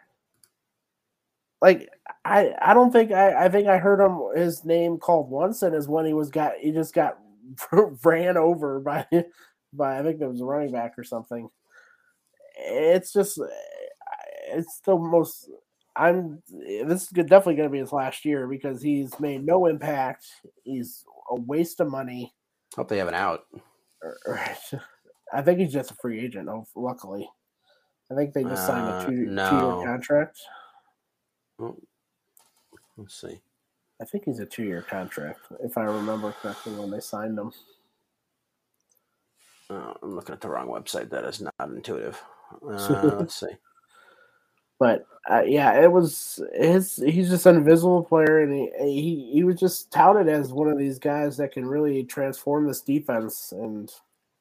Like 1.61 1.89
I 2.23 2.53
I 2.61 2.73
don't 2.73 2.91
think 2.91 3.11
I 3.11 3.45
I 3.45 3.49
think 3.49 3.67
I 3.67 3.77
heard 3.77 3.99
him 3.99 4.19
his 4.35 4.63
name 4.65 4.97
called 4.97 5.29
once, 5.29 5.61
and 5.63 5.75
is 5.75 5.87
when 5.87 6.05
he 6.05 6.13
was 6.13 6.29
got 6.29 6.53
he 6.59 6.71
just 6.71 6.93
got 6.93 7.17
ran 8.03 8.37
over 8.37 8.79
by 8.79 9.05
by 9.73 9.99
I 9.99 10.03
think 10.03 10.21
it 10.21 10.27
was 10.27 10.41
a 10.41 10.45
running 10.45 10.71
back 10.71 10.93
or 10.97 11.03
something. 11.03 11.49
It's 12.57 13.11
just 13.13 13.39
it's 14.47 14.79
the 14.85 14.95
most. 14.95 15.49
I'm. 15.95 16.41
This 16.49 17.03
is 17.03 17.09
definitely 17.09 17.55
going 17.55 17.69
to 17.69 17.73
be 17.73 17.79
his 17.79 17.91
last 17.93 18.25
year 18.25 18.47
because 18.47 18.81
he's 18.81 19.17
made 19.19 19.45
no 19.45 19.65
impact. 19.65 20.25
He's 20.63 21.05
a 21.31 21.35
waste 21.35 21.79
of 21.79 21.89
money. 21.89 22.33
Hope 22.75 22.87
they 22.89 22.97
have 22.97 23.07
an 23.07 23.13
out. 23.13 23.45
I 25.33 25.41
think 25.41 25.59
he's 25.59 25.73
just 25.73 25.91
a 25.91 25.95
free 25.95 26.19
agent. 26.19 26.49
Oh, 26.49 26.65
luckily, 26.75 27.29
I 28.11 28.15
think 28.15 28.33
they 28.33 28.43
just 28.43 28.67
signed 28.67 28.87
Uh, 28.89 28.99
a 28.99 29.05
two 29.05 29.25
no. 29.25 29.49
two 29.49 29.55
year 29.55 29.85
contract. 29.85 30.39
Let's 32.97 33.19
see. 33.19 33.39
I 34.01 34.05
think 34.05 34.25
he's 34.25 34.39
a 34.39 34.45
two 34.45 34.63
year 34.63 34.81
contract, 34.81 35.41
if 35.63 35.77
I 35.77 35.83
remember 35.83 36.33
correctly 36.41 36.73
when 36.73 36.91
they 36.91 36.99
signed 36.99 37.37
him. 37.37 37.51
Oh, 39.69 39.95
I'm 40.03 40.15
looking 40.15 40.33
at 40.33 40.41
the 40.41 40.49
wrong 40.49 40.67
website. 40.67 41.09
That 41.09 41.25
is 41.25 41.41
not 41.41 41.69
intuitive. 41.69 42.21
Uh, 42.67 43.15
let's 43.19 43.39
see. 43.39 43.47
But 44.79 45.07
uh, 45.29 45.43
yeah, 45.45 45.81
it 45.81 45.91
was 45.91 46.41
his. 46.53 46.97
He's 46.97 47.29
just 47.29 47.45
an 47.45 47.55
invisible 47.55 48.03
player, 48.03 48.41
and 48.41 48.53
he, 48.53 48.91
he 48.91 49.31
he 49.33 49.43
was 49.43 49.59
just 49.59 49.91
touted 49.91 50.27
as 50.27 50.51
one 50.51 50.67
of 50.69 50.77
these 50.77 50.99
guys 50.99 51.37
that 51.37 51.53
can 51.53 51.65
really 51.65 52.03
transform 52.03 52.67
this 52.67 52.81
defense, 52.81 53.53
and 53.53 53.91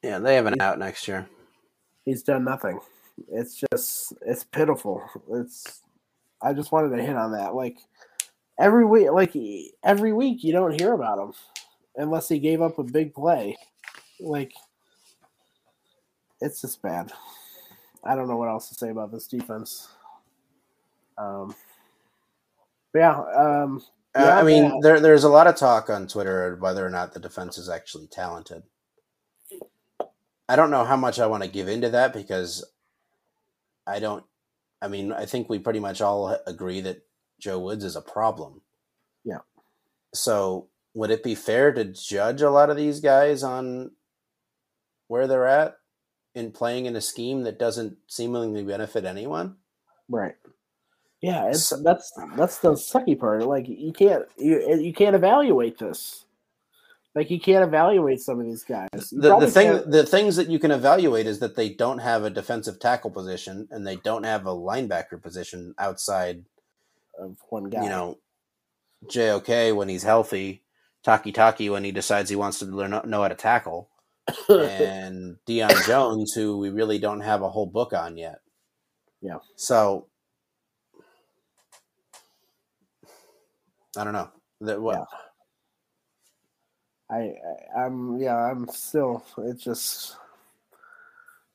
Yeah, 0.02 0.18
they 0.18 0.34
have 0.34 0.46
an 0.46 0.60
out 0.60 0.78
next 0.78 1.06
year. 1.08 1.26
he's 2.04 2.22
done 2.22 2.44
nothing. 2.44 2.80
It's 3.28 3.62
just 3.72 4.12
it's 4.26 4.42
pitiful. 4.44 5.02
It's 5.30 5.82
I 6.42 6.52
just 6.52 6.72
wanted 6.72 6.96
to 6.96 7.02
hit 7.02 7.16
on 7.16 7.32
that. 7.32 7.54
Like 7.54 7.78
every 8.58 8.84
week, 8.84 9.10
like 9.12 9.34
every 9.84 10.12
week, 10.12 10.44
you 10.44 10.52
don't 10.52 10.80
hear 10.80 10.92
about 10.92 11.18
him 11.18 11.32
unless 11.96 12.28
he 12.28 12.38
gave 12.38 12.62
up 12.62 12.78
a 12.78 12.84
big 12.84 13.14
play. 13.14 13.56
Like 14.20 14.52
it's 16.40 16.60
just 16.60 16.82
bad. 16.82 17.12
I 18.04 18.14
don't 18.14 18.28
know 18.28 18.36
what 18.36 18.48
else 18.48 18.68
to 18.68 18.74
say 18.74 18.90
about 18.90 19.12
this 19.12 19.26
defense. 19.26 19.88
Um, 21.18 21.54
yeah, 22.94 23.18
um, 23.36 23.82
Yeah, 24.16 24.38
I 24.38 24.42
mean, 24.42 24.64
yeah. 24.64 24.78
there 24.82 25.00
there's 25.00 25.24
a 25.24 25.28
lot 25.28 25.46
of 25.46 25.56
talk 25.56 25.90
on 25.90 26.06
Twitter 26.06 26.56
whether 26.60 26.86
or 26.86 26.90
not 26.90 27.14
the 27.14 27.20
defense 27.20 27.58
is 27.58 27.68
actually 27.68 28.06
talented. 28.08 28.62
I 30.48 30.56
don't 30.56 30.70
know 30.70 30.84
how 30.84 30.96
much 30.96 31.18
I 31.20 31.26
want 31.26 31.42
to 31.42 31.48
give 31.48 31.68
into 31.68 31.90
that 31.90 32.12
because 32.12 32.64
I 33.86 33.98
don't. 34.00 34.24
I 34.82 34.88
mean, 34.88 35.12
I 35.12 35.26
think 35.26 35.48
we 35.48 35.58
pretty 35.58 35.80
much 35.80 36.00
all 36.02 36.36
agree 36.46 36.80
that 36.82 37.02
Joe 37.38 37.58
Woods 37.58 37.84
is 37.84 37.96
a 37.96 38.00
problem. 38.00 38.60
Yeah. 39.24 39.38
So, 40.12 40.68
would 40.94 41.10
it 41.10 41.22
be 41.22 41.34
fair 41.34 41.72
to 41.72 41.84
judge 41.84 42.40
a 42.42 42.50
lot 42.50 42.70
of 42.70 42.76
these 42.76 43.00
guys 43.00 43.42
on 43.42 43.90
where 45.08 45.26
they're 45.26 45.46
at 45.46 45.76
in 46.34 46.52
playing 46.52 46.86
in 46.86 46.96
a 46.96 47.00
scheme 47.00 47.42
that 47.42 47.58
doesn't 47.58 47.96
seemingly 48.06 48.62
benefit 48.64 49.04
anyone? 49.04 49.56
Right. 50.08 50.36
Yeah, 51.20 51.48
it's 51.48 51.68
So- 51.68 51.82
that's 51.82 52.12
that's 52.36 52.58
the 52.58 52.72
sucky 52.72 53.18
part. 53.18 53.44
Like 53.46 53.66
you 53.68 53.92
can't 53.92 54.24
you 54.36 54.78
you 54.78 54.92
can't 54.92 55.16
evaluate 55.16 55.78
this. 55.78 56.26
Like 57.14 57.30
you 57.30 57.40
can't 57.40 57.64
evaluate 57.64 58.20
some 58.20 58.40
of 58.40 58.46
these 58.46 58.64
guys. 58.64 58.88
You 59.10 59.20
the, 59.20 59.38
the 59.38 59.50
thing 59.50 59.72
can't- 59.72 59.90
the 59.90 60.04
things 60.04 60.36
that 60.36 60.50
you 60.50 60.58
can 60.58 60.70
evaluate 60.70 61.26
is 61.26 61.38
that 61.38 61.56
they 61.56 61.70
don't 61.70 61.98
have 62.00 62.24
a 62.24 62.30
defensive 62.30 62.78
tackle 62.78 63.10
position 63.10 63.68
and 63.70 63.86
they 63.86 63.96
don't 63.96 64.24
have 64.24 64.46
a 64.46 64.50
linebacker 64.54 65.20
position 65.22 65.74
outside 65.78 66.44
of 67.18 67.38
one 67.50 67.64
guy. 67.70 67.82
you 67.82 67.88
know 67.88 68.18
JOK 69.08 69.76
when 69.76 69.88
he's 69.88 70.02
healthy 70.04 70.62
Takitaki 71.06 71.70
when 71.70 71.84
he 71.84 71.92
decides 71.92 72.30
he 72.30 72.36
wants 72.36 72.58
to 72.60 72.66
learn 72.66 72.90
know 73.06 73.22
how 73.22 73.28
to 73.28 73.34
tackle 73.34 73.90
and 74.48 75.36
Deion 75.48 75.86
Jones 75.86 76.32
who 76.34 76.58
we 76.58 76.70
really 76.70 76.98
don't 76.98 77.20
have 77.20 77.42
a 77.42 77.50
whole 77.50 77.66
book 77.66 77.92
on 77.92 78.16
yet 78.16 78.40
Yeah. 79.22 79.38
so 79.56 80.08
I 83.96 84.04
don't 84.04 84.14
know 84.14 84.30
that 84.62 84.80
what 84.80 84.94
Yeah. 84.96 85.04
I, 87.10 87.34
I 87.76 87.82
I'm 87.84 88.18
yeah 88.18 88.36
I'm 88.36 88.68
still 88.68 89.24
it's 89.38 89.62
just 89.64 90.16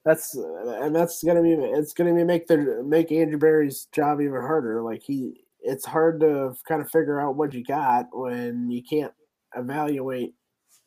that's 0.06 0.36
and 0.36 0.96
that's 0.96 1.24
gonna 1.24 1.44
be 1.44 1.54
it's 1.54 1.94
gonna 1.94 2.14
be 2.16 2.24
make 2.24 2.48
the 2.48 2.84
make 2.86 3.12
Andrew 3.12 3.38
Berry's 3.40 3.88
job 3.92 4.22
even 4.22 4.42
harder. 4.42 4.82
Like 4.82 5.04
he 5.04 5.46
it's 5.62 5.86
hard 5.86 6.20
to 6.22 6.56
kind 6.68 6.82
of 6.82 6.90
figure 6.90 7.20
out 7.20 7.36
what 7.36 7.54
you 7.54 7.64
got 7.64 8.08
when 8.12 8.70
you 8.70 8.82
can't 8.84 9.14
evaluate 9.56 10.34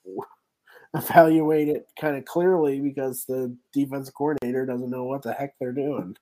evaluate 0.95 1.69
it 1.69 1.87
kind 1.99 2.17
of 2.17 2.25
clearly 2.25 2.81
because 2.81 3.25
the 3.25 3.55
defensive 3.73 4.15
coordinator 4.15 4.67
doesn't 4.67 4.91
know 4.91 5.05
what 5.05 5.23
the 5.23 5.33
heck 5.33 5.55
they're 5.59 5.73
doing. 5.73 6.17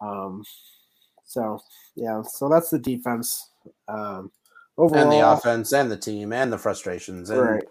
Um 0.00 0.44
so 1.24 1.58
yeah, 1.94 2.22
so 2.22 2.48
that's 2.48 2.70
the 2.70 2.78
defense. 2.78 3.50
Um 3.88 4.30
overall 4.78 5.02
and 5.02 5.12
the 5.12 5.30
offense 5.30 5.72
and 5.72 5.90
the 5.90 5.96
team 5.96 6.32
and 6.32 6.52
the 6.52 6.58
frustrations 6.58 7.30
and 7.30 7.40
Right. 7.40 7.64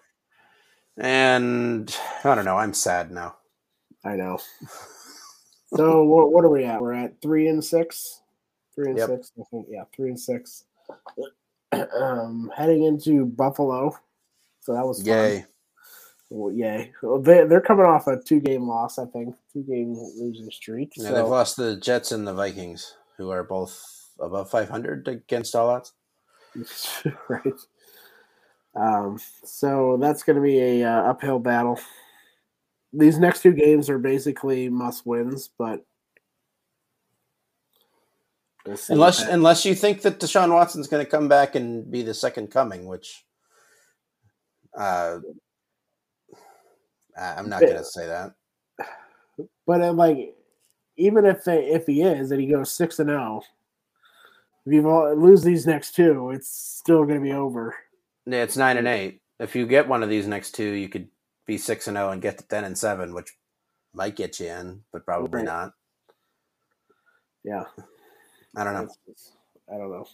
and 0.97 1.97
I 2.23 2.35
don't 2.35 2.45
know 2.45 2.57
I'm 2.57 2.73
sad 2.73 3.11
now 3.11 3.37
I 4.03 4.15
know. 4.15 4.39
So 5.75 6.03
what, 6.03 6.31
what 6.31 6.45
are 6.45 6.49
we 6.49 6.63
at? 6.63 6.79
We're 6.79 6.93
at 6.93 7.21
three 7.21 7.47
and 7.47 7.63
six. 7.63 8.21
Three 8.75 8.89
and 8.89 8.97
Yep. 8.97 9.09
six. 9.09 9.31
I 9.39 9.43
think. 9.49 9.67
Yeah, 9.69 9.83
three 9.95 10.09
and 10.09 10.19
six. 10.19 10.65
um, 11.99 12.51
heading 12.55 12.83
into 12.83 13.25
Buffalo. 13.25 13.97
So 14.59 14.73
that 14.73 14.85
was 14.85 14.99
fun. 14.99 15.07
yay 15.07 15.45
Well, 16.29 16.53
yay! 16.53 16.91
Well, 17.01 17.21
they 17.21 17.45
they're 17.45 17.61
coming 17.61 17.85
off 17.85 18.07
a 18.07 18.19
two 18.21 18.39
game 18.39 18.67
loss. 18.67 18.97
I 18.97 19.05
think 19.05 19.35
two 19.53 19.63
game 19.63 19.95
losing 20.17 20.49
streak. 20.51 20.93
Yeah, 20.95 21.09
so, 21.09 21.15
they've 21.15 21.27
lost 21.27 21.57
the 21.57 21.77
Jets 21.77 22.11
and 22.11 22.27
the 22.27 22.33
Vikings, 22.33 22.95
who 23.17 23.29
are 23.29 23.43
both 23.43 23.79
above 24.19 24.49
500 24.49 25.07
against 25.07 25.55
all 25.55 25.69
odds. 25.69 25.93
right. 27.27 27.53
Um, 28.75 29.19
so 29.43 29.97
that's 30.01 30.23
going 30.23 30.35
to 30.35 30.41
be 30.41 30.59
a 30.59 30.83
uh, 30.83 31.11
uphill 31.11 31.39
battle. 31.39 31.79
These 32.91 33.19
next 33.19 33.41
two 33.41 33.53
games 33.53 33.89
are 33.89 33.99
basically 33.99 34.69
must 34.69 35.05
wins, 35.05 35.49
but 35.57 35.85
we'll 38.65 38.77
see 38.77 38.93
Unless 38.93 39.21
unless 39.21 39.65
you 39.65 39.75
think 39.75 40.01
that 40.01 40.19
Deshaun 40.19 40.51
Watson's 40.53 40.87
going 40.87 41.03
to 41.03 41.09
come 41.09 41.27
back 41.27 41.55
and 41.55 41.89
be 41.89 42.01
the 42.01 42.13
second 42.13 42.51
coming, 42.51 42.85
which 42.85 43.25
uh, 44.77 45.19
I- 47.17 47.35
I'm 47.37 47.49
not 47.49 47.61
going 47.61 47.77
to 47.77 47.83
say 47.83 48.07
that. 48.07 48.33
But 49.67 49.81
uh, 49.81 49.93
like, 49.93 50.35
even 50.97 51.25
if 51.25 51.43
they, 51.43 51.65
if 51.67 51.85
he 51.87 52.01
is 52.01 52.31
and 52.31 52.39
he 52.41 52.47
goes 52.47 52.71
six 52.71 52.99
and 52.99 53.09
zero, 53.09 53.41
if 54.65 54.73
you 54.73 54.81
lose 55.15 55.43
these 55.43 55.65
next 55.67 55.95
two, 55.95 56.31
it's 56.31 56.47
still 56.47 57.03
going 57.03 57.19
to 57.19 57.23
be 57.23 57.33
over. 57.33 57.75
Yeah, 58.25 58.43
it's 58.43 58.57
nine 58.57 58.77
and 58.77 58.87
eight. 58.87 59.21
If 59.39 59.55
you 59.55 59.67
get 59.67 59.87
one 59.87 60.01
of 60.03 60.09
these 60.09 60.27
next 60.27 60.51
two, 60.55 60.71
you 60.71 60.87
could 60.89 61.09
be 61.45 61.57
six 61.57 61.87
and 61.87 61.97
zero 61.97 62.11
and 62.11 62.21
get 62.21 62.37
to 62.39 62.47
ten 62.47 62.63
and 62.63 62.77
seven, 62.77 63.13
which 63.13 63.31
might 63.93 64.15
get 64.15 64.39
you 64.39 64.47
in, 64.47 64.81
but 64.91 65.05
probably 65.05 65.39
Right. 65.39 65.45
not. 65.45 65.73
Yeah, 67.43 67.65
I 68.55 68.63
don't 68.63 68.73
know. 68.73 68.87
Just- 69.07 69.33
I 69.71 69.77
don't 69.77 69.91
know. 69.91 70.07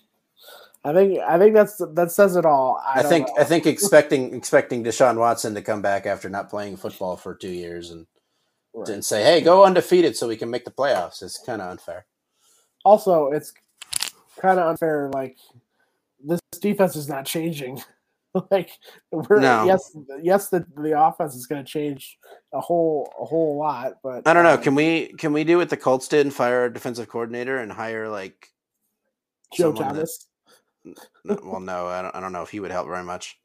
I 0.83 0.93
think 0.93 1.19
I 1.19 1.37
think 1.37 1.53
that's 1.53 1.77
that 1.93 2.11
says 2.11 2.35
it 2.35 2.45
all. 2.45 2.81
I, 2.83 3.01
I 3.01 3.03
think 3.03 3.27
know. 3.27 3.35
I 3.37 3.43
think 3.43 3.67
expecting 3.67 4.33
expecting 4.33 4.83
Deshaun 4.83 5.17
Watson 5.17 5.53
to 5.53 5.61
come 5.61 5.81
back 5.83 6.05
after 6.07 6.29
not 6.29 6.49
playing 6.49 6.77
football 6.77 7.15
for 7.17 7.35
two 7.35 7.51
years 7.51 7.91
and 7.91 8.07
Right. 8.73 8.87
and 8.89 9.03
say, 9.05 9.21
"Hey, 9.23 9.41
go 9.41 9.65
undefeated 9.65 10.15
so 10.15 10.27
we 10.29 10.37
can 10.37 10.49
make 10.49 10.63
the 10.65 10.71
playoffs," 10.71 11.21
is 11.21 11.37
kind 11.45 11.61
of 11.61 11.69
unfair. 11.69 12.05
Also, 12.85 13.29
it's 13.31 13.53
kind 14.39 14.59
of 14.59 14.67
unfair. 14.69 15.11
Like 15.13 15.37
this 16.23 16.39
defense 16.61 16.95
is 16.95 17.09
not 17.09 17.25
changing. 17.25 17.81
like 18.51 18.71
we're 19.11 19.39
No. 19.39 19.65
yes, 19.65 19.95
yes, 20.21 20.49
the 20.49 20.65
the 20.77 20.99
offense 20.99 21.35
is 21.35 21.47
going 21.47 21.63
to 21.63 21.69
change 21.69 22.17
a 22.53 22.61
whole 22.61 23.11
a 23.19 23.25
whole 23.25 23.57
lot. 23.57 23.93
But 24.03 24.27
I 24.27 24.33
don't 24.33 24.43
know. 24.43 24.51
uh, 24.51 24.57
Can 24.57 24.75
we 24.75 25.07
can 25.17 25.33
we 25.33 25.43
do 25.43 25.57
what 25.57 25.69
the 25.69 25.77
Colts 25.77 26.07
did 26.07 26.25
and 26.25 26.33
fire 26.33 26.65
a 26.65 26.73
defensive 26.73 27.09
coordinator 27.09 27.57
and 27.57 27.71
hire 27.71 28.07
like 28.09 28.47
Joe 29.53 29.73
someone 29.75 29.93
that- 29.93 29.93
Thomas? 29.95 30.27
Well, 31.43 31.59
no, 31.59 31.87
I 31.87 32.01
don't, 32.01 32.15
I 32.15 32.19
don't 32.19 32.31
know 32.33 32.41
if 32.41 32.49
he 32.49 32.59
would 32.59 32.71
help 32.71 32.87
very 32.87 33.03
much. 33.03 33.37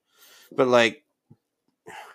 But 0.56 0.68
like, 0.68 1.04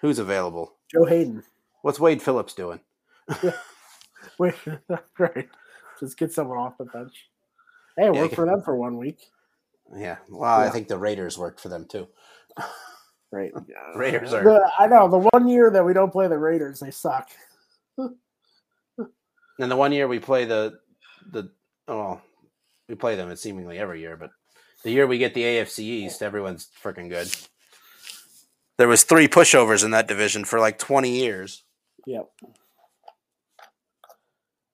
who's 0.01 0.17
available? 0.17 0.73
Joe 0.91 1.05
Haden. 1.05 1.43
What's 1.83 1.99
Wade 1.99 2.21
Phillips 2.21 2.53
doing? 2.53 2.79
Wait, 4.39 4.55
right. 5.19 5.47
Just 5.99 6.17
get 6.17 6.31
someone 6.33 6.57
off 6.57 6.77
the 6.77 6.85
bench. 6.85 7.29
Hey, 7.97 8.05
Yeah, 8.05 8.11
work 8.21 8.33
for 8.33 8.45
them 8.45 8.61
for 8.63 8.75
one 8.75 8.97
week. 8.97 9.19
Yeah, 9.95 10.17
well, 10.29 10.59
I 10.59 10.69
think 10.69 10.87
the 10.87 10.97
Raiders 10.97 11.37
worked 11.37 11.59
for 11.59 11.69
them 11.69 11.85
too. 11.85 12.07
Right. 13.31 13.51
Raiders 13.95 14.33
are- 14.33 14.43
The- 14.43 14.71
I 14.77 14.87
know 14.87 15.07
the 15.07 15.29
one 15.31 15.47
year 15.47 15.69
that 15.71 15.85
we 15.85 15.93
don't 15.93 16.11
play 16.11 16.27
the 16.27 16.37
Raiders, 16.37 16.79
they 16.79 16.91
suck. 16.91 17.29
And 17.97 19.69
the 19.69 19.75
one 19.75 19.91
year 19.91 20.07
we 20.07 20.19
play 20.19 20.45
the 20.45 20.79
the 21.31 21.51
oh, 21.87 21.97
well, 21.97 22.21
we 22.89 22.95
play 22.95 23.15
them 23.15 23.29
it's 23.29 23.41
seemingly 23.41 23.77
every 23.77 23.99
year, 24.01 24.17
but 24.17 24.31
the 24.83 24.89
year 24.89 25.05
we 25.05 25.19
get 25.19 25.35
the 25.35 25.43
AFC 25.43 25.79
East, 25.79 26.23
everyone's 26.23 26.67
freaking 26.83 27.09
good. 27.09 27.29
There 28.77 28.87
was 28.87 29.03
three 29.03 29.27
pushovers 29.27 29.85
in 29.85 29.91
that 29.91 30.07
division 30.07 30.45
for 30.45 30.59
like 30.59 30.79
twenty 30.79 31.11
years. 31.19 31.63
Yep. 32.07 32.27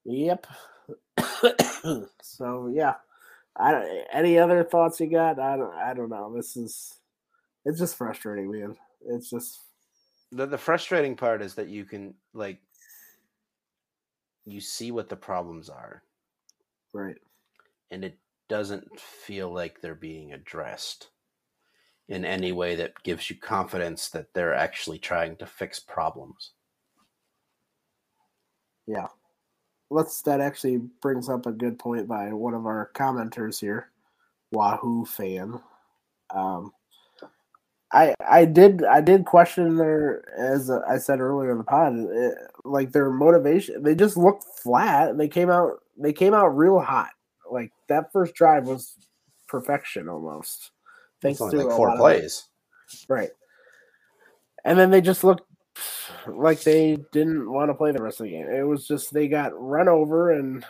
Yep. 0.06 0.46
so 2.22 2.68
yeah, 2.72 2.94
I 3.56 3.72
don't, 3.72 4.04
any 4.12 4.38
other 4.38 4.64
thoughts 4.64 5.00
you 5.00 5.10
got? 5.10 5.38
I 5.38 5.56
don't. 5.58 5.74
I 5.74 5.92
don't 5.92 6.08
know. 6.08 6.32
This 6.34 6.56
is 6.56 6.97
it's 7.64 7.78
just 7.78 7.96
frustrating, 7.96 8.50
man. 8.50 8.76
It's 9.06 9.30
just 9.30 9.60
The 10.32 10.46
the 10.46 10.58
frustrating 10.58 11.16
part 11.16 11.42
is 11.42 11.54
that 11.56 11.68
you 11.68 11.84
can 11.84 12.14
like 12.32 12.60
you 14.44 14.60
see 14.60 14.90
what 14.90 15.08
the 15.08 15.16
problems 15.16 15.68
are 15.68 16.02
right. 16.92 17.16
and 17.90 18.04
it 18.04 18.18
doesn't 18.48 18.98
feel 18.98 19.52
like 19.52 19.80
they're 19.80 19.94
being 19.94 20.32
addressed 20.32 21.10
in 22.08 22.24
any 22.24 22.52
way 22.52 22.74
that 22.76 23.02
gives 23.02 23.28
you 23.30 23.36
confidence 23.36 24.08
that 24.10 24.32
they're 24.34 24.54
actually 24.54 24.98
trying 24.98 25.36
to 25.36 25.46
fix 25.46 25.78
problems. 25.80 26.52
Yeah. 28.86 29.08
Let's 29.90 30.22
that 30.22 30.40
actually 30.40 30.78
brings 31.02 31.28
up 31.28 31.46
a 31.46 31.52
good 31.52 31.78
point 31.78 32.08
by 32.08 32.32
one 32.32 32.54
of 32.54 32.66
our 32.66 32.90
commenters 32.94 33.60
here, 33.60 33.90
Wahoo 34.52 35.04
fan. 35.04 35.60
Um 36.34 36.72
I 37.92 38.14
I 38.26 38.44
did 38.46 38.84
I 38.84 39.00
did 39.00 39.26
question 39.26 39.76
their 39.76 40.24
as 40.38 40.70
I 40.70 40.98
said 40.98 41.20
earlier 41.20 41.52
in 41.52 41.58
the 41.58 41.64
pod 41.64 41.94
it, 41.94 42.34
like 42.64 42.92
their 42.92 43.10
motivation 43.10 43.82
they 43.82 43.94
just 43.94 44.16
looked 44.16 44.44
flat 44.62 45.10
and 45.10 45.20
they 45.20 45.28
came 45.28 45.50
out 45.50 45.80
they 45.98 46.12
came 46.12 46.34
out 46.34 46.48
real 46.48 46.80
hot 46.80 47.10
like 47.50 47.72
that 47.88 48.12
first 48.12 48.34
drive 48.34 48.66
was 48.66 48.94
perfection 49.48 50.08
almost 50.08 50.72
thanks 51.22 51.40
It's 51.40 51.50
to 51.52 51.56
like 51.56 51.76
four 51.76 51.96
plays. 51.96 52.48
Right. 53.08 53.30
And 54.64 54.78
then 54.78 54.90
they 54.90 55.00
just 55.00 55.24
looked 55.24 55.44
like 56.26 56.62
they 56.62 56.98
didn't 57.12 57.50
want 57.50 57.70
to 57.70 57.74
play 57.74 57.92
the 57.92 58.02
rest 58.02 58.20
of 58.20 58.24
the 58.26 58.32
game. 58.32 58.48
It 58.48 58.62
was 58.66 58.86
just 58.86 59.12
they 59.12 59.28
got 59.28 59.52
run 59.54 59.88
over 59.88 60.32
and 60.32 60.64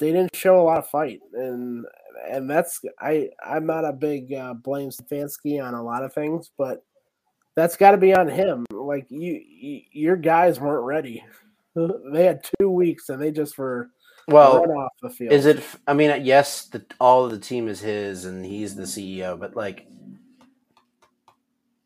they 0.00 0.12
didn't 0.12 0.36
show 0.36 0.60
a 0.60 0.64
lot 0.64 0.78
of 0.78 0.88
fight. 0.88 1.20
And 1.34 1.86
and 2.28 2.48
that's 2.48 2.80
I 3.00 3.30
I'm 3.44 3.66
not 3.66 3.84
a 3.84 3.92
big 3.92 4.32
uh, 4.32 4.54
blame 4.54 4.90
Stefanski 4.90 5.62
on 5.62 5.74
a 5.74 5.82
lot 5.82 6.04
of 6.04 6.12
things, 6.12 6.50
but 6.56 6.84
that's 7.54 7.76
got 7.76 7.92
to 7.92 7.96
be 7.96 8.14
on 8.14 8.28
him. 8.28 8.64
Like 8.70 9.06
you, 9.10 9.42
you 9.46 9.80
your 9.92 10.16
guys 10.16 10.60
weren't 10.60 10.84
ready. 10.84 11.24
they 11.74 12.24
had 12.24 12.44
two 12.58 12.70
weeks 12.70 13.08
and 13.08 13.20
they 13.20 13.30
just 13.30 13.58
were 13.58 13.90
Well, 14.28 14.60
run 14.60 14.70
off 14.70 14.92
the 15.02 15.10
field. 15.10 15.32
Is 15.32 15.46
it? 15.46 15.62
I 15.86 15.94
mean, 15.94 16.24
yes, 16.24 16.66
the, 16.66 16.84
all 17.00 17.24
of 17.24 17.30
the 17.30 17.38
team 17.38 17.68
is 17.68 17.80
his, 17.80 18.24
and 18.24 18.44
he's 18.44 18.74
the 18.74 18.82
CEO. 18.84 19.38
But 19.38 19.56
like, 19.56 19.86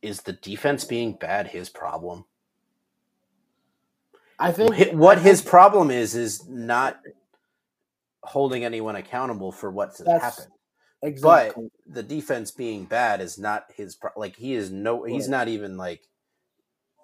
is 0.03 0.22
the 0.22 0.33
defense 0.35 0.85
being 0.85 1.14
bad 1.14 1.49
his 1.49 1.68
problem? 1.68 2.24
I 4.39 4.51
think 4.51 4.93
What 4.95 5.20
his 5.20 5.41
problem 5.41 5.91
is 5.91 6.16
is 6.16 6.49
not 6.49 7.01
holding 8.24 8.64
anyone 8.64 8.96
accountable 8.96 9.52
for 9.52 9.70
what's 9.70 9.98
That's- 9.98 10.22
happened. 10.22 10.52
exactly 11.02 11.68
But 11.86 11.94
the 11.94 12.02
defense 12.02 12.50
being 12.50 12.84
bad 12.84 13.20
is 13.20 13.38
not 13.38 13.64
his. 13.74 13.96
Pro- 13.96 14.10
like 14.16 14.36
he 14.36 14.54
is 14.54 14.70
no. 14.70 15.04
He's 15.04 15.24
Right. 15.24 15.30
not 15.38 15.48
even 15.48 15.76
like. 15.76 16.02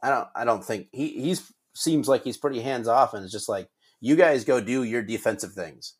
I 0.03 0.11
don't. 0.11 0.29
I 0.35 0.45
don't 0.45 0.65
think 0.65 0.89
he. 0.93 1.09
He's 1.21 1.53
seems 1.75 2.09
like 2.09 2.25
he's 2.25 2.37
pretty 2.37 2.61
hands 2.61 2.89
off, 2.89 3.15
and 3.15 3.23
it's 3.25 3.33
just 3.33 3.49
like 3.49 3.69
you 4.01 4.15
guys 4.17 4.45
go 4.45 4.61
do 4.61 4.83
your 4.85 5.03
defensive 5.03 5.53
things. 5.53 5.95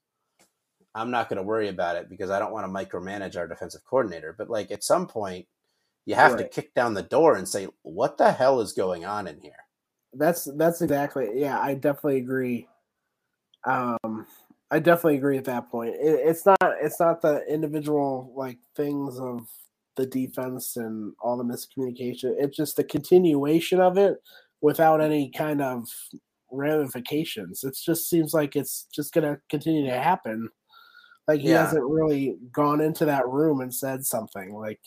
I'm 0.95 1.11
not 1.11 1.29
going 1.29 1.37
to 1.37 1.43
worry 1.43 1.69
about 1.69 1.97
it 1.97 2.09
because 2.09 2.31
I 2.31 2.39
don't 2.39 2.53
want 2.53 2.67
to 2.67 2.73
micromanage 2.73 3.37
our 3.37 3.47
defensive 3.47 3.83
coordinator. 3.85 4.35
But 4.37 4.49
like 4.51 4.71
at 4.71 4.83
some 4.85 5.07
point, 5.07 5.47
you 6.07 6.15
have 6.15 6.37
to 6.39 6.49
kick 6.49 6.75
down 6.75 6.95
the 6.95 7.03
door 7.03 7.37
and 7.37 7.49
say, 7.49 7.69
"What 7.83 8.19
the 8.19 8.33
hell 8.33 8.61
is 8.61 8.73
going 8.73 9.05
on 9.05 9.27
in 9.27 9.41
here?" 9.41 9.65
That's 10.13 10.45
that's 10.57 10.81
exactly 10.81 11.31
yeah. 11.35 11.61
I 11.61 11.75
definitely 11.75 12.19
agree. 12.19 12.69
Um, 13.65 14.27
I 14.71 14.79
definitely 14.79 15.17
agree 15.17 15.39
at 15.39 15.45
that 15.47 15.71
point. 15.71 15.95
It, 15.95 16.21
it's 16.25 16.45
not 16.45 16.59
it's 16.61 17.01
not 17.01 17.23
the 17.23 17.45
individual 17.53 18.33
like 18.37 18.59
things 18.77 19.19
of 19.19 19.49
the 19.97 20.07
defense 20.07 20.77
and 20.77 21.13
all 21.21 21.37
the 21.37 21.45
miscommunication. 21.45 22.35
It's 22.39 22.57
just 22.57 22.77
the 22.77 22.85
continuation 22.85 23.81
of 23.81 23.99
it 23.99 24.19
without 24.61 25.01
any 25.01 25.31
kind 25.31 25.61
of 25.63 25.89
ramifications. 26.53 27.65
It 27.65 27.77
just 27.85 28.09
seems 28.09 28.35
like 28.35 28.57
it's 28.57 28.87
just 28.95 29.13
gonna 29.13 29.39
continue 29.51 29.87
to 29.87 29.99
happen. 29.99 30.49
Like 31.27 31.41
he 31.41 31.49
Yeah. 31.51 31.65
hasn't 31.65 31.85
really 31.85 32.37
gone 32.53 32.81
into 32.81 33.05
that 33.07 33.27
room 33.29 33.61
and 33.61 33.75
said 33.75 34.05
something. 34.05 34.55
Like 34.55 34.81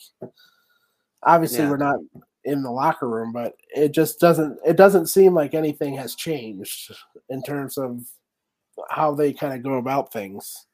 obviously 1.22 1.58
Yeah. 1.64 1.70
we're 1.70 1.76
not 1.76 1.98
in 2.44 2.62
the 2.62 2.70
locker 2.70 3.08
room, 3.08 3.32
but 3.32 3.54
it 3.74 3.92
just 3.92 4.18
doesn't 4.20 4.58
it 4.64 4.76
doesn't 4.76 5.06
seem 5.08 5.34
like 5.34 5.54
anything 5.54 5.94
has 5.96 6.14
changed 6.14 6.94
in 7.28 7.42
terms 7.42 7.78
of 7.78 8.00
how 8.92 9.14
they 9.14 9.32
kind 9.32 9.54
of 9.54 9.62
go 9.62 9.74
about 9.74 10.12
things. 10.12 10.66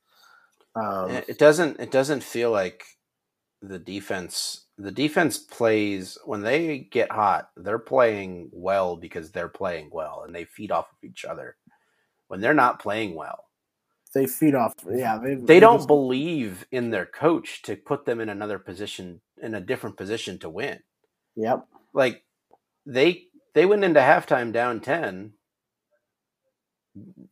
Um, 0.75 1.11
It 1.11 1.29
it 1.31 1.39
doesn't. 1.39 1.81
It 1.81 1.91
doesn't 1.91 2.23
feel 2.23 2.51
like 2.51 2.85
the 3.63 3.79
defense. 3.79 4.67
The 4.77 4.93
defense 4.93 5.39
plays 5.39 6.19
when 6.25 6.43
they 6.43 6.79
get 6.79 7.11
hot. 7.11 7.51
They're 7.57 7.81
playing 7.81 8.51
well 8.53 8.97
because 8.97 9.33
they're 9.33 9.49
playing 9.49 9.91
well, 9.93 10.23
and 10.25 10.35
they 10.35 10.45
feed 10.45 10.71
off 10.71 10.87
of 10.93 10.99
each 11.03 11.25
other. 11.25 11.57
When 12.29 12.41
they're 12.41 12.55
not 12.55 12.79
playing 12.81 13.15
well, 13.17 13.47
they 14.15 14.27
feed 14.27 14.55
off. 14.55 14.75
Yeah, 14.89 15.19
they 15.19 15.35
they 15.35 15.61
don't 15.61 15.79
just- 15.79 15.89
believe 15.89 16.65
in 16.71 16.91
their 16.91 17.07
coach 17.07 17.63
to 17.63 17.75
put 17.77 18.05
them 18.05 18.21
in 18.21 18.29
another 18.29 18.59
position, 18.59 19.21
in 19.43 19.55
a 19.55 19.61
different 19.61 19.97
position 19.97 20.39
to 20.41 20.49
win. 20.51 20.81
Yep. 21.37 21.67
Like 21.95 22.25
they 22.87 23.25
they 23.55 23.67
went 23.67 23.83
into 23.85 24.01
halftime 24.01 24.53
down 24.53 24.81
ten, 24.81 25.33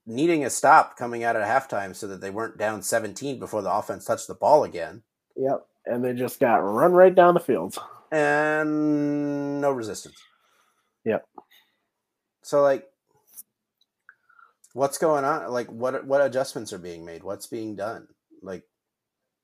needing 0.06 0.44
a 0.44 0.50
stop 0.50 0.96
coming 0.96 1.24
out 1.24 1.36
at 1.36 1.46
halftime 1.46 1.94
so 1.94 2.06
that 2.08 2.20
they 2.20 2.30
weren't 2.30 2.58
down 2.58 2.82
seventeen 2.82 3.38
before 3.38 3.62
the 3.62 3.72
offense 3.72 4.04
touched 4.04 4.28
the 4.28 4.34
ball 4.34 4.64
again. 4.64 5.02
Yep. 5.36 5.66
And 5.86 6.04
they 6.04 6.14
just 6.14 6.40
got 6.40 6.56
run 6.56 6.92
right 6.92 7.14
down 7.14 7.34
the 7.34 7.40
field. 7.40 7.76
and 8.12 9.60
no 9.60 9.70
resistance. 9.70 10.16
Yep. 11.04 11.26
So 12.42 12.62
like 12.62 12.86
what's 14.72 14.98
going 14.98 15.24
on? 15.24 15.50
Like 15.50 15.68
what 15.68 16.06
what 16.06 16.20
adjustments 16.20 16.72
are 16.72 16.78
being 16.78 17.04
made? 17.04 17.22
What's 17.24 17.46
being 17.46 17.76
done? 17.76 18.08
Like 18.42 18.64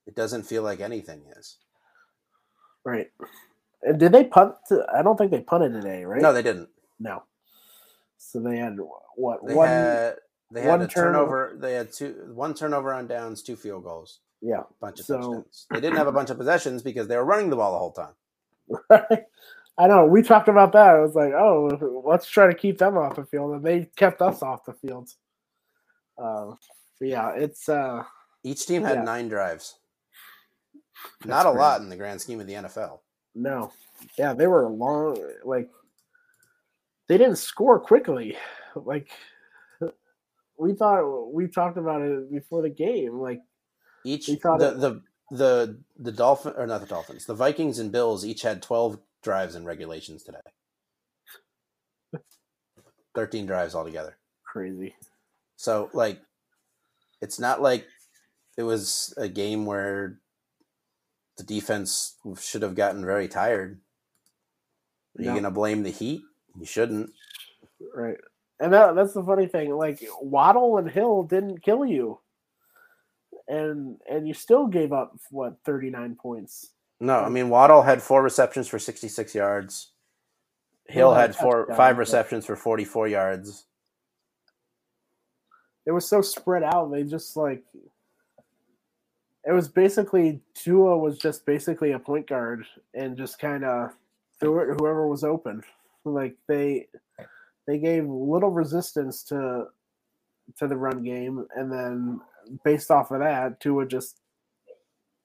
it 0.06 0.14
doesn't 0.14 0.44
feel 0.44 0.62
like 0.62 0.80
anything 0.80 1.22
is. 1.38 1.58
Right. 2.84 3.08
And 3.82 3.98
did 3.98 4.12
they 4.12 4.24
punt? 4.24 4.54
To, 4.68 4.86
I 4.94 5.02
don't 5.02 5.16
think 5.16 5.30
they 5.30 5.40
punted 5.40 5.72
today, 5.72 6.04
right? 6.04 6.22
No, 6.22 6.32
they 6.32 6.42
didn't. 6.42 6.68
No. 7.00 7.22
So 8.24 8.38
they 8.40 8.56
had 8.56 8.76
what 9.16 9.44
They 9.46 9.54
one? 9.54 9.68
had 9.68 10.16
they 10.50 10.62
had 10.62 10.68
one 10.70 10.82
a 10.82 10.88
turnover. 10.88 11.48
turnover. 11.48 11.56
They 11.60 11.74
had 11.74 11.92
two 11.92 12.30
one 12.34 12.54
turnover 12.54 12.92
on 12.92 13.06
downs, 13.06 13.42
two 13.42 13.56
field 13.56 13.84
goals, 13.84 14.20
Yeah. 14.40 14.62
bunch 14.80 15.00
of 15.00 15.06
So- 15.06 15.16
touchdowns. 15.16 15.66
They 15.70 15.80
didn't 15.80 15.96
have 15.96 16.06
a 16.06 16.12
bunch 16.12 16.30
of 16.30 16.38
possessions 16.38 16.82
because 16.82 17.08
they 17.08 17.16
were 17.16 17.24
running 17.24 17.50
the 17.50 17.56
ball 17.56 17.72
the 17.72 17.78
whole 17.78 17.92
time. 17.92 18.14
Right. 18.88 19.26
I 19.78 19.86
know. 19.88 20.04
We 20.06 20.22
talked 20.22 20.48
about 20.48 20.72
that. 20.72 20.94
I 20.94 21.00
was 21.00 21.14
like, 21.14 21.32
oh, 21.32 22.02
let's 22.06 22.26
try 22.28 22.46
to 22.46 22.54
keep 22.54 22.78
them 22.78 22.96
off 22.98 23.16
the 23.16 23.24
field, 23.24 23.54
and 23.54 23.64
they 23.64 23.86
kept 23.96 24.20
us 24.22 24.42
off 24.42 24.64
the 24.66 24.74
field. 24.74 25.10
Uh, 26.18 26.52
yeah, 27.00 27.30
it's 27.30 27.68
uh, 27.68 28.04
Each 28.44 28.66
team 28.66 28.82
had 28.82 28.98
Yeah. 28.98 29.02
nine 29.04 29.28
drives. 29.28 29.78
That's 31.20 31.26
Not 31.28 31.46
a 31.46 31.50
crazy. 31.50 31.58
lot 31.58 31.80
in 31.80 31.88
the 31.88 31.96
grand 31.96 32.20
scheme 32.20 32.40
of 32.40 32.46
the 32.46 32.54
NFL. 32.54 33.00
no, 33.34 33.72
yeah, 34.18 34.34
they 34.34 34.46
were 34.46 34.68
long. 34.68 35.16
Like 35.44 35.70
they 37.08 37.18
didn't 37.18 37.36
score 37.36 37.78
quickly. 37.80 38.36
Like 38.74 39.10
we 40.58 40.74
thought. 40.74 41.32
We 41.32 41.46
talked 41.48 41.76
about 41.76 42.00
it 42.02 42.30
before 42.32 42.62
the 42.62 42.70
game. 42.70 43.18
Like 43.20 43.40
Each 44.04 44.28
We 44.28 44.36
thought 44.36 44.60
the, 44.60 44.68
it- 44.72 44.80
the 44.80 45.02
the 45.30 45.80
the 45.98 46.12
dolphin 46.12 46.54
or 46.56 46.66
not 46.66 46.80
the 46.80 46.86
Dolphins, 46.86 47.26
the 47.26 47.34
Vikings 47.34 47.78
and 47.78 47.90
Bills 47.92 48.24
each 48.24 48.42
had 48.42 48.62
twelve 48.62 48.98
drives 49.22 49.54
in 49.54 49.64
regulations 49.64 50.22
today. 50.22 50.38
Thirteen 53.14 53.46
drives 53.46 53.74
altogether. 53.74 54.16
Crazy. 54.44 54.94
So 55.56 55.90
like, 55.92 56.20
it's 57.20 57.38
not 57.38 57.62
like 57.62 57.86
it 58.58 58.62
was 58.62 59.14
a 59.16 59.28
game 59.28 59.64
where 59.66 60.18
the 61.38 61.44
defense 61.44 62.16
should 62.40 62.62
have 62.62 62.74
gotten 62.74 63.04
very 63.04 63.28
tired. 63.28 63.80
Are 65.18 65.22
you 65.22 65.28
No. 65.30 65.34
gonna 65.34 65.50
blame 65.50 65.82
the 65.82 65.90
Heat? 65.90 66.22
You 66.58 66.66
shouldn't. 66.66 67.12
Right. 67.94 68.16
And 68.60 68.72
that, 68.72 68.94
that's 68.94 69.12
the 69.12 69.22
funny 69.22 69.46
thing. 69.46 69.74
Like 69.74 70.04
Waddle 70.20 70.78
and 70.78 70.90
Hill 70.90 71.24
didn't 71.24 71.62
kill 71.62 71.84
you. 71.84 72.18
And 73.48 73.98
and 74.08 74.28
you 74.28 74.34
still 74.34 74.66
gave 74.66 74.92
up 74.92 75.16
what, 75.30 75.56
thirty 75.64 75.90
nine 75.90 76.14
points. 76.14 76.70
No, 77.00 77.18
I 77.18 77.28
mean 77.28 77.48
Waddle 77.48 77.82
had 77.82 78.00
four 78.00 78.22
receptions 78.22 78.68
for 78.68 78.78
sixty-six 78.78 79.34
yards. 79.34 79.90
Hill 80.88 81.12
had 81.12 81.34
four, 81.34 81.66
five 81.74 81.98
receptions 81.98 82.46
for 82.46 82.54
forty-four 82.54 83.08
yards. 83.08 83.64
It 85.86 85.90
was 85.90 86.08
so 86.08 86.22
spread 86.22 86.62
out. 86.62 86.92
They 86.92 87.02
just 87.02 87.36
like 87.36 87.64
it 89.44 89.52
was 89.52 89.66
basically 89.66 90.40
Tua 90.54 90.96
was 90.96 91.18
just 91.18 91.44
basically 91.44 91.92
a 91.92 91.98
point 91.98 92.28
guard 92.28 92.64
and 92.94 93.16
just 93.16 93.40
kind 93.40 93.64
of 93.64 93.90
threw 94.38 94.60
it 94.60 94.76
whoever 94.78 95.08
was 95.08 95.24
open. 95.24 95.64
Like 96.04 96.36
they 96.48 96.88
they 97.66 97.78
gave 97.78 98.06
little 98.06 98.50
resistance 98.50 99.22
to 99.24 99.66
to 100.58 100.66
the 100.66 100.76
run 100.76 101.02
game, 101.02 101.46
and 101.56 101.70
then 101.72 102.20
based 102.64 102.90
off 102.90 103.10
of 103.10 103.20
that, 103.20 103.60
Tua 103.60 103.86
just 103.86 104.20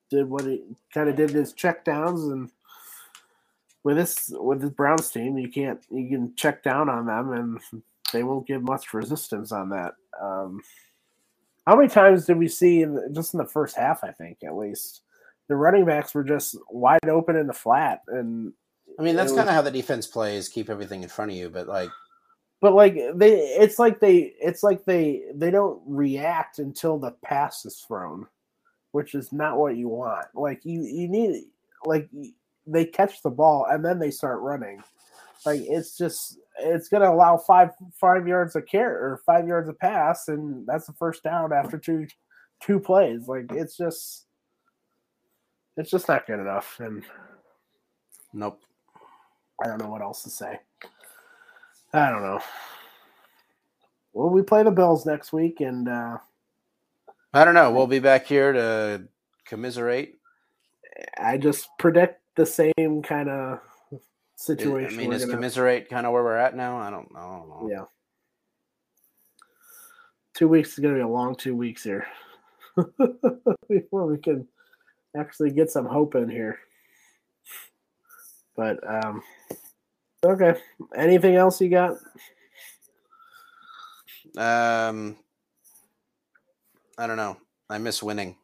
did 0.10 0.30
what 0.30 0.46
he 0.46 0.64
kind 0.94 1.10
of 1.10 1.16
did 1.16 1.32
his 1.32 1.54
check 1.54 1.84
downs 1.84 2.24
and 2.24 2.50
with 3.88 3.96
this 3.96 4.30
with 4.34 4.60
this 4.62 4.70
Browns 4.70 5.10
team, 5.10 5.38
you 5.38 5.50
can't 5.50 5.80
you 5.90 6.10
can 6.10 6.36
check 6.36 6.62
down 6.62 6.90
on 6.90 7.06
them 7.06 7.32
and 7.32 7.84
they 8.12 8.22
won't 8.22 8.46
give 8.46 8.62
much 8.62 8.94
resistance 8.94 9.54
on 9.54 9.70
that. 9.70 9.94
Um, 10.22 10.62
how 11.66 11.78
many 11.78 11.88
times 11.88 12.26
did 12.26 12.38
we 12.38 12.50
see 12.50 12.82
in 12.82 12.96
the, 12.96 13.10
just 13.14 13.34
in 13.34 13.38
the 13.38 13.46
first 13.46 13.78
half? 13.78 14.04
I 14.04 14.12
think 14.12 14.40
at 14.44 14.58
least 14.58 15.04
the 15.48 15.56
running 15.56 15.86
backs 15.86 16.14
were 16.14 16.26
just 16.26 16.58
wide 16.70 17.08
open 17.08 17.38
in 17.38 17.48
the 17.48 17.54
flat, 17.54 18.02
and 18.10 18.52
I 19.00 19.04
mean, 19.04 19.16
that's 19.16 19.32
kind 19.32 19.48
of 19.48 19.54
how 19.54 19.62
the 19.62 19.72
defense 19.72 20.08
plays, 20.08 20.50
keep 20.50 20.70
everything 20.70 21.04
in 21.04 21.10
front 21.10 21.32
of 21.32 21.38
you. 21.38 21.50
But 21.50 21.68
like, 21.68 21.90
but 22.62 22.74
like 22.74 22.96
they, 23.14 23.36
it's 23.36 23.78
like 23.78 24.00
they, 24.00 24.34
it's 24.42 24.64
like 24.64 24.86
they, 24.86 25.24
they 25.36 25.52
don't 25.52 25.82
react 25.86 26.60
until 26.60 26.98
the 26.98 27.12
pass 27.24 27.64
is 27.66 27.80
thrown, 27.88 28.26
which 28.92 29.14
is 29.14 29.32
not 29.32 29.58
what 29.58 29.78
you 29.78 29.88
want. 29.90 30.26
Like 30.34 30.66
you, 30.66 30.82
you 30.82 31.08
need 31.08 31.44
like 31.86 32.10
they 32.66 32.86
catch 32.86 33.22
the 33.22 33.30
ball 33.30 33.68
and 33.70 33.86
then 33.86 34.00
they 34.00 34.12
start 34.12 34.42
running. 34.42 34.82
Like 35.46 35.62
it's 35.62 35.98
just 35.98 36.40
it's 36.60 36.90
gonna 36.90 37.12
allow 37.12 37.38
five 37.38 37.70
five 37.94 38.28
yards 38.28 38.56
of 38.56 38.66
care 38.66 38.92
or 38.92 39.22
five 39.26 39.48
yards 39.48 39.70
of 39.70 39.78
pass, 39.80 40.28
and 40.28 40.66
that's 40.66 40.88
the 40.88 40.94
first 40.94 41.24
down 41.24 41.54
after 41.54 41.78
two 41.78 42.08
two 42.62 42.80
plays. 42.80 43.28
Like 43.28 43.52
it's 43.52 43.78
just 43.78 44.26
it's 45.78 45.92
just 45.92 46.08
not 46.08 46.26
good 46.26 46.40
enough, 46.40 46.80
and 46.80 47.04
nope. 48.34 48.60
I 49.64 49.68
don't 49.68 49.80
know 49.82 49.90
what 49.90 50.02
else 50.02 50.24
to 50.24 50.30
say. 50.30 50.60
I 51.94 52.10
don't 52.10 52.22
know. 52.22 52.40
Well, 54.14 54.30
we 54.30 54.42
play 54.42 54.64
the 54.64 54.72
Bills 54.72 55.06
next 55.06 55.32
week, 55.32 55.62
and 55.62 55.88
uh, 55.88 56.18
I 57.34 57.46
don't 57.46 57.54
know. 57.54 57.72
We'll 57.72 57.88
be 57.88 58.00
back 58.00 58.26
here 58.26 58.52
to 58.52 59.04
commiserate. 59.46 60.16
I 61.18 61.38
just 61.38 61.70
predict 61.78 62.22
the 62.36 62.46
same 62.46 63.02
kind 63.04 63.30
of 63.30 63.60
situation. 64.36 65.00
I 65.00 65.04
mean, 65.04 65.14
is 65.14 65.24
gonna- 65.26 65.36
commiserate 65.36 65.90
kind 65.90 66.06
of 66.06 66.14
where 66.14 66.24
we're 66.24 66.38
at 66.38 66.56
now? 66.56 66.78
I 66.78 66.90
don't, 66.90 67.10
I 67.16 67.22
don't 67.22 67.48
know. 67.50 67.70
yeah. 67.72 67.84
Two 70.34 70.48
weeks 70.48 70.70
is 70.74 70.80
going 70.80 70.94
to 70.94 71.00
be 71.00 71.04
a 71.04 71.08
long 71.08 71.36
two 71.36 71.56
weeks 71.56 71.84
here 71.84 72.06
before 73.70 74.06
we 74.06 74.20
can 74.20 74.48
actually 75.18 75.50
get 75.50 75.72
some 75.72 75.86
hope 75.86 76.14
in 76.14 76.30
here. 76.30 76.60
But 78.58 78.80
um, 78.86 79.22
okay. 80.26 80.56
Anything 80.96 81.36
else 81.36 81.62
you 81.62 81.70
got? 81.70 81.92
Um, 84.36 85.16
I 86.98 87.08
don't 87.08 87.18
know. 87.18 87.38
I 87.70 87.78
miss 87.78 88.04
winning. 88.04 88.36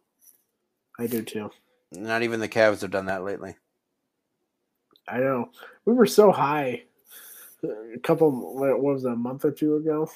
I 1.00 1.08
do 1.08 1.24
too. 1.24 1.50
Not 1.92 2.22
even 2.22 2.40
the 2.40 2.48
Cavs 2.48 2.82
have 2.82 2.92
done 2.92 3.08
that 3.08 3.24
lately. 3.24 3.56
I 5.08 5.18
know 5.18 5.50
we 5.86 5.94
were 5.94 6.06
so 6.06 6.32
high 6.32 6.84
a 7.64 8.00
couple. 8.00 8.56
What 8.56 8.82
was 8.82 9.06
it, 9.06 9.12
a 9.12 9.16
month 9.16 9.46
or 9.46 9.52
two 9.52 9.76
ago? 9.76 10.10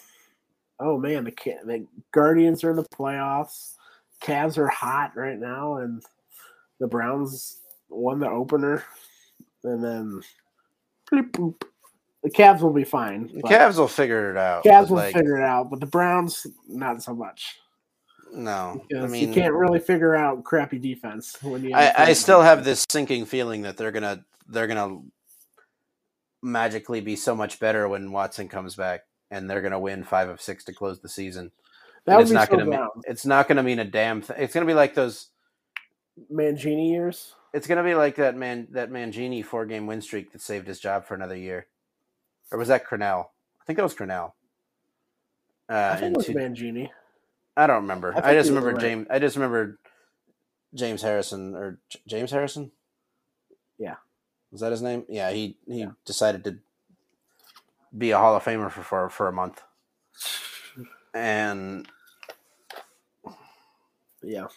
Oh 0.79 0.97
man, 0.97 1.23
the 1.23 1.31
the 1.65 1.85
Guardians 2.11 2.63
are 2.63 2.71
in 2.71 2.77
the 2.77 2.83
playoffs. 2.83 3.73
Cavs 4.21 4.57
are 4.57 4.67
hot 4.67 5.15
right 5.15 5.37
now, 5.37 5.77
and 5.77 6.03
the 6.79 6.87
Browns 6.87 7.61
won 7.89 8.19
the 8.19 8.29
opener, 8.29 8.83
and 9.67 9.83
then 9.83 10.21
bleep, 11.11 11.31
boop. 11.31 11.61
the 12.23 12.29
Cavs 12.29 12.61
will 12.61 12.73
be 12.73 12.83
fine. 12.83 13.27
The 13.33 13.43
Cavs 13.43 13.77
will 13.77 13.87
figure 13.87 14.31
it 14.31 14.37
out. 14.37 14.63
Cavs 14.63 14.89
will 14.89 14.97
like, 14.97 15.13
figure 15.13 15.37
it 15.37 15.43
out, 15.43 15.69
but 15.69 15.79
the 15.79 15.85
Browns 15.85 16.47
not 16.67 17.01
so 17.01 17.13
much. 17.13 17.57
No, 18.33 18.81
I 18.81 18.85
Because 18.89 19.11
mean, 19.11 19.29
you 19.29 19.33
can't 19.33 19.53
really 19.53 19.79
figure 19.79 20.15
out 20.15 20.43
crappy 20.43 20.79
defense 20.79 21.41
when 21.41 21.63
you. 21.63 21.73
I, 21.73 21.93
I 22.09 22.13
still 22.13 22.41
have 22.41 22.63
this 22.63 22.85
sinking 22.89 23.25
feeling 23.25 23.61
that 23.61 23.77
they're 23.77 23.91
gonna 23.91 24.25
they're 24.47 24.67
gonna 24.67 24.99
magically 26.41 27.01
be 27.01 27.15
so 27.15 27.35
much 27.35 27.59
better 27.59 27.87
when 27.87 28.11
Watson 28.11 28.49
comes 28.49 28.75
back, 28.75 29.05
and 29.31 29.49
they're 29.49 29.61
gonna 29.61 29.79
win 29.79 30.03
five 30.03 30.29
of 30.29 30.41
six 30.41 30.65
to 30.65 30.73
close 30.73 30.99
the 30.99 31.09
season. 31.09 31.51
That 32.05 32.19
it's 32.19 32.29
be 32.29 32.35
not 32.35 32.49
so 32.49 32.57
gonna 32.57 32.69
mean 32.69 32.87
it's 33.05 33.25
not 33.25 33.47
gonna 33.47 33.63
mean 33.63 33.79
a 33.79 33.85
damn 33.85 34.21
thing. 34.21 34.37
It's 34.39 34.53
gonna 34.53 34.65
be 34.65 34.73
like 34.73 34.93
those. 34.93 35.27
Mangini 36.33 36.89
years. 36.89 37.35
It's 37.53 37.67
gonna 37.67 37.83
be 37.83 37.95
like 37.95 38.15
that 38.15 38.35
man 38.35 38.67
that 38.71 38.89
Mangini 38.91 39.43
four 39.43 39.65
game 39.65 39.87
win 39.87 40.01
streak 40.01 40.31
that 40.33 40.41
saved 40.41 40.67
his 40.67 40.79
job 40.79 41.05
for 41.05 41.15
another 41.15 41.35
year, 41.35 41.67
or 42.51 42.59
was 42.59 42.67
that 42.67 42.85
Crennel? 42.85 43.25
I 43.61 43.63
think 43.65 43.77
that 43.77 43.83
was 43.83 43.95
Crennel. 43.95 44.33
Uh, 45.69 45.91
I 45.93 45.97
think 45.97 46.13
it 46.13 46.17
was 46.17 46.25
two- 46.27 46.33
Mangini. 46.33 46.89
I 47.55 47.65
don't 47.67 47.81
remember. 47.81 48.13
I 48.15 48.31
I, 48.31 48.33
just 48.35 48.49
remember 48.49 48.71
right. 48.71 48.79
James. 48.79 49.07
I 49.09 49.17
just 49.19 49.35
remember 49.35 49.79
James 50.75 51.01
Harrison 51.01 51.55
or 51.55 51.79
J- 51.89 51.99
James 52.07 52.29
Harrison. 52.31 52.71
Yeah. 53.79 53.95
was 54.51 54.61
that 54.61 54.71
his 54.71 54.81
name? 54.81 55.05
Yeah, 55.09 55.31
he 55.31 55.57
he 55.67 55.87
decided 56.05 56.43
to 56.43 56.57
be 57.97 58.11
a 58.11 58.17
Hall 58.17 58.35
of 58.35 58.43
Famer 58.43 58.69
for 58.71 58.83
for, 58.83 59.09
for 59.09 59.27
a 59.27 59.33
month, 59.33 59.61
and 61.13 61.87
Yeah. 64.21 64.47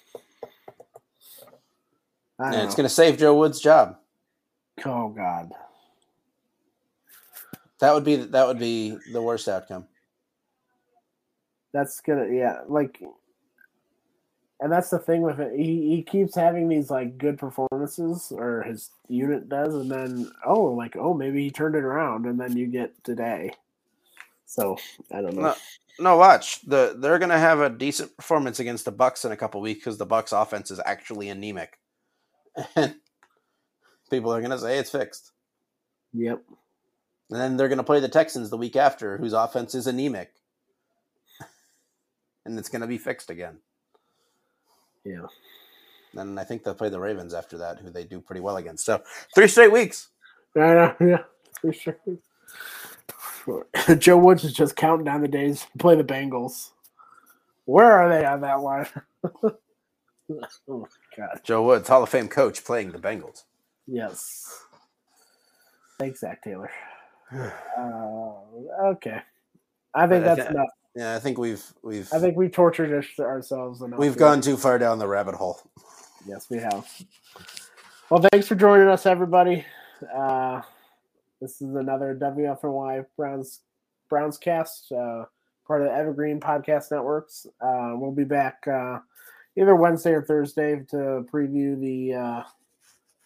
It's 2.42 2.74
going 2.74 2.88
to 2.88 2.94
save 2.94 3.18
Joe 3.18 3.36
Wood's 3.36 3.60
job. 3.60 3.96
Oh 4.84 5.08
God. 5.08 5.52
That 7.80 7.94
would 7.94 8.04
be 8.04 8.16
that 8.16 8.46
would 8.46 8.58
be 8.58 8.96
the 9.12 9.22
worst 9.22 9.48
outcome. 9.48 9.86
That's 11.72 12.00
gonna 12.00 12.28
yeah, 12.30 12.60
like 12.68 13.02
and 14.60 14.70
that's 14.70 14.90
the 14.90 14.98
thing 14.98 15.22
with 15.22 15.40
it. 15.40 15.52
He 15.56 15.96
he 15.96 16.02
keeps 16.02 16.34
having 16.34 16.68
these 16.68 16.90
like 16.90 17.16
good 17.16 17.38
performances 17.38 18.32
or 18.34 18.62
his 18.62 18.90
unit 19.08 19.48
does 19.48 19.74
and 19.74 19.90
then 19.90 20.30
oh 20.44 20.64
like 20.64 20.94
oh 20.96 21.14
maybe 21.14 21.42
he 21.42 21.50
turned 21.50 21.74
it 21.74 21.84
around 21.84 22.26
and 22.26 22.38
then 22.38 22.56
you 22.56 22.66
get 22.66 22.92
today. 23.02 23.52
So 24.44 24.76
I 25.10 25.22
don't 25.22 25.34
know. 25.34 25.42
No, 25.42 25.54
no, 26.00 26.16
watch 26.16 26.60
the 26.62 26.94
they're 26.98 27.18
going 27.18 27.30
to 27.30 27.38
have 27.38 27.60
a 27.60 27.70
decent 27.70 28.14
performance 28.16 28.60
against 28.60 28.84
the 28.84 28.92
Bucks 28.92 29.24
in 29.24 29.32
a 29.32 29.36
couple 29.36 29.60
weeks 29.62 29.80
because 29.80 29.96
the 29.96 30.04
Bucks 30.04 30.32
offense 30.32 30.70
is 30.70 30.80
actually 30.84 31.30
anemic, 31.30 31.78
and 32.76 32.96
people 34.10 34.32
are 34.32 34.40
going 34.40 34.50
to 34.52 34.58
say 34.58 34.78
it's 34.78 34.90
fixed. 34.90 35.32
Yep. 36.14 36.42
And 37.30 37.40
then 37.40 37.56
they're 37.56 37.68
going 37.68 37.78
to 37.78 37.84
play 37.84 38.00
the 38.00 38.08
Texans 38.08 38.50
the 38.50 38.56
week 38.56 38.76
after, 38.76 39.18
whose 39.18 39.32
offense 39.32 39.74
is 39.74 39.86
anemic. 39.86 40.32
and 42.44 42.58
it's 42.58 42.68
going 42.68 42.82
to 42.82 42.86
be 42.88 42.98
fixed 42.98 43.30
again. 43.30 43.58
Yeah. 45.04 45.26
And 46.14 46.40
I 46.40 46.44
think 46.44 46.64
they'll 46.64 46.74
play 46.74 46.88
the 46.88 47.00
Ravens 47.00 47.34
after 47.34 47.58
that, 47.58 47.78
who 47.78 47.90
they 47.90 48.04
do 48.04 48.20
pretty 48.20 48.40
well 48.40 48.56
against. 48.56 48.84
So 48.84 49.02
three 49.34 49.48
straight 49.48 49.72
weeks. 49.72 50.08
Know, 50.56 50.94
yeah, 51.00 51.22
for 51.60 51.72
sure. 51.72 51.96
Joe 53.98 54.18
Woods 54.18 54.44
is 54.44 54.52
just 54.52 54.76
counting 54.76 55.04
down 55.04 55.22
the 55.22 55.28
days 55.28 55.62
to 55.72 55.78
play 55.78 55.96
the 55.96 56.04
Bengals. 56.04 56.70
Where 57.64 57.92
are 57.92 58.08
they 58.08 58.24
on 58.24 58.40
that 58.42 58.60
line? 58.60 58.88
god. 61.16 61.40
Joe 61.44 61.62
Woods, 61.64 61.88
Hall 61.88 62.02
of 62.02 62.08
Fame 62.08 62.28
coach, 62.28 62.64
playing 62.64 62.92
the 62.92 62.98
Bengals. 62.98 63.44
Yes. 63.86 64.64
Thanks, 65.98 66.20
Zac 66.20 66.42
Taylor. 66.42 66.70
Uh, 67.32 68.32
okay. 68.86 69.20
I 69.94 70.06
think 70.08 70.24
I 70.24 70.34
that's 70.34 70.42
thi- 70.48 70.54
enough 70.54 70.68
Yeah, 70.96 71.14
I 71.14 71.20
think 71.20 71.38
we've 71.38 71.62
we've 71.82 72.12
I 72.12 72.18
think 72.18 72.36
we 72.36 72.48
tortured 72.48 73.04
ourselves 73.20 73.82
enough. 73.82 74.00
we've 74.00 74.16
gone 74.16 74.40
too 74.40 74.56
far 74.56 74.78
down 74.80 74.98
the 74.98 75.06
rabbit 75.06 75.36
hole. 75.36 75.60
Yes, 76.26 76.50
we 76.50 76.58
have. 76.58 76.88
Well, 78.10 78.20
thanks 78.32 78.48
for 78.48 78.56
joining 78.56 78.88
us, 78.88 79.06
everybody. 79.06 79.64
Uh, 80.12 80.62
this 81.40 81.62
is 81.62 81.74
another 81.76 82.16
WFNY 82.20 83.06
Browns 83.16 83.60
Browns 84.08 84.36
cast, 84.36 84.90
uh, 84.90 85.26
part 85.66 85.82
of 85.82 85.88
the 85.88 85.94
Evergreen 85.94 86.40
Podcast 86.40 86.90
Networks. 86.90 87.46
Uh, 87.60 87.92
we'll 87.94 88.10
be 88.10 88.24
back 88.24 88.66
uh, 88.66 88.98
either 89.56 89.74
Wednesday 89.74 90.12
or 90.12 90.22
Thursday 90.22 90.84
to 90.90 91.26
preview 91.32 91.78
the 91.80 92.14
uh, 92.14 92.42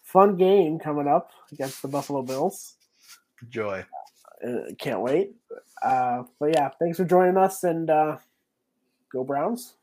fun 0.03 0.35
game 0.35 0.79
coming 0.79 1.07
up 1.07 1.31
against 1.51 1.81
the 1.81 1.87
Buffalo 1.87 2.21
Bills. 2.21 2.75
Joy. 3.49 3.85
Uh, 4.45 4.73
can't 4.77 5.01
wait. 5.01 5.35
Uh, 5.81 6.23
but 6.39 6.53
yeah, 6.53 6.69
thanks 6.79 6.97
for 6.97 7.05
joining 7.05 7.37
us, 7.37 7.63
and 7.63 7.89
uh, 7.89 8.17
go 9.11 9.23
Browns? 9.23 9.75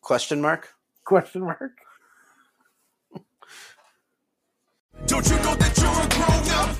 Question 0.00 0.40
mark? 0.40 0.68
Question 1.04 1.42
mark. 1.42 1.72
Don't 5.06 5.28
you 5.28 5.36
know 5.36 5.54
that 5.54 5.76
you're 5.78 5.88
a 5.88 6.08
grown 6.08 6.70
up? 6.70 6.79